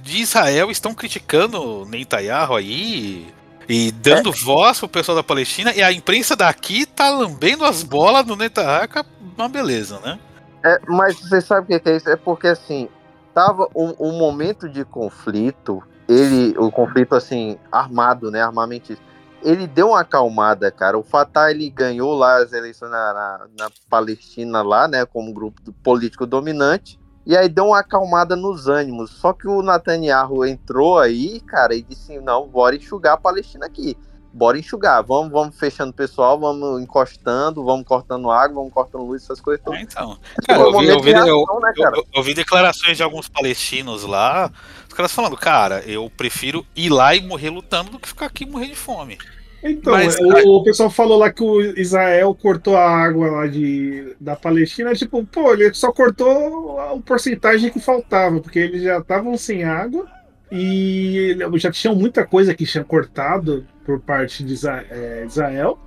[0.00, 3.32] de- Israel estão criticando o Netanyahu aí.
[3.68, 8.24] E dando voz pro pessoal da Palestina, e a imprensa daqui tá lambendo as bolas
[8.24, 9.04] do Netanyahu, é
[9.36, 10.18] uma beleza, né?
[10.64, 12.08] É, mas você sabe o que é isso?
[12.08, 12.88] É porque assim,
[13.34, 18.42] tava um, um momento de conflito, ele, o conflito assim, armado, né?
[18.42, 19.04] Armamentista.
[19.42, 20.98] Ele deu uma acalmada, cara.
[20.98, 25.04] O Fatah ele ganhou lá as eleições na, na, na Palestina, lá, né?
[25.04, 26.97] Como grupo político dominante.
[27.28, 29.10] E aí deu uma acalmada nos ânimos.
[29.10, 33.94] Só que o Netanyahu entrou aí, cara, e disse: não, bora enxugar a Palestina aqui.
[34.32, 35.02] Bora enxugar.
[35.04, 39.62] Vamos, vamos fechando o pessoal, vamos encostando, vamos cortando água, vamos cortando luz, essas coisas
[39.62, 39.80] todas.
[39.80, 41.96] Então, Foi Cara, eu vi, eu, vi, de eu, reação, né, cara?
[41.98, 44.50] eu- eu vi declarações de alguns palestinos lá,
[44.88, 48.44] os caras falando, cara, eu prefiro ir lá e morrer lutando do que ficar aqui
[48.44, 49.18] e morrer de fome.
[49.62, 54.14] Então, Mas- o, o pessoal falou lá que o Israel cortou a água lá de,
[54.20, 54.94] da Palestina.
[54.94, 60.06] Tipo, pô, ele só cortou a porcentagem que faltava, porque eles já estavam sem água
[60.50, 64.54] e já tinham muita coisa que tinha cortado por parte de
[64.90, 65.78] é, Israel.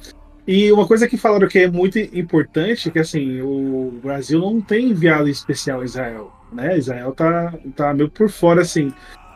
[0.45, 4.89] E uma coisa que falaram que é muito importante, que assim, o Brasil não tem
[4.89, 6.31] enviado especial a Israel.
[6.51, 6.77] né?
[6.77, 8.91] Israel tá, tá meio por fora, assim.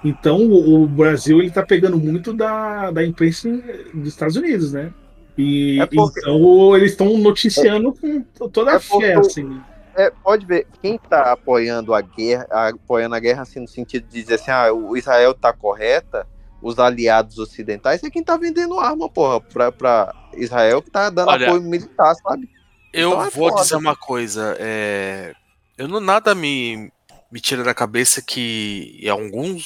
[0.06, 3.50] Então o, o Brasil ele tá pegando muito da, da imprensa
[3.94, 4.94] dos Estados Unidos, né?
[5.38, 9.60] E É porque- então eles estão noticiando com toda a É porque fé, assim.
[9.98, 14.22] É, pode ver, quem tá apoiando a guerra, apoiando a guerra assim, no sentido de
[14.22, 16.28] dizer assim, ah, o Israel tá correta,
[16.62, 21.30] os aliados ocidentais, é quem tá vendendo arma, porra, pra, pra Israel que tá dando
[21.30, 22.50] Olha, apoio militar, sabe?
[22.92, 23.62] Eu Então é vou foda.
[23.62, 24.56] dizer uma coisa.
[24.60, 25.34] É...
[25.78, 26.92] Eu não nada me,
[27.32, 29.64] me tira da cabeça que em alguns,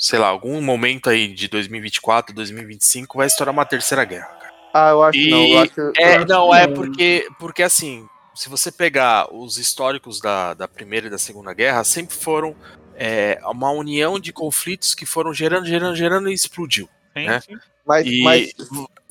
[0.00, 4.30] sei lá, algum momento aí de 2024, 2025 vai estourar uma terceira guerra.
[4.72, 7.62] Ah, eu acho E não, eu acho, eu é, acho não, que é porque, porque
[7.62, 12.56] assim, se você pegar os históricos da, da Primeira e da Segunda Guerra, sempre foram
[12.94, 16.88] é, uma união de conflitos que foram gerando, gerando, gerando e explodiu.
[17.14, 17.42] né?
[17.90, 18.54] Mas, e mas-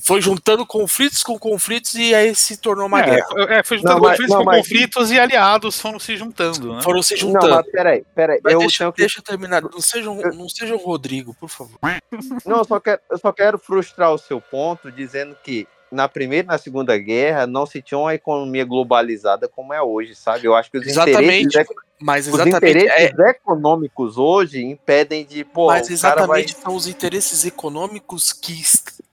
[0.02, 3.28] foi juntando conflitos com conflitos e aí se tornou uma É, guerra.
[3.30, 6.16] foi- é, foi juntando Não, mas- conflitos não, com mas- conflitos e aliados foram se
[6.18, 6.82] juntando, né?
[6.82, 7.48] Foram se juntando.
[7.50, 9.62] Não, mas peraí, peraí, Mas eu deixa, tenho que- deixa eu terminar.
[9.62, 11.78] Não seja, um- não seja o Rodrigo, por favor.
[12.46, 16.46] Não, eu só, quero, eu só quero frustrar o seu ponto dizendo que na Primeira
[16.46, 20.46] e na Segunda Guerra não se tinha uma economia globalizada como é hoje, sabe?
[20.46, 25.68] Eu acho que os Exatamente, interesses, mas os exatamente, interesses econômicos hoje impedem de, pô,
[25.68, 26.42] Mas cara vai...
[26.42, 28.62] exatamente são os interesses econômicos que,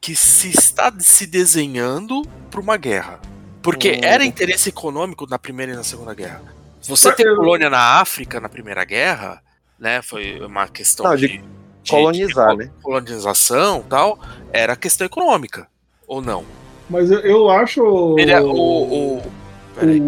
[0.01, 3.21] que se está se desenhando para uma guerra.
[3.63, 4.01] Porque Hum.
[4.03, 6.43] era interesse econômico na Primeira e na Segunda Guerra.
[6.83, 9.43] Você ter colônia na África na Primeira Guerra,
[9.77, 10.01] né?
[10.03, 11.43] Foi uma questão Não, de,
[11.83, 12.71] de colonizar, de né?
[12.81, 14.21] colonização tal.
[14.53, 15.67] Era questão econômica.
[16.07, 16.45] Ou não?
[16.89, 18.15] Mas eu, eu acho.
[18.17, 19.33] Ele é o- o-
[19.79, 20.03] Peraí.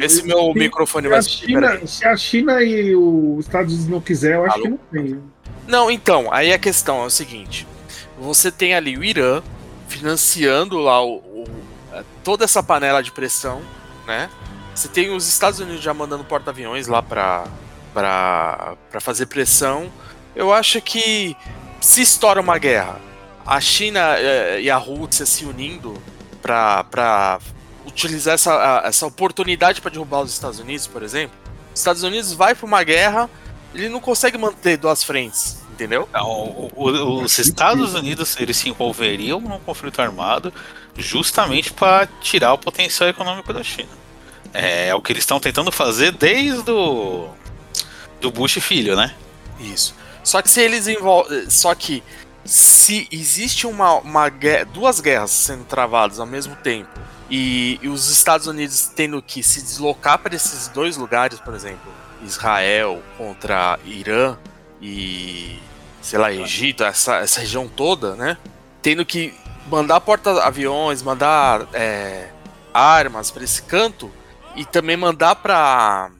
[0.00, 1.86] Esse meu se- microfone se vai a subir, China.
[1.86, 4.62] Se a China e os Estados Unidos não quiser, eu acho Alô?
[4.64, 5.22] que não tem.
[5.66, 7.66] Não, então, aí a questão é o seguinte:
[8.18, 9.42] você tem ali o Irã
[9.88, 11.44] financiando lá o, o-
[11.92, 13.62] é, toda essa panela de pressão,
[14.06, 14.28] né?
[14.74, 17.44] Você tem os Estados Unidos já mandando porta-aviões lá pra,
[17.92, 19.90] pra, pra fazer pressão.
[20.36, 21.36] Eu acho que
[21.80, 23.00] se estoura uma guerra,
[23.44, 25.94] a China eh, e a Rússia se unindo
[26.40, 27.40] pra
[27.88, 31.36] utilizar essa, essa oportunidade para derrubar os Estados Unidos, por exemplo.
[31.74, 33.28] Os Estados Unidos vai pra uma guerra,
[33.74, 36.08] ele não consegue manter duas frentes, entendeu?
[36.12, 40.52] Não, o- o- os Estados Unidos eles se envolveriam num conflito armado
[40.96, 43.88] justamente para tirar o potencial econômico da China.
[44.52, 47.28] É, o que eles estão tentando fazer desde o
[48.20, 49.14] do Bush filho, né?
[49.60, 49.94] Isso.
[50.24, 51.48] Só que se eles envolvem.
[51.50, 52.02] Só que
[52.44, 56.88] se existe uma, uma guerra, duas guerras sendo travadas ao mesmo tempo
[57.30, 61.92] e, e os Estados Unidos tendo que se deslocar para esses dois lugares, por exemplo,
[62.22, 64.36] Israel contra Irã
[64.80, 65.58] e
[66.00, 68.38] sei lá, Egito, essa, essa região toda, né?
[68.80, 69.34] Tendo que
[69.70, 72.30] mandar porta-aviões, mandar é,
[72.72, 74.10] armas para esse canto
[74.56, 76.10] e também mandar para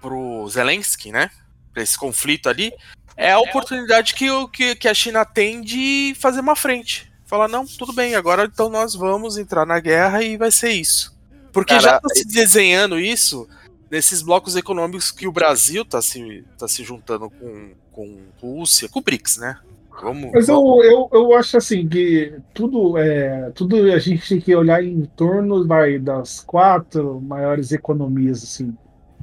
[0.00, 1.30] pro Zelensky, né?
[1.72, 2.72] Pra esse conflito ali,
[3.16, 7.10] é a oportunidade que, o- que, que a China tem de fazer uma frente.
[7.34, 11.12] Falar, não, tudo bem, agora então nós vamos entrar na guerra e vai ser isso.
[11.52, 13.48] Porque já Cara, tá se desenhando isso
[13.90, 19.00] nesses blocos econômicos que o Brasil tá se, tá se juntando com, com Rússia, com
[19.00, 19.58] o BRICS, né?
[20.00, 24.40] Vamos, Mas vamos- eu, eu, eu acho assim que tudo é tudo a gente tem
[24.40, 28.72] que olhar em torno vai, das quatro maiores economias assim,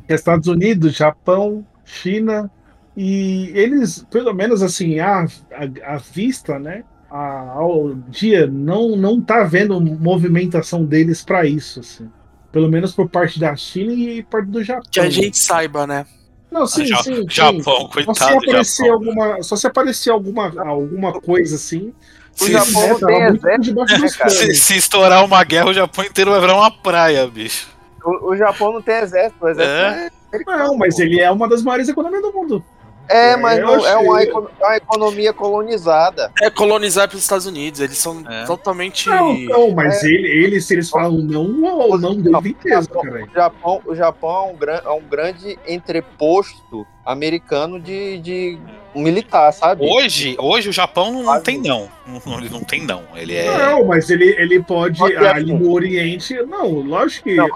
[0.09, 2.51] é Estados Unidos, Japão, China
[2.95, 6.83] e eles pelo menos assim à, à, à vista, né?
[7.11, 12.09] A- ao dia não não tá vendo movimentação deles para isso assim.
[12.51, 14.83] Pelo menos por parte da China e parte do Japão.
[14.91, 16.05] que a gente saiba, né?
[16.51, 17.25] Não, sim, Ja- sim, sim.
[17.29, 18.93] Japão, Só coitado se do aparecer Japão.
[18.93, 21.93] alguma, só se aparecer alguma, alguma coisa assim.
[22.39, 24.29] O se- Japão né, não tava tem exército, né.
[24.29, 27.67] Se, se estourar uma guerra, o Japão inteiro vai virar uma praia, bicho.
[28.03, 30.09] O, o Japão não tem exército, o exército É.
[30.33, 32.63] é, Não, mas ele é uma das maiores economias do mundo.
[33.09, 36.31] É, mas eu não, é achei- uma, é uma economia colonizada.
[36.41, 39.09] É colonizar pelos Estados Unidos, eles são totalmente.
[39.09, 40.07] Não, não, mas É.
[40.07, 42.15] ele, ele, se eles falam não, ou não
[42.53, 43.25] peso, cara.
[43.25, 48.57] O Japão, o Japão é, um gran, é um grande entreposto americano de, de
[48.95, 49.85] militar, sabe?
[49.85, 51.89] Hoje, hoje o Japão não, não tem não.
[52.07, 53.03] Não, Ele não tem não.
[53.15, 53.57] Ele é.
[53.57, 56.33] Não, mas ele, ele pode, Pode ali no Oriente.
[56.43, 57.35] Não, lógico que.
[57.35, 57.49] Não.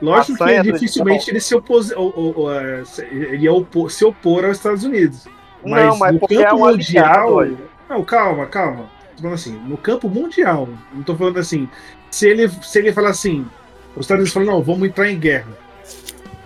[0.00, 4.04] Lógico que do dificilmente ele se opôs, o- o- o, é, ele ia opor- se
[4.04, 5.26] opor aos Estados Unidos.
[5.64, 7.32] Mas, Não, mas no campo é aliado, mundial.
[7.32, 7.56] olha.
[7.90, 8.84] Não, calma, calma.
[9.16, 10.68] Tô falando assim, no campo mundial.
[10.94, 11.68] Não tô falando assim.
[12.10, 13.44] Se ele, se ele falar assim,
[13.96, 15.48] os Estados Unidos falam, não, vamos entrar em guerra.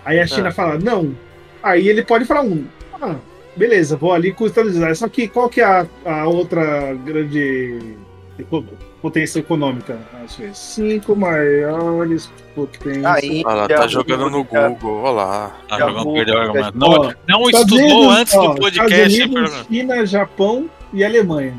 [0.03, 0.51] Aí a China Ah.
[0.51, 1.15] fala, não.
[1.61, 2.65] Aí ele pode falar um.
[2.99, 3.15] Ah,
[3.55, 4.97] beleza, vou ali com os Estados Unidos.
[4.97, 7.95] Só que qual que é a, a outra grande
[9.01, 9.97] potência econômica.
[10.23, 10.57] Às vezes.
[10.57, 13.05] Cinco maiores potências.
[13.05, 15.57] Aí, Olha lá, tá jogando no Google, olha lá.
[15.67, 16.77] Tá jogando perdeu argumento.
[16.77, 19.13] Não, não estudou Unidos, antes ó, do podcast.
[19.13, 21.55] Estados Unidos, China, Japão e Alemanha.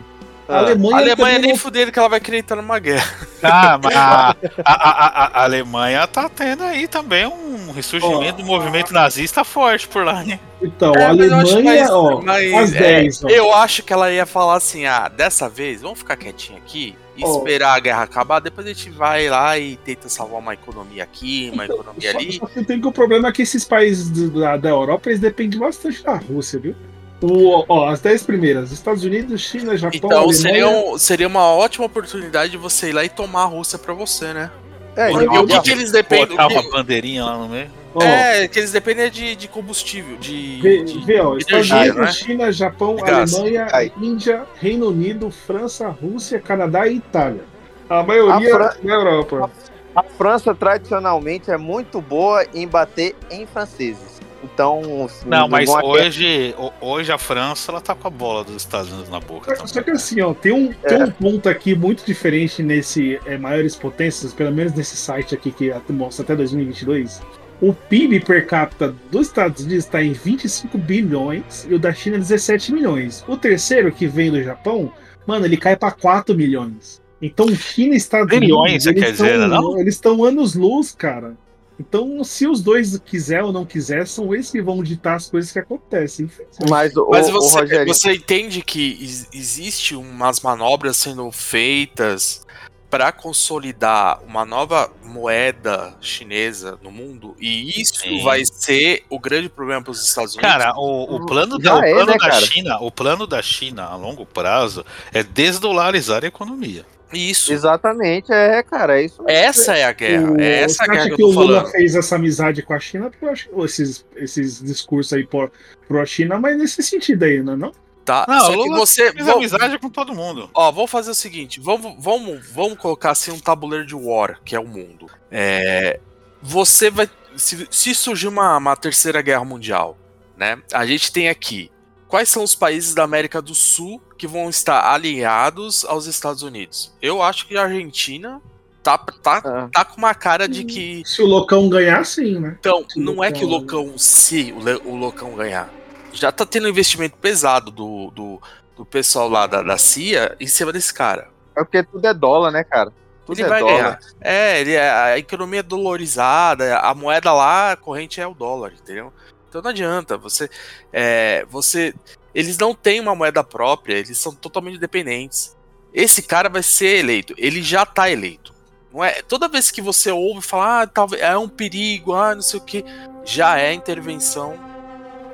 [0.48, 3.08] Ah, A Alemanha, a Alemanha nem não- fudendo que ela vai querer entrar numa guerra.
[3.40, 8.44] Tá, mas a, a- a- a- a Alemanha tá tendo aí também um ressurgimento do
[8.44, 10.38] movimento nazista forte por lá, né?
[10.60, 13.24] Então, É, a mas eu acho Alemanha, mais- ó, mas, as é, 10.
[13.24, 13.28] ó.
[13.28, 17.24] eu acho que ela ia falar assim: ah, dessa vez, vamos ficar quietinho aqui, e
[17.24, 17.38] Ó.
[17.38, 21.50] esperar a guerra acabar, depois a gente vai lá e tenta salvar uma economia aqui,
[21.54, 22.32] uma economia Só, ali.
[22.32, 25.20] só que tem que o problema é que esses países do- da, da Europa eles
[25.20, 26.74] dependem bastante da Rússia, viu?
[27.22, 30.34] O, ó, as 10 primeiras: Estados Unidos, China, Japão, Então Alemanha.
[30.34, 33.94] seria, um- seria uma ótima oportunidade de você ir lá e tomar a Rússia pra
[33.94, 34.50] você, né?
[34.96, 36.28] É, e o que, que eles dependem?
[36.36, 37.68] Botar uma bandeirinha lá no meio.
[37.96, 41.92] Ó, É, que eles dependem de, de combustível, de, Vê, de vê, ó, Estados energia,
[41.94, 42.12] Unidos, né?
[42.12, 43.02] China, Japão, De.
[43.10, 43.92] Alemanha, Aí.
[44.00, 47.42] Índia, Reino Unido, França, Rússia, Canadá e Itália.
[47.88, 49.50] A maioria A Fran- na Europa.
[49.94, 54.13] A França tradicionalmente é muito boa em bater em franceses.
[54.52, 58.56] Então, se Não, mas hoje, ho- hoje a França ela tá com a bola dos
[58.56, 59.54] Estados Unidos na boca.
[59.66, 63.74] Só que assim, ó, tem um, tem um ponto aqui muito diferente nesse é, maiores
[63.76, 67.20] potências, pelo menos nesse site aqui que mostra até 2022.
[67.60, 72.18] O PIB per capita dos Estados Unidos está em 25 bilhões e o da China
[72.18, 73.24] 17 milhões.
[73.28, 74.92] O terceiro, que vem do Japão,
[75.26, 77.02] mano, ele cai para 4 milhões.
[77.22, 79.78] Então, China e Estados Bilhões, Unidos, você eles quer dizer, né, não?
[79.80, 81.34] eles estão anos luz, cara.
[81.78, 85.50] Então, se os dois quiser ou não quiser, são eles que vão ditar as coisas
[85.50, 86.30] que acontecem.
[86.68, 92.44] Mas, o, Mas você, Rogério, você entende que ex- existe umas manobras sendo feitas
[92.88, 98.22] para consolidar uma nova moeda chinesa no mundo e isso Sim.
[98.22, 100.48] vai ser o grande problema para os Estados Unidos?
[100.48, 102.46] Cara, o, o plano, Já da, o é, plano né, da cara?
[102.46, 106.86] China, o plano da China a longo prazo é desdolarizar a economia.
[107.16, 107.52] Isso.
[107.52, 109.38] exatamente, é, cara, é isso mesmo.
[109.38, 110.30] Essa é a guerra.
[110.32, 111.72] O- é essa a guerra que que o Lula falando.
[111.72, 113.10] fez essa amizade com a China?
[113.10, 115.50] Porque eu acho que esses, esses discursos aí pro,
[115.88, 117.72] pro China, mas nesse sentido aí, não é não?
[118.04, 118.26] Tá?
[118.28, 119.12] Não, Só que você.
[119.12, 120.50] Fez vamos- amizade com todo mundo.
[120.52, 124.54] Ó, vamos fazer o seguinte, vamos, vamos, vamos colocar assim um tabuleiro de war, que
[124.54, 125.06] é o mundo.
[125.30, 125.98] É,
[126.42, 127.08] você vai.
[127.36, 129.96] Se, se surgir uma, uma terceira guerra mundial,
[130.36, 130.58] né?
[130.72, 131.70] A gente tem aqui.
[132.08, 136.92] Quais são os países da América do Sul que vão estar aliados aos Estados Unidos?
[137.02, 138.40] Eu acho que a Argentina
[138.82, 139.68] tá, tá, Ah.
[139.72, 141.02] tá com uma cara de que.
[141.06, 142.56] Se o Locão ganhar, sim, né?
[142.60, 145.68] Então, Se não é que o Locão- se o, Le- o Locão ganhar.
[146.12, 148.40] Já tá tendo um investimento pesado do, do,
[148.76, 151.28] do pessoal lá da, da CIA em cima desse cara.
[151.56, 152.92] É porque tudo é dólar, né, cara?
[153.26, 153.74] Tudo Ele é vai dólar.
[153.76, 153.98] ganhar.
[154.20, 158.72] É, ele é, a economia é dolarizada, a moeda lá a corrente é o dólar,
[158.74, 159.12] entendeu?
[159.54, 160.50] Então não adianta, você.
[160.92, 161.94] é, você.
[162.34, 165.56] Eles não têm uma moeda própria, eles são totalmente dependentes.
[165.92, 168.52] Esse cara vai ser eleito, ele já tá eleito.
[168.92, 172.42] Não é, toda vez que você ouve falar, ah, talvez é um perigo, ah, não
[172.42, 172.84] sei o que,
[173.24, 174.54] já é intervenção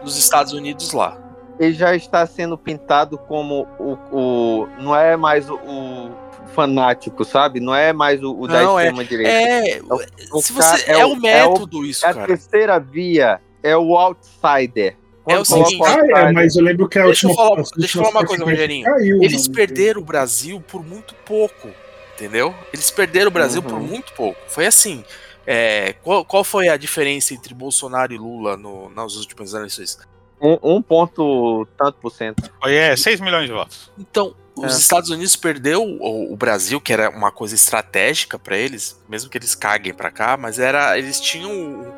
[0.05, 1.17] dos Estados Unidos lá.
[1.59, 3.97] Ele já está sendo pintado como o.
[4.13, 6.15] o não é mais o, o
[6.55, 7.59] fanático, sabe?
[7.59, 9.31] Não é mais o, o da Não, é- extrema-direita.
[9.33, 9.81] é-
[10.31, 12.27] o se cara- você- é o método é isso, É a cara.
[12.27, 14.97] terceira via, é o outsider.
[15.29, 17.99] É o seguinte- outsider- Ah, é, mas eu lembro que a Deixa eu falar, deixa
[17.99, 18.85] eu falar uma coisa, Rogerinho.
[18.85, 19.55] caiu, Eles né?
[19.55, 21.69] perderam o Brasil por muito pouco,
[22.15, 22.55] entendeu?
[22.73, 23.81] Eles perderam o Brasil por Uhum.
[23.87, 24.39] muito pouco.
[24.49, 25.05] Foi assim.
[25.47, 29.99] é, qual, qual foi a diferença entre Bolsonaro e Lula no- nas últimas eleições?
[30.41, 32.49] Um, um ponto tanto por cento.
[32.63, 33.91] Foi é 6 milhões de votos.
[33.99, 34.79] Então, os É.
[34.79, 39.39] Estados Unidos perdeu o, o Brasil, que era uma coisa estratégica pra eles, mesmo que
[39.39, 41.93] eles caguem pra cá, mas era eles tinham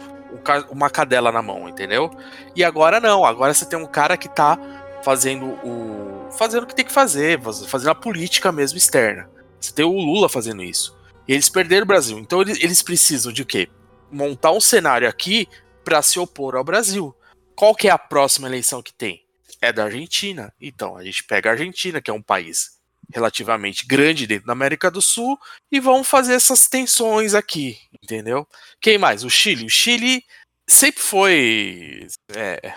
[0.71, 2.11] uma cadela na mão, entendeu?
[2.55, 4.59] E agora não, agora você tem um cara que tá
[5.03, 9.29] fazendo o fazendo o que tem que fazer, faz- fazendo a política mesmo externa.
[9.61, 10.97] Você tem o Lula fazendo isso.
[11.29, 12.19] E eles perderam o Brasil.
[12.19, 13.69] Então eles, precisam de quê?
[14.11, 15.47] Montar um cenário aqui
[15.85, 17.15] pra se opor ao Brasil.
[17.55, 19.25] Qual que é a próxima eleição que tem?
[19.61, 20.53] É da Argentina.
[20.61, 22.81] Então, a gente pega a Argentina, que é um país
[23.13, 25.39] relativamente grande dentro da América do Sul,
[25.71, 28.47] e vão fazer essas tensões aqui, entendeu?
[28.81, 29.25] Quem mais?
[29.25, 29.67] O Chile.
[29.67, 30.25] O Chile
[30.67, 32.75] sempre foi é,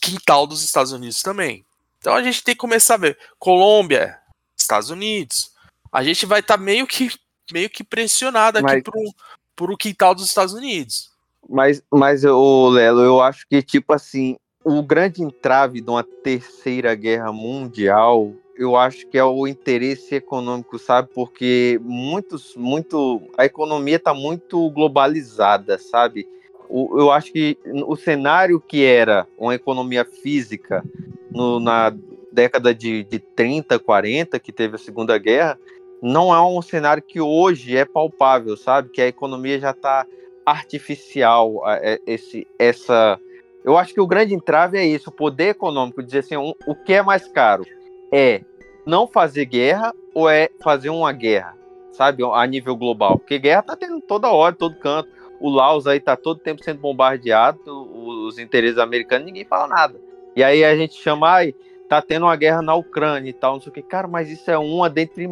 [0.00, 1.64] quintal dos Estados Unidos também.
[1.98, 3.18] Então a gente tem que começar a ver.
[3.38, 4.18] Colômbia,
[4.56, 5.50] Estados Unidos.
[5.90, 7.10] A gente vai estar meio que
[7.52, 9.14] meio que pressionado aqui Mas- pro,
[9.54, 11.10] pro quintal dos Estados Unidos.
[11.48, 16.92] Mas, mas o Lelo, eu acho que, tipo assim, o grande entrave de uma terceira
[16.96, 21.08] guerra mundial, eu acho que é o interesse econômico, sabe?
[21.14, 26.26] Porque muitos, muito, a economia está muito globalizada, sabe?
[26.68, 27.56] O- eu acho que
[27.86, 30.84] o cenário que era uma economia física
[31.30, 31.94] no- na
[32.32, 35.58] década de, de 30, 40, que teve a Segunda Guerra,
[36.02, 38.90] não é um cenário que hoje é palpável, sabe?
[38.90, 40.04] Que a economia já está
[40.44, 43.18] artificial, é- esse, essa.
[43.64, 46.74] Eu acho que o grande entrave é isso, o poder econômico, dizer assim, um- o
[46.74, 47.64] que é mais caro?
[48.12, 48.42] É
[48.86, 51.56] não fazer guerra ou é fazer uma guerra,
[51.92, 52.22] sabe?
[52.24, 53.18] A nível global.
[53.18, 55.10] Porque guerra tá tendo toda hora, todo canto.
[55.40, 60.00] O Laos aí tá todo tempo sendo bombardeado, os interesses americanos, ninguém fala nada.
[60.34, 61.54] E aí a gente chama, ai,
[61.88, 63.82] tá tendo uma guerra na Ucrânia e tal, não sei o que.
[63.82, 65.28] Cara, mas isso é uma dentre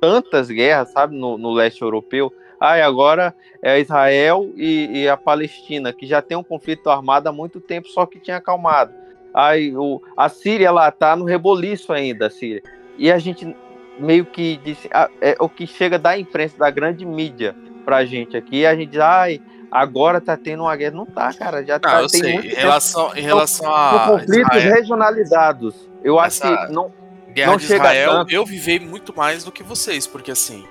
[0.00, 2.32] tantas guerras, sabe, no, no leste europeu.
[2.58, 7.32] Ai, agora é Israel e, e a Palestina, que já tem um conflito armado há
[7.32, 8.92] muito tempo, só que tinha acalmado.
[9.32, 12.62] Aí o, a Síria lá tá no reboliço ainda, a Síria.
[12.98, 13.56] E a gente
[13.98, 17.54] meio que disse, ah, é o que chega da imprensa, da grande mídia
[17.84, 19.40] pra gente aqui, a gente diz, ai,
[19.70, 20.96] agora tá tendo uma guerra.
[20.96, 22.34] Não tá, cara, já Não, tá eu tem sei.
[22.36, 25.74] Em relação, em relação a conflitos Israel- regionalizados.
[26.02, 26.92] Eu acho que não,
[27.32, 28.32] Guerra não de chega Israel, tanto.
[28.32, 30.64] eu vivei muito mais do que vocês, porque assim,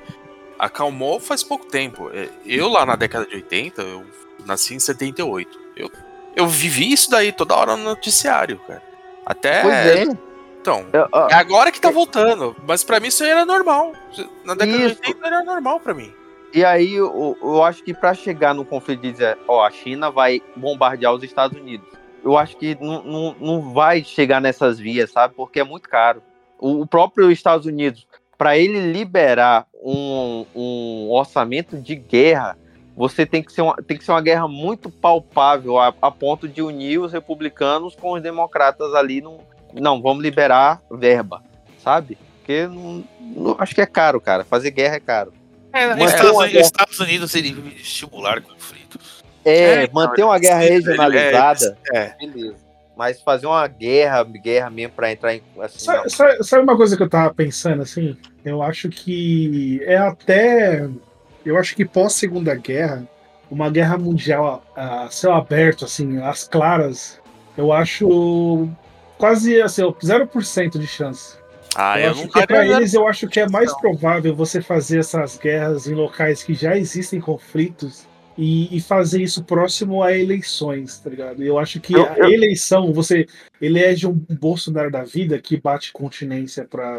[0.57, 2.09] acalmou faz pouco tempo.
[2.13, 4.05] É, Eu lá na década de 80, eu
[4.45, 5.59] nasci em 78.
[5.77, 5.89] Eu,
[6.35, 8.81] eu vivi isso daí toda hora no noticiário, cara.
[9.25, 9.61] Até.
[9.61, 10.05] Pois é.
[10.61, 10.85] Então,
[11.29, 12.55] é agora que tá voltando.
[12.67, 13.93] Mas pra mim isso aí era normal.
[14.43, 15.01] Na década Isso.
[15.01, 16.13] de 80 era normal pra mim.
[16.53, 20.09] E aí eu, eu acho que para chegar no conflito de dizer, ó, a China
[20.09, 21.87] vai bombardear os Estados Unidos.
[22.23, 25.33] Eu acho que não, não, não vai chegar nessas vias, sabe?
[25.35, 26.21] Porque é muito caro.
[26.59, 28.05] O, o próprio Estados Unidos,
[28.37, 32.57] para ele liberar um, um orçamento de guerra,
[32.99, 36.49] você tem que ser uma, tem que ser uma guerra muito palpável a, a ponto
[36.49, 39.21] de unir os republicanos com os democratas ali.
[39.21, 39.39] No,
[39.73, 41.41] não, vamos liberar verba,
[41.81, 42.17] sabe?
[42.39, 44.43] Porque não, não- acho que é caro, cara.
[44.43, 45.31] Fazer guerra é caro.
[45.71, 49.23] É, Manter Estados, uma Unidos, guerra- Estados Unidos ele estimular conflitos.
[49.45, 52.13] É, É, manter então, uma guerra regionalizada, é.
[52.19, 52.55] beleza.
[52.97, 55.41] Mas fazer uma guerra, guerra mesmo pra entrar em.
[55.61, 55.79] Assim.
[55.79, 58.17] Sabe, sabe- sabe uma coisa que eu tava pensando assim?
[58.43, 60.85] Eu acho que é até.
[61.45, 63.07] Eu acho que pós Segunda Guerra,
[63.49, 67.19] uma guerra mundial a, a céu aberto, assim, às claras,
[67.57, 68.69] eu acho
[69.17, 71.37] quase assim, 0% de chance.
[71.75, 74.99] Ah, eu, acho não que para eles eu acho que é mais provável você fazer
[74.99, 78.07] essas guerras em locais que já existem conflitos
[78.37, 81.43] e, e fazer isso próximo a eleições, tá ligado?
[81.43, 83.27] Eu acho que Eu- a eu- eleição, você
[83.61, 86.97] elege um Bolsonaro da vida que bate continência para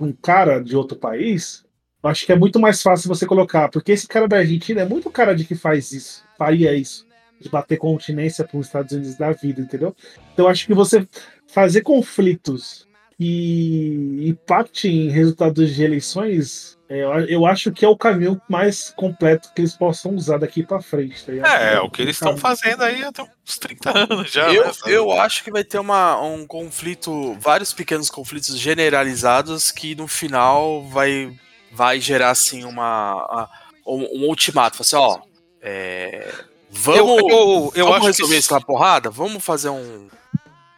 [0.00, 1.65] um cara de outro país, eu
[2.02, 5.10] acho que é muito mais fácil você colocar, porque esse cara da Argentina é muito
[5.10, 7.06] cara de que faz isso, faria isso,
[7.40, 9.94] de bater continência para os Estados Unidos da vida, entendeu?
[10.32, 11.06] Então eu acho que você
[11.48, 12.86] fazer conflitos
[13.18, 19.50] que impactem em resultados de eleições, é, eu- acho que é o caminho mais completo
[19.54, 21.24] que eles possam usar daqui para frente.
[21.24, 21.32] Tá?
[21.32, 24.52] É, é o que eles estão fazendo aí até uns 30 anos já.
[24.52, 29.94] Eu, né, eu acho que vai ter uma, um conflito, vários pequenos conflitos generalizados que
[29.94, 31.32] no final vai,
[31.76, 33.48] vai gerar assim uma a-
[33.86, 34.82] um, ultimato.
[34.82, 35.18] Assim, ó,
[35.60, 36.32] é,
[36.70, 39.10] vamos, Eu- eu- eu vamos acho que resolver isso- na porrada?
[39.10, 40.08] Vamos fazer um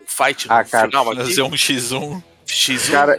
[0.07, 1.21] fight no Ah, cara, final aqui?
[1.25, 2.23] Fazer um X1.
[2.47, 2.91] X1.
[2.91, 3.17] Cara,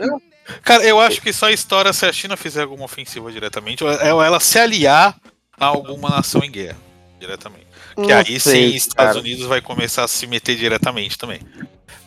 [0.64, 4.08] Cara, eu acho que só estoura se a China fizer alguma ofensiva diretamente, ou é-
[4.08, 5.16] ela se aliar
[5.60, 6.78] a alguma nação em guerra
[7.20, 7.68] diretamente.
[7.96, 9.20] Que Não aí sei, sim, Estados cara.
[9.20, 11.40] Unidos vai começar a se meter diretamente também.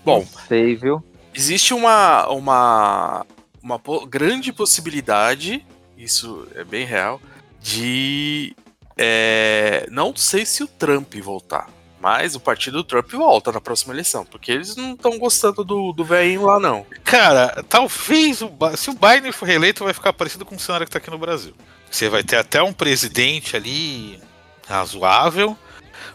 [0.05, 1.03] Bom, sei, viu?
[1.35, 3.25] existe uma, uma,
[3.63, 5.65] uma po- grande possibilidade,
[5.97, 7.21] isso é bem real,
[7.61, 8.55] de.
[8.97, 11.69] é, não sei se o Trump voltar,
[12.01, 15.93] mas o partido do Trump volta na próxima eleição, porque eles não estão gostando do,
[15.93, 16.85] do velhinho lá, não.
[17.05, 20.93] Cara, talvez o se o Biden for reeleito, vai ficar parecido com o cenário que
[20.93, 21.55] tá aqui no Brasil.
[21.91, 24.19] Você vai ter até um presidente ali
[24.67, 25.57] razoável,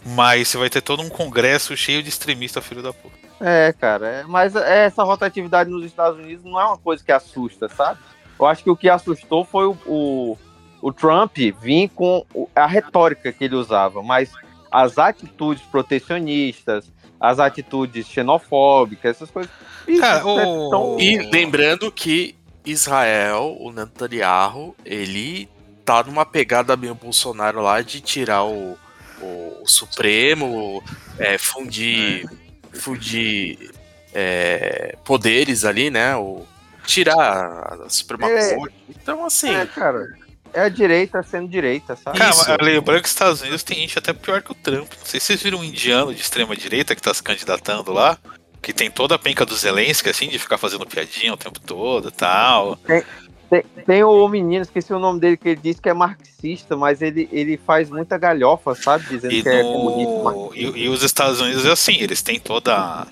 [0.04, 3.17] mas você vai ter todo um congresso cheio de extremista filho da puta.
[3.40, 7.70] É, cara, é- mas essa rotatividade nos Estados Unidos não é uma coisa que assusta,
[7.70, 8.00] sabe?
[8.40, 10.38] Eu acho que o que assustou foi o, o,
[10.82, 14.32] o Trump vir com a retórica que ele usava, mas
[14.72, 19.52] as atitudes protecionistas, as atitudes xenofóbicas, essas coisas.
[20.00, 22.36] Cara, é o- tão- E lembrando que
[22.66, 25.50] Israel, o Netanyahu, ele
[25.86, 28.78] tá numa pegada meio Bolsonaro lá de tirar o,
[29.22, 30.84] o, o Supremo,
[31.18, 32.30] é, fundir,
[32.74, 33.72] fundir
[34.14, 36.16] é, poderes ali, né?
[36.16, 36.46] O,
[36.86, 38.58] tirar a Suprema É.
[38.90, 39.54] Então, assim.
[39.54, 40.08] É, cara.
[40.54, 42.18] É a direita sendo direita, sabe?
[42.18, 44.92] Cara, mas lembrando que os Estados Unidos tem gente até pior que o Trump.
[44.98, 48.18] Não sei se vocês viram um indiano de extrema direita que tá se candidatando lá,
[48.62, 52.08] que tem toda a penca do Zelensky, assim, de ficar fazendo piadinha o tempo todo
[52.08, 52.78] e tal.
[52.78, 53.04] Tem,
[53.50, 57.02] tem, tem o menino, esqueci o nome dele, que ele diz que é marxista, mas
[57.02, 59.06] ele, ele faz muita galhofa, sabe?
[59.10, 60.24] Dizendo E, que é no- comunista.
[60.24, 60.56] marxista.
[60.78, 63.08] e- e os Estados Unidos é assim, eles têm toda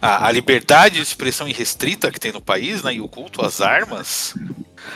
[0.00, 3.60] a, a, liberdade de expressão irrestrita que tem no país, né, e o culto às
[3.60, 4.34] armas,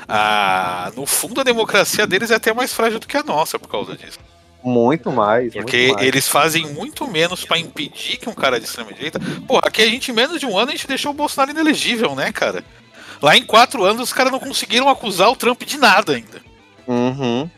[0.09, 3.69] a, no fundo a democracia deles é até mais frágil do que a nossa por
[3.69, 4.19] causa disso.
[4.65, 5.53] Muito mais.
[5.53, 6.07] Porque muito mais.
[6.09, 9.21] eles fazem muito menos pra impedir que um cara de extrema direita.
[9.47, 12.17] Pô, aqui a gente, em menos de um ano, a gente deixou o Bolsonaro inelegível,
[12.17, 12.65] né, cara?
[13.23, 16.43] Lá em quatro anos, os caras não conseguiram acusar o Trump de nada ainda.
[16.87, 17.49] Uhum.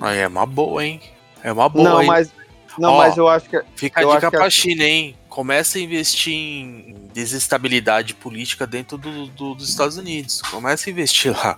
[0.00, 1.00] Aí é uma boa, hein?
[1.42, 2.06] É uma boa, Não, hein?
[2.06, 2.32] mas.
[2.78, 3.60] Não, Ó, mas eu acho que.
[3.74, 5.16] Fica a dica acho que pra China, hein?
[5.28, 10.40] Começa a investir em desestabilidade política dentro do- do- dos Estados Unidos.
[10.42, 11.56] Começa a investir lá.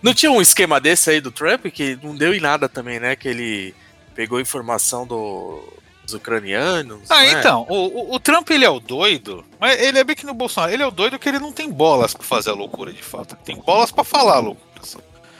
[0.00, 3.14] Não tinha um esquema desse aí do Trump que não deu em nada também, né?
[3.16, 3.74] Que ele
[4.14, 5.62] pegou informação do-
[6.04, 7.10] dos ucranianos.
[7.10, 7.32] Ah, né?
[7.32, 7.74] então, o,
[8.12, 10.82] o- o Trump ele é o doido, mas ele é bem que no Bolsonaro, ele
[10.82, 13.36] é o doido que ele não tem bolas pra fazer a loucura de fato.
[13.44, 14.66] Tem bolas pra falar a loucura.
[14.82, 14.98] só.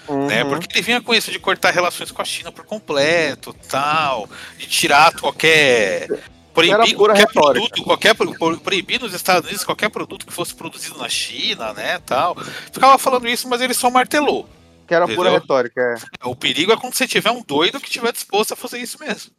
[0.09, 0.27] Uhum.
[0.27, 0.45] Né?
[0.45, 4.29] Porque ele vinha com isso de cortar relações com a China por completo, tal,
[4.59, 6.09] de tirar qualquer
[6.53, 7.53] proibir pura qualquer retórica.
[7.69, 11.73] produto, qualquer pro- pro- proibir nos Estados Unidos qualquer produto que fosse produzido na China,
[11.73, 12.37] né, tal.
[12.73, 14.49] Ficava falando isso, mas ele só martelou.
[14.87, 15.41] Que era pura Entendeu?
[15.41, 15.81] retórica.
[16.21, 16.27] é.
[16.27, 19.31] O perigo é quando você tiver um doido que estiver disposto a fazer isso mesmo.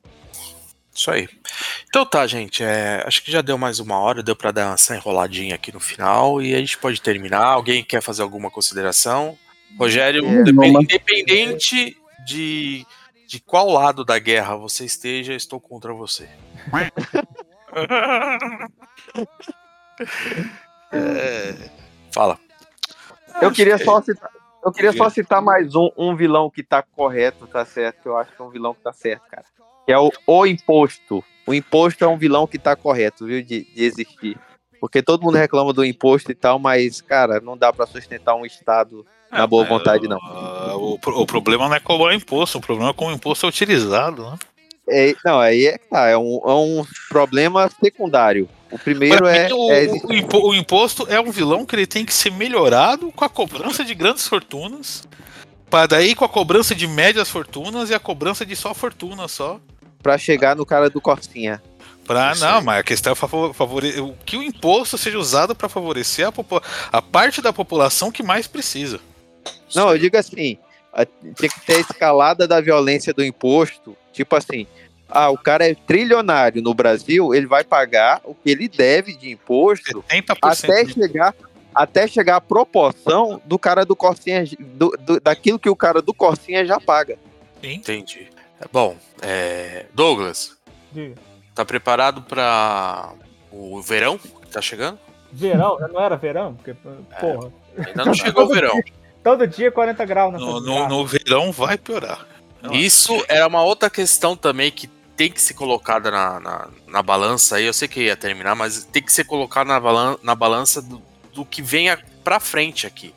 [0.93, 1.27] Isso aí.
[1.87, 2.63] Então tá, gente.
[2.63, 5.79] é, acho que já deu mais uma hora, deu pra dar essa enroladinha aqui no
[5.79, 7.43] final e a gente pode terminar.
[7.45, 9.37] Alguém quer fazer alguma consideração?
[9.77, 12.85] Rogério, É, mas- independente de,
[13.27, 16.29] de qual lado da guerra você esteja, estou contra você.
[20.91, 21.53] É,
[22.13, 22.37] Fala.
[23.41, 24.29] Eu queria só citar.
[24.63, 28.15] Eu queria só citar mais um, um vilão que tá correto, tá certo, que eu
[28.15, 29.43] acho que é um vilão que tá certo, cara.
[29.85, 31.23] Que é o, o imposto.
[31.45, 34.37] O imposto é um vilão que tá correto, viu, de, de existir.
[34.79, 38.45] Porque todo mundo reclama do imposto e tal, mas, cara, não dá pra sustentar um
[38.45, 40.19] Estado na boa vontade, não.
[40.21, 43.49] Ah, o, o problema não é cobrar imposto, o problema é como o imposto é
[43.49, 44.37] utilizado, né?
[44.89, 48.49] É, não, aí é que tá, é um, é um problema secundário.
[48.69, 52.03] O primeiro é, o, é o impo- o imposto é um vilão que ele tem
[52.05, 55.07] que ser melhorado com a cobrança de grandes fortunas,
[55.69, 59.59] para daí com a cobrança de médias fortunas e a cobrança de só fortuna só.
[60.03, 61.59] Pra chegar no cara do Corsinha.
[62.05, 65.69] Pra, não, mas a questão é favor- favore- o que o imposto seja usado para
[65.69, 66.33] favorecer a,
[66.97, 68.99] a parte da população que mais precisa.
[69.73, 70.57] Não, eu digo assim,
[71.37, 74.67] tinha que ter a escalada da violência do imposto, tipo assim,
[75.07, 79.31] ah, o cara é trilionário no Brasil, ele vai pagar o que ele deve de
[79.31, 81.33] imposto 70% até chegar
[81.73, 86.13] até chegar a proporção do cara do Corsinha, do, do- daquilo que o cara do
[86.13, 87.17] Corsinha já paga.
[87.63, 88.27] Entendi.
[88.63, 90.55] É, Bom, é, Douglas,
[90.91, 91.15] Diga.
[91.53, 93.13] tá preparado para
[93.51, 94.97] o verão que tá chegando?
[95.31, 95.77] Verão?
[95.79, 96.53] Já não era verão?
[96.55, 96.73] Porque,
[97.19, 97.51] porra.
[97.87, 98.73] Ainda não chegou o verão.
[98.81, 102.27] dia- Todo dia 40 graus nessa No, no, no verão vai piorar.
[102.71, 107.55] Isso era uma outra questão também que tem que ser colocada na, na, na balança
[107.55, 107.65] aí.
[107.65, 111.01] Eu sei que ia terminar, mas tem que ser colocado na, balan na balança do,
[111.33, 113.13] do que venha pra frente aqui.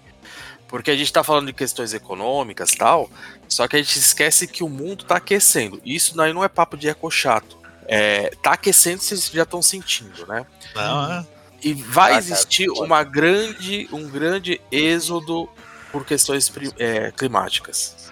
[0.68, 3.08] Porque a gente tá falando de questões econômicas e tal,
[3.48, 5.80] só que a gente esquece que o mundo tá aquecendo.
[5.84, 7.56] Isso daí não é papo de eco chato.
[7.88, 10.44] É, tá aquecendo, vocês já estão sentindo, né?
[10.74, 11.26] Não, é.
[11.62, 15.48] E vai Ah, cara, existir uma grande, um grande êxodo
[15.92, 18.10] por questões é, climáticas.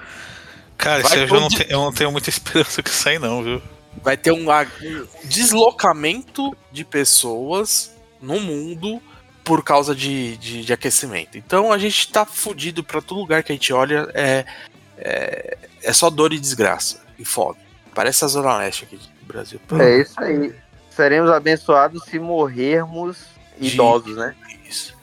[0.78, 3.08] Cara, Vai isso eu, já não todo- te- eu não tenho muita esperança que isso
[3.08, 3.60] aí não, viu?
[4.02, 9.00] vai ter um, um deslocamento de pessoas no mundo
[9.44, 11.36] por causa de, de, de aquecimento.
[11.36, 14.44] Então a gente tá fudido pra todo lugar que a gente olha, é,
[14.96, 17.58] é, é só dor e desgraça e fome.
[17.94, 19.60] Parece a Zona Leste aqui do Brasil.
[19.78, 20.54] É isso aí.
[20.90, 23.26] Seremos abençoados se morrermos
[23.60, 24.34] idosos, né?
[24.68, 24.96] Isso.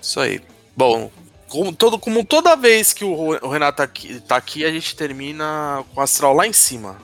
[0.00, 0.40] Isso aí.
[0.76, 1.10] Bom,
[1.48, 5.84] como, todo, como toda vez que o Renato tá aqui, tá aqui, a gente termina
[5.92, 6.96] com o astral lá em cima.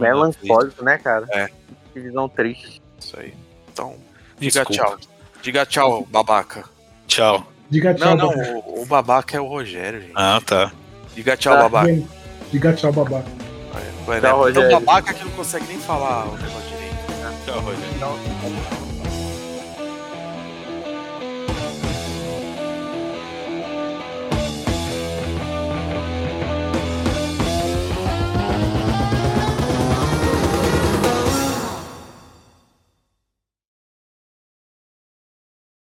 [0.00, 1.26] Melancólico, né, cara?
[1.30, 1.48] É.
[1.92, 2.82] Que visão triste.
[2.98, 3.34] Isso aí.
[3.72, 3.96] Então,
[4.38, 4.98] diga Desculpa.
[4.98, 5.13] tchau.
[5.44, 6.64] Diga tchau, babaca.
[7.06, 7.46] Tchau.
[7.68, 8.62] Diga tchau, Não, não, babaca.
[8.66, 10.12] o, o babaca é o Rogério, gente.
[10.14, 10.72] Ah, tá.
[11.14, 11.62] Diga tchau, Tá.
[11.64, 12.02] babaca.
[12.50, 13.26] Diga tchau, babaca.
[14.06, 14.50] Vai, Tchau, né?
[14.50, 14.80] Então, Rogério.
[14.80, 17.44] babaca que não consegue nem falar o negócio direito.
[17.44, 18.93] Tchau, Rogério.